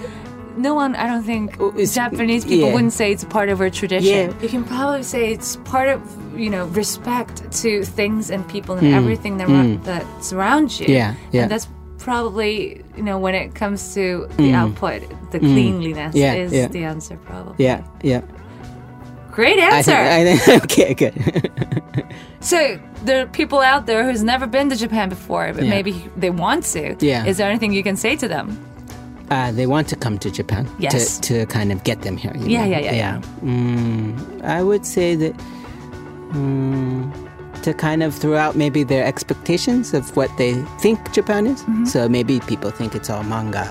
no 0.57 0.75
one, 0.75 0.95
I 0.95 1.07
don't 1.07 1.23
think, 1.23 1.57
Oh, 1.59 1.69
it's- 1.69 1.95
Japanese 1.95 2.43
people 2.45 2.67
yeah. 2.67 2.73
wouldn't 2.73 2.93
say 2.93 3.11
it's 3.11 3.23
part 3.23 3.49
of 3.49 3.61
our 3.61 3.69
tradition. 3.71 4.29
Yeah. 4.31 4.41
You 4.41 4.49
can 4.49 4.63
probably 4.63 5.03
say 5.03 5.31
it's 5.31 5.55
part 5.65 5.89
of, 5.89 5.99
you 6.39 6.49
know, 6.51 6.65
respect 6.67 7.51
to 7.63 7.83
things 7.83 8.29
and 8.29 8.47
people 8.47 8.75
and 8.75 8.87
hmm. 8.87 8.93
everything 8.93 9.37
that, 9.37 9.47
ra- 9.49 9.63
hmm. 9.63 9.83
that 9.83 10.05
surrounds 10.23 10.79
you. 10.79 10.87
Yeah, 10.87 11.15
yeah. 11.31 11.43
And 11.43 11.51
that's 11.51 11.67
probably, 11.97 12.83
you 12.97 13.03
know, 13.03 13.17
when 13.19 13.35
it 13.35 13.55
comes 13.55 13.93
to 13.93 14.27
the 14.37 14.53
output, 14.53 15.01
the 15.31 15.39
cleanliness 15.39 16.11
Hmm. 16.13 16.17
Yeah, 16.19 16.33
is 16.33 16.51
yeah. 16.51 16.67
the 16.67 16.83
answer, 16.83 17.15
probably. 17.25 17.63
yeah, 17.63 17.83
yeah. 18.03 18.21
Great 19.31 19.59
I 19.59 19.77
answer. 19.77 19.91
think, 19.91 20.27
I 20.29 20.37
think, 20.37 20.63
okay, 20.63 20.93
good. 20.95 21.15
so 22.39 22.79
there 23.05 23.21
are 23.21 23.27
people 23.27 23.59
out 23.59 23.85
there 23.85 24.03
who's 24.03 24.23
never 24.23 24.47
been 24.47 24.69
to 24.71 24.75
Japan 24.75 25.09
before, 25.09 25.53
but 25.53 25.63
Yeah. 25.63 25.69
maybe 25.69 25.91
they 26.17 26.31
want 26.31 26.63
to. 26.73 26.95
Yeah. 26.99 27.25
Is 27.25 27.37
there 27.37 27.47
anything 27.49 27.71
you 27.71 27.83
can 27.83 27.95
say 27.95 28.15
to 28.17 28.27
them? 28.27 28.57
uh, 29.29 29.51
they 29.51 29.67
want 29.67 29.89
to 29.89 29.95
come 29.97 30.17
to 30.17 30.31
Japan 30.31 30.65
Yes. 30.79 31.19
to, 31.19 31.45
to 31.45 31.45
kind 31.47 31.71
of 31.73 31.83
get 31.83 32.01
them 32.01 32.15
here. 32.17 32.33
Yeah, 32.37 32.63
yeah, 32.65 32.79
yeah, 32.79 32.93
yeah. 32.93 33.21
Mm, 33.43 34.41
I 34.41 34.63
would 34.63 34.85
say 34.85 35.15
that 35.15 35.33
mm, 36.31 37.26
to 37.67 37.73
kind 37.73 38.01
of 38.01 38.15
throw 38.15 38.37
out 38.37 38.55
maybe 38.55 38.81
their 38.83 39.03
expectations 39.03 39.93
of 39.93 40.15
what 40.15 40.31
they 40.37 40.53
think 40.79 40.97
Japan 41.11 41.45
is. 41.45 41.59
Mm-hmm. 41.63 41.83
So 41.83 42.07
maybe 42.07 42.39
people 42.51 42.71
think 42.71 42.95
it's 42.95 43.09
all 43.09 43.23
manga 43.23 43.67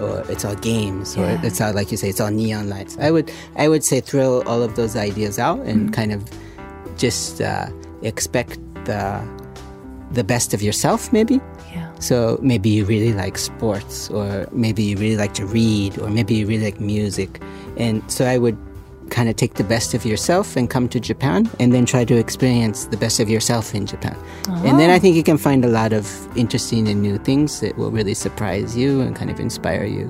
or 0.00 0.24
it's 0.28 0.44
all 0.44 0.56
games 0.56 1.16
or 1.16 1.26
it's 1.46 1.60
all 1.60 1.72
like 1.72 1.92
you 1.92 1.96
say 1.96 2.08
it's 2.08 2.20
all 2.20 2.32
neon 2.32 2.68
lights. 2.68 2.98
I 2.98 3.12
would 3.12 3.30
I 3.54 3.68
would 3.68 3.84
say 3.84 4.00
throw 4.00 4.42
all 4.50 4.62
of 4.64 4.74
those 4.74 4.96
ideas 4.96 5.38
out 5.38 5.58
Mm-hmm. 5.58 5.70
and 5.70 5.92
kind 5.94 6.12
of 6.12 6.24
just 6.98 7.40
uh, 7.40 7.68
expect 8.02 8.58
the 8.84 9.22
the 10.10 10.24
best 10.24 10.52
of 10.52 10.60
yourself 10.60 11.12
maybe. 11.12 11.40
Yeah. 11.72 11.86
So 12.00 12.38
maybe 12.42 12.68
you 12.68 12.84
really 12.84 13.12
like 13.12 13.38
sports, 13.38 14.10
or 14.10 14.46
maybe 14.50 14.82
you 14.82 14.96
really 14.96 15.16
like 15.16 15.34
to 15.34 15.46
read, 15.46 15.98
or 16.02 16.10
maybe 16.10 16.34
you 16.34 16.46
really 16.46 16.64
like 16.64 16.80
music. 16.80 17.40
And 17.76 18.02
so 18.10 18.24
I 18.26 18.38
would 18.38 18.58
kind 19.10 19.28
of 19.28 19.36
take 19.36 19.54
the 19.54 19.64
best 19.64 19.94
of 19.94 20.04
yourself 20.04 20.56
and 20.56 20.68
come 20.68 20.88
to 20.88 21.00
Japan 21.00 21.48
and 21.60 21.72
then 21.72 21.86
try 21.86 22.04
to 22.04 22.16
experience 22.16 22.86
the 22.86 22.96
best 22.96 23.20
of 23.20 23.28
yourself 23.28 23.74
in 23.74 23.86
Japan. 23.86 24.16
And 24.48 24.78
then 24.78 24.90
I 24.90 24.96
oh. 24.96 24.98
think 24.98 25.16
you 25.16 25.22
can 25.22 25.38
find 25.38 25.64
a 25.64 25.68
lot 25.68 25.92
of 25.92 26.36
interesting 26.36 26.88
and 26.88 27.02
new 27.02 27.18
things 27.18 27.60
that 27.60 27.76
will 27.76 27.90
really 27.90 28.14
surprise 28.14 28.76
you 28.76 29.00
and 29.00 29.14
kind 29.14 29.30
of 29.30 29.40
inspire 29.40 29.84
you. 29.84 30.08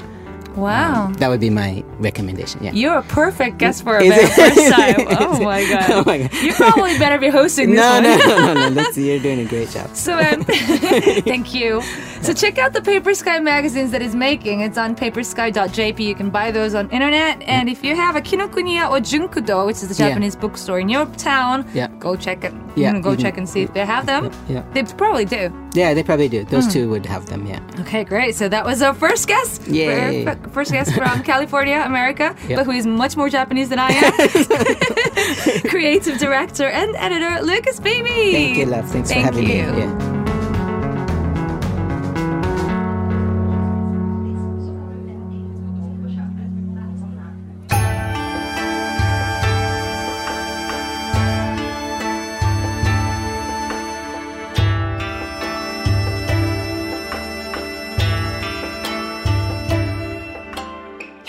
Wow. 0.56 1.12
That 1.18 1.28
would 1.28 1.40
be 1.40 1.50
my 1.50 1.84
recommendation. 1.98 2.62
Yeah. 2.64 2.72
You're 2.72 2.98
a 2.98 3.02
perfect 3.02 3.58
guest 3.58 3.82
for 3.82 3.98
a 3.98 4.08
very 4.08 4.26
first 4.26 4.72
time. 4.72 4.94
Oh 5.18 5.42
my 5.42 5.62
god. 5.68 5.90
Oh 5.90 6.02
my 6.06 6.18
God. 6.18 6.32
You 6.42 6.52
probably 6.54 6.98
better 6.98 7.18
be 7.18 7.28
hosting 7.28 7.70
this 7.70 7.78
No, 7.80 7.90
one. 7.90 8.02
no, 8.02 8.16
no, 8.16 8.36
no, 8.46 8.54
no. 8.54 8.70
That's, 8.82 8.96
you're 8.96 9.18
doing 9.18 9.40
a 9.40 9.44
great 9.44 9.68
job. 9.70 9.94
So 9.94 10.14
um, 10.18 10.42
thank 10.44 11.54
you. 11.54 11.82
So 12.22 12.32
check 12.32 12.58
out 12.58 12.72
the 12.72 12.82
Paper 12.82 13.14
Sky 13.14 13.38
magazines 13.38 13.90
that 13.92 14.02
it's 14.02 14.14
making. 14.14 14.60
It's 14.60 14.78
on 14.78 14.96
papersky.jp. 14.96 15.98
You 16.00 16.14
can 16.14 16.30
buy 16.30 16.50
those 16.50 16.74
on 16.74 16.88
internet. 16.90 17.42
And 17.42 17.68
if 17.68 17.84
you 17.84 17.94
have 17.96 18.16
a 18.16 18.20
Kinokuniya 18.20 18.90
or 18.90 18.98
Junkudo, 19.00 19.66
which 19.66 19.76
is 19.76 19.88
the 19.88 19.94
Yeah. 20.02 20.08
Japanese 20.10 20.36
bookstore 20.36 20.80
in 20.80 20.88
your 20.88 21.06
town, 21.16 21.66
Yeah. 21.74 21.88
go 21.98 22.16
check 22.16 22.44
it. 22.44 22.52
Yeah, 22.76 22.92
Yeah, 22.94 23.00
go 23.00 23.10
you 23.10 23.16
can- 23.16 23.24
check 23.24 23.38
and 23.38 23.48
see 23.48 23.62
if 23.62 23.72
they 23.72 23.84
have 23.84 24.06
them. 24.06 24.30
Yeah. 24.48 24.62
They 24.74 24.82
probably 24.84 25.24
do. 25.24 25.50
Yeah, 25.74 25.94
they 25.94 26.02
probably 26.02 26.28
do. 26.28 26.44
Those 26.44 26.64
hmm. 26.66 26.70
two 26.70 26.90
would 26.90 27.06
have 27.06 27.26
them, 27.26 27.46
yeah. 27.46 27.60
Okay, 27.80 28.04
great. 28.04 28.34
So 28.34 28.48
that 28.48 28.64
was 28.64 28.82
our 28.82 28.94
first 28.94 29.26
guest. 29.28 29.62
F- 29.68 30.52
First 30.52 30.72
guest 30.72 30.94
from 30.94 31.22
California, 31.32 31.82
America, 31.84 32.34
Yep. 32.48 32.56
but 32.58 32.64
who 32.66 32.72
is 32.72 32.86
much 32.86 33.16
more 33.16 33.28
Japanese 33.28 33.68
than 33.68 33.78
I 33.78 33.90
am. 33.90 35.60
Creative 35.68 36.18
director 36.18 36.68
and 36.68 36.94
editor 36.96 37.42
Lucas 37.42 37.80
BB. 37.80 38.32
Thank 38.32 38.56
you, 38.58 38.66
love. 38.66 38.88
Thanks 38.90 39.10
Thank 39.10 39.26
for 39.26 39.32
having 39.32 39.48
you. 39.50 39.72
me. 39.72 39.78
Yeah. 39.80 40.05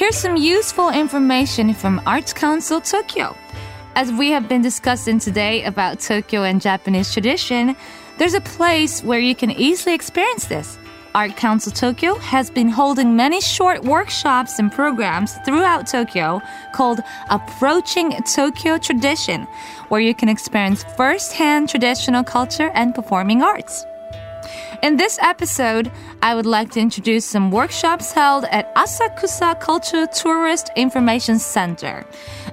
Here's 0.07 0.15
some 0.15 0.37
useful 0.37 0.87
information 0.87 1.73
from 1.73 2.01
Arts 2.05 2.31
Council 2.31 2.79
Tokyo. 2.79 3.35
As 3.93 4.09
we 4.09 4.29
have 4.29 4.47
been 4.47 4.61
discussing 4.61 5.19
today 5.19 5.65
about 5.65 5.99
Tokyo 5.99 6.43
and 6.43 6.61
Japanese 6.61 7.11
tradition, 7.11 7.75
there's 8.17 8.33
a 8.33 8.39
place 8.39 9.03
where 9.03 9.19
you 9.19 9.35
can 9.35 9.51
easily 9.51 9.93
experience 9.93 10.45
this. 10.45 10.77
Art 11.13 11.35
Council 11.35 11.73
Tokyo 11.73 12.15
has 12.19 12.49
been 12.49 12.69
holding 12.69 13.17
many 13.17 13.41
short 13.41 13.83
workshops 13.83 14.59
and 14.59 14.71
programs 14.71 15.33
throughout 15.45 15.87
Tokyo 15.87 16.41
called 16.73 17.01
Approaching 17.29 18.13
Tokyo 18.33 18.77
Tradition, 18.77 19.43
where 19.89 19.99
you 19.99 20.15
can 20.15 20.29
experience 20.29 20.85
firsthand 20.95 21.67
traditional 21.67 22.23
culture 22.23 22.71
and 22.75 22.95
performing 22.95 23.41
arts. 23.41 23.85
In 24.83 24.95
this 24.95 25.17
episode, 25.23 25.91
I 26.21 26.35
would 26.35 26.45
like 26.45 26.69
to 26.71 26.79
introduce 26.79 27.25
some 27.25 27.49
workshops 27.49 28.11
held 28.11 28.45
at 28.45 28.73
Asakusa 28.75 29.59
Culture 29.59 30.05
Tourist 30.05 30.69
Information 30.75 31.39
Center. 31.39 32.05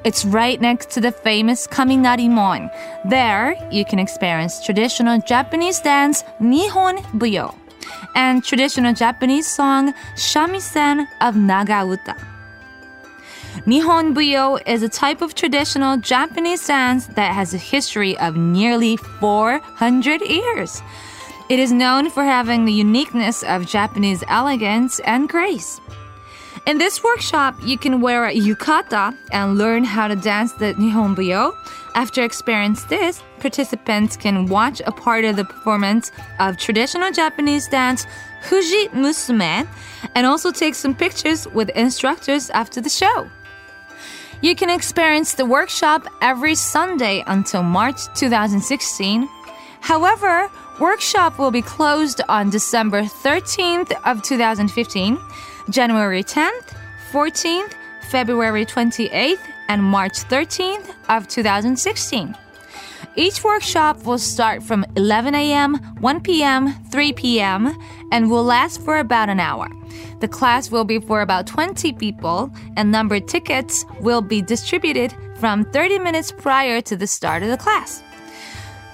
It's 0.04 0.24
right 0.24 0.58
next 0.58 0.90
to 0.92 1.02
the 1.02 1.12
famous 1.12 1.66
Kaminari 1.66 2.30
Mon. 2.30 2.70
There, 3.04 3.54
you 3.70 3.84
can 3.84 3.98
experience 3.98 4.64
traditional 4.64 5.20
Japanese 5.20 5.80
dance 5.80 6.22
Nihon 6.40 6.96
Buyo 7.18 7.54
and 8.14 8.42
traditional 8.42 8.94
Japanese 8.94 9.46
song 9.46 9.92
Shamisen 10.16 11.06
of 11.20 11.34
Nagauta. 11.34 12.16
Nihon 13.66 14.14
Buyo 14.14 14.60
is 14.66 14.82
a 14.82 14.88
type 14.88 15.20
of 15.20 15.34
traditional 15.34 15.98
Japanese 15.98 16.66
dance 16.66 17.06
that 17.08 17.34
has 17.34 17.52
a 17.52 17.58
history 17.58 18.16
of 18.18 18.34
nearly 18.34 18.96
400 18.96 20.22
years. 20.22 20.82
It 21.50 21.58
is 21.58 21.72
known 21.72 22.08
for 22.08 22.24
having 22.24 22.64
the 22.64 22.72
uniqueness 22.72 23.42
of 23.42 23.66
Japanese 23.66 24.24
elegance 24.28 24.98
and 25.00 25.28
grace. 25.28 25.78
In 26.66 26.78
this 26.78 27.04
workshop, 27.04 27.54
you 27.62 27.76
can 27.76 28.00
wear 28.00 28.24
a 28.24 28.34
yukata 28.34 29.14
and 29.30 29.58
learn 29.58 29.84
how 29.84 30.08
to 30.08 30.16
dance 30.16 30.52
the 30.52 30.72
Nihon 30.74 31.14
Buyo. 31.14 31.52
After 31.94 32.24
experience 32.24 32.84
this, 32.84 33.22
participants 33.40 34.16
can 34.16 34.46
watch 34.46 34.80
a 34.86 34.92
part 34.92 35.26
of 35.26 35.36
the 35.36 35.44
performance 35.44 36.10
of 36.40 36.56
traditional 36.56 37.12
Japanese 37.12 37.68
dance 37.68 38.06
Fuji 38.44 38.88
Musume 38.88 39.68
and 40.14 40.26
also 40.26 40.50
take 40.50 40.74
some 40.74 40.94
pictures 40.94 41.46
with 41.48 41.68
instructors 41.76 42.48
after 42.50 42.80
the 42.80 42.88
show. 42.88 43.28
You 44.40 44.54
can 44.54 44.70
experience 44.70 45.34
the 45.34 45.44
workshop 45.44 46.06
every 46.22 46.54
Sunday 46.54 47.22
until 47.26 47.62
March 47.62 48.00
2016. 48.14 49.28
However, 49.80 50.48
workshop 50.80 51.38
will 51.38 51.50
be 51.50 51.62
closed 51.62 52.20
on 52.28 52.50
December 52.50 53.02
13th 53.02 53.92
of 54.04 54.22
2015, 54.22 55.18
January 55.70 56.22
10th, 56.22 56.74
14th, 57.12 57.72
February 58.10 58.66
28th, 58.66 59.38
and 59.68 59.82
March 59.82 60.12
13th 60.12 60.94
of 61.08 61.28
2016. 61.28 62.34
Each 63.16 63.44
workshop 63.44 64.04
will 64.04 64.18
start 64.18 64.62
from 64.62 64.84
11 64.96 65.34
a.m., 65.34 65.76
1 66.00 66.20
p.m., 66.22 66.74
3 66.90 67.12
p.m., 67.12 67.78
and 68.10 68.28
will 68.28 68.42
last 68.42 68.82
for 68.82 68.98
about 68.98 69.28
an 69.28 69.38
hour. 69.38 69.68
The 70.18 70.28
class 70.28 70.70
will 70.70 70.84
be 70.84 70.98
for 70.98 71.20
about 71.20 71.46
20 71.46 71.92
people, 71.92 72.50
and 72.76 72.90
numbered 72.90 73.28
tickets 73.28 73.84
will 74.00 74.22
be 74.22 74.42
distributed 74.42 75.14
from 75.36 75.64
30 75.66 76.00
minutes 76.00 76.32
prior 76.32 76.80
to 76.80 76.96
the 76.96 77.06
start 77.06 77.42
of 77.42 77.50
the 77.50 77.56
class. 77.56 78.02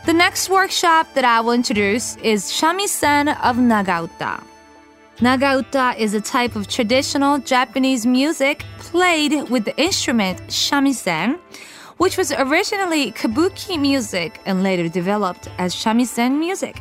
The 0.07 0.15
next 0.15 0.49
workshop 0.49 1.13
that 1.13 1.27
I 1.27 1.41
will 1.41 1.53
introduce 1.53 2.17
is 2.17 2.51
Shamisen 2.51 3.29
of 3.45 3.57
Nagauta. 3.57 4.43
Nagauta 5.19 5.95
is 5.99 6.15
a 6.15 6.23
type 6.23 6.57
of 6.57 6.69
traditional 6.69 7.37
Japanese 7.39 8.07
music 8.07 8.65
played 8.79 9.51
with 9.51 9.67
the 9.67 9.77
instrument 9.79 10.41
shamisen, 10.49 11.39
which 11.99 12.17
was 12.17 12.33
originally 12.33 13.13
kabuki 13.13 13.79
music 13.79 14.41
and 14.47 14.63
later 14.63 14.89
developed 14.89 15.51
as 15.59 15.75
shamisen 15.75 16.39
music. 16.39 16.81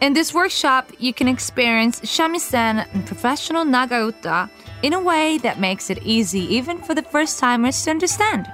In 0.00 0.12
this 0.12 0.34
workshop, 0.34 0.90
you 0.98 1.14
can 1.14 1.28
experience 1.28 2.00
shamisen 2.00 2.84
and 2.92 3.06
professional 3.06 3.64
Nagauta 3.64 4.50
in 4.82 4.92
a 4.92 5.00
way 5.00 5.38
that 5.38 5.60
makes 5.60 5.88
it 5.88 6.02
easy 6.02 6.40
even 6.52 6.78
for 6.78 6.96
the 6.96 7.02
first 7.02 7.38
timers 7.38 7.84
to 7.84 7.90
understand. 7.90 8.50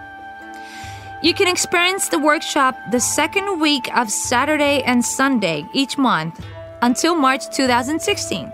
You 1.22 1.34
can 1.34 1.48
experience 1.48 2.08
the 2.08 2.18
workshop 2.18 2.74
the 2.90 2.98
second 2.98 3.60
week 3.60 3.94
of 3.94 4.10
Saturday 4.10 4.82
and 4.84 5.04
Sunday 5.04 5.66
each 5.74 5.98
month 5.98 6.42
until 6.80 7.14
March 7.14 7.54
2016. 7.54 8.50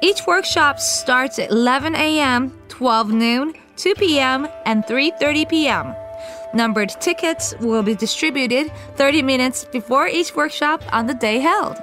Each 0.00 0.24
workshop 0.24 0.78
starts 0.78 1.40
at 1.40 1.50
11 1.50 1.96
a.m., 1.96 2.56
12 2.68 3.10
noon, 3.10 3.54
2 3.76 3.94
p.m., 3.96 4.46
and 4.66 4.84
3:30 4.84 5.48
p.m. 5.48 5.94
Numbered 6.54 6.90
tickets 7.00 7.54
will 7.58 7.82
be 7.82 7.96
distributed 7.96 8.70
30 8.94 9.22
minutes 9.22 9.64
before 9.64 10.06
each 10.06 10.36
workshop 10.36 10.84
on 10.92 11.08
the 11.08 11.14
day 11.14 11.40
held. 11.40 11.76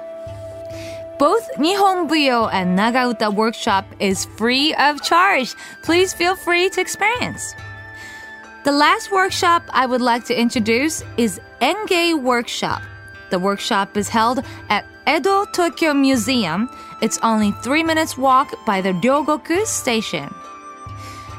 Both 1.18 1.50
Nihonbuyo 1.58 2.48
and 2.50 2.78
Nagauta 2.78 3.28
workshop 3.34 3.84
is 4.00 4.24
free 4.38 4.72
of 4.76 5.02
charge. 5.02 5.54
Please 5.82 6.14
feel 6.14 6.34
free 6.34 6.70
to 6.70 6.80
experience. 6.80 7.54
The 8.68 8.72
last 8.72 9.10
workshop 9.10 9.62
I 9.70 9.86
would 9.86 10.02
like 10.02 10.26
to 10.26 10.38
introduce 10.38 11.02
is 11.16 11.40
Engei 11.62 12.12
Workshop. 12.12 12.82
The 13.30 13.38
workshop 13.38 13.96
is 13.96 14.10
held 14.10 14.44
at 14.68 14.84
Edo 15.08 15.46
Tokyo 15.46 15.94
Museum. 15.94 16.68
It's 17.00 17.18
only 17.22 17.52
three 17.62 17.82
minutes 17.82 18.18
walk 18.18 18.52
by 18.66 18.82
the 18.82 18.92
Ryogoku 18.92 19.64
station. 19.64 20.28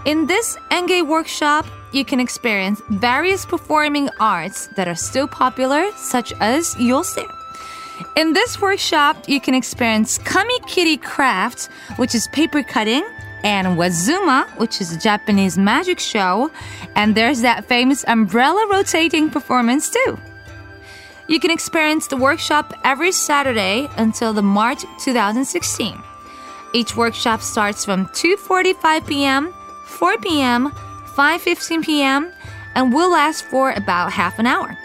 In 0.07 0.25
this 0.25 0.57
Engei 0.71 1.07
workshop, 1.07 1.67
you 1.93 2.03
can 2.03 2.19
experience 2.19 2.81
various 2.89 3.45
performing 3.45 4.09
arts 4.19 4.65
that 4.75 4.87
are 4.87 4.95
still 4.95 5.27
popular, 5.27 5.85
such 5.97 6.33
as 6.39 6.73
yose. 6.77 7.23
In 8.15 8.33
this 8.33 8.59
workshop, 8.59 9.29
you 9.29 9.39
can 9.39 9.53
experience 9.53 10.17
kamikiri 10.17 10.99
craft, 10.99 11.69
which 11.97 12.15
is 12.15 12.27
paper 12.29 12.63
cutting, 12.63 13.05
and 13.43 13.77
wazuma, 13.77 14.47
which 14.57 14.81
is 14.81 14.93
a 14.93 14.99
Japanese 14.99 15.57
magic 15.57 15.99
show, 15.99 16.51
and 16.95 17.15
there's 17.15 17.41
that 17.41 17.65
famous 17.65 18.03
umbrella 18.07 18.67
rotating 18.69 19.29
performance 19.29 19.89
too. 19.89 20.17
You 21.27 21.39
can 21.39 21.51
experience 21.51 22.07
the 22.07 22.17
workshop 22.17 22.73
every 22.83 23.11
Saturday 23.11 23.87
until 23.97 24.33
the 24.33 24.41
March 24.41 24.83
2016. 24.99 26.01
Each 26.73 26.95
workshop 26.95 27.41
starts 27.41 27.85
from 27.85 28.07
2:45 28.07 29.07
p.m., 29.07 29.53
4 29.85 30.17
p.m., 30.17 30.71
5:15 31.15 31.83
p.m., 31.83 32.31
and 32.75 32.93
will 32.93 33.11
last 33.11 33.45
for 33.45 33.71
about 33.71 34.11
half 34.11 34.39
an 34.39 34.45
hour. 34.45 34.77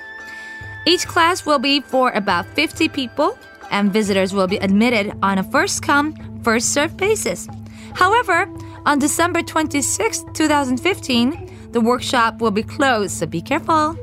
Each 0.86 1.06
class 1.06 1.46
will 1.46 1.58
be 1.58 1.80
for 1.80 2.10
about 2.12 2.46
50 2.54 2.88
people, 2.88 3.38
and 3.70 3.92
visitors 3.92 4.34
will 4.34 4.46
be 4.46 4.58
admitted 4.58 5.12
on 5.22 5.38
a 5.38 5.44
first 5.44 5.82
come, 5.82 6.14
first 6.42 6.74
served 6.74 6.96
basis. 6.96 7.48
However, 7.94 8.48
on 8.86 8.98
December 8.98 9.42
26, 9.42 10.24
2015, 10.34 11.70
the 11.72 11.80
workshop 11.80 12.40
will 12.40 12.50
be 12.50 12.62
closed, 12.62 13.16
so 13.16 13.26
be 13.26 13.40
careful. 13.40 13.98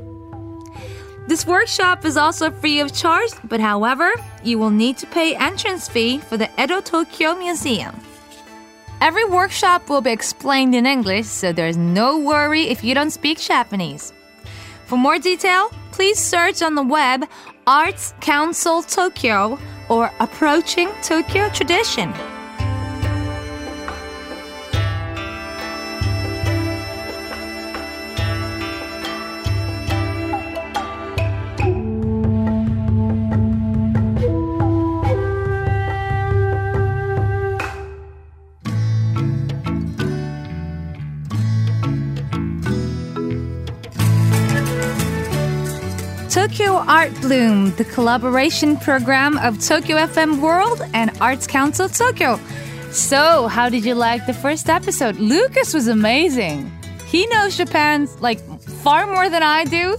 This 1.28 1.46
workshop 1.46 2.04
is 2.04 2.16
also 2.16 2.50
free 2.50 2.80
of 2.80 2.92
charge, 2.92 3.30
but 3.44 3.60
however, 3.60 4.12
you 4.42 4.58
will 4.58 4.70
need 4.70 4.98
to 4.98 5.06
pay 5.06 5.36
entrance 5.36 5.88
fee 5.88 6.18
for 6.18 6.36
the 6.36 6.50
Edo 6.60 6.80
Tokyo 6.80 7.34
Museum. 7.36 7.94
Every 9.00 9.24
workshop 9.24 9.88
will 9.88 10.00
be 10.00 10.10
explained 10.10 10.74
in 10.74 10.84
English, 10.84 11.26
so 11.26 11.52
there's 11.52 11.76
no 11.76 12.18
worry 12.18 12.64
if 12.68 12.82
you 12.82 12.94
don't 12.94 13.10
speak 13.10 13.40
Japanese. 13.40 14.12
For 14.86 14.96
more 14.98 15.18
detail, 15.18 15.70
please 15.92 16.18
search 16.18 16.60
on 16.60 16.74
the 16.74 16.82
web 16.82 17.24
Arts 17.66 18.14
Council 18.20 18.82
Tokyo 18.82 19.58
or 19.88 20.10
Approaching 20.20 20.90
Tokyo 21.02 21.48
Tradition. 21.50 22.12
Art 46.86 47.12
Bloom, 47.20 47.70
the 47.76 47.84
collaboration 47.84 48.76
program 48.76 49.38
of 49.38 49.60
Tokyo 49.60 49.96
FM 49.96 50.40
World 50.40 50.82
and 50.92 51.10
Arts 51.20 51.46
Council 51.46 51.88
Tokyo. 51.88 52.38
So, 52.90 53.48
how 53.48 53.68
did 53.68 53.84
you 53.84 53.94
like 53.94 54.26
the 54.26 54.34
first 54.34 54.68
episode? 54.68 55.16
Lucas 55.16 55.72
was 55.72 55.88
amazing. 55.88 56.70
He 57.06 57.26
knows 57.26 57.56
Japan 57.56 58.08
like 58.20 58.40
far 58.60 59.06
more 59.06 59.28
than 59.28 59.42
I 59.42 59.64
do, 59.64 59.96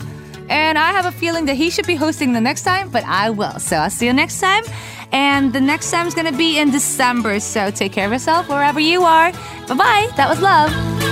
and 0.49 0.77
I 0.77 0.91
have 0.91 1.05
a 1.05 1.11
feeling 1.11 1.45
that 1.45 1.55
he 1.55 1.69
should 1.69 1.87
be 1.87 1.95
hosting 1.95 2.33
the 2.33 2.41
next 2.41 2.63
time, 2.63 2.89
but 2.89 3.03
I 3.05 3.29
will. 3.29 3.59
So, 3.59 3.77
I'll 3.77 3.89
see 3.89 4.05
you 4.05 4.13
next 4.13 4.39
time. 4.39 4.63
And 5.11 5.53
the 5.53 5.61
next 5.61 5.91
time 5.91 6.07
is 6.07 6.15
going 6.15 6.31
to 6.31 6.37
be 6.37 6.57
in 6.57 6.71
December, 6.71 7.39
so 7.39 7.69
take 7.71 7.91
care 7.91 8.05
of 8.05 8.11
yourself 8.11 8.49
wherever 8.49 8.79
you 8.79 9.03
are. 9.03 9.31
Bye 9.67 9.75
bye. 9.75 10.09
That 10.17 10.29
was 10.29 10.41
love. 10.41 11.02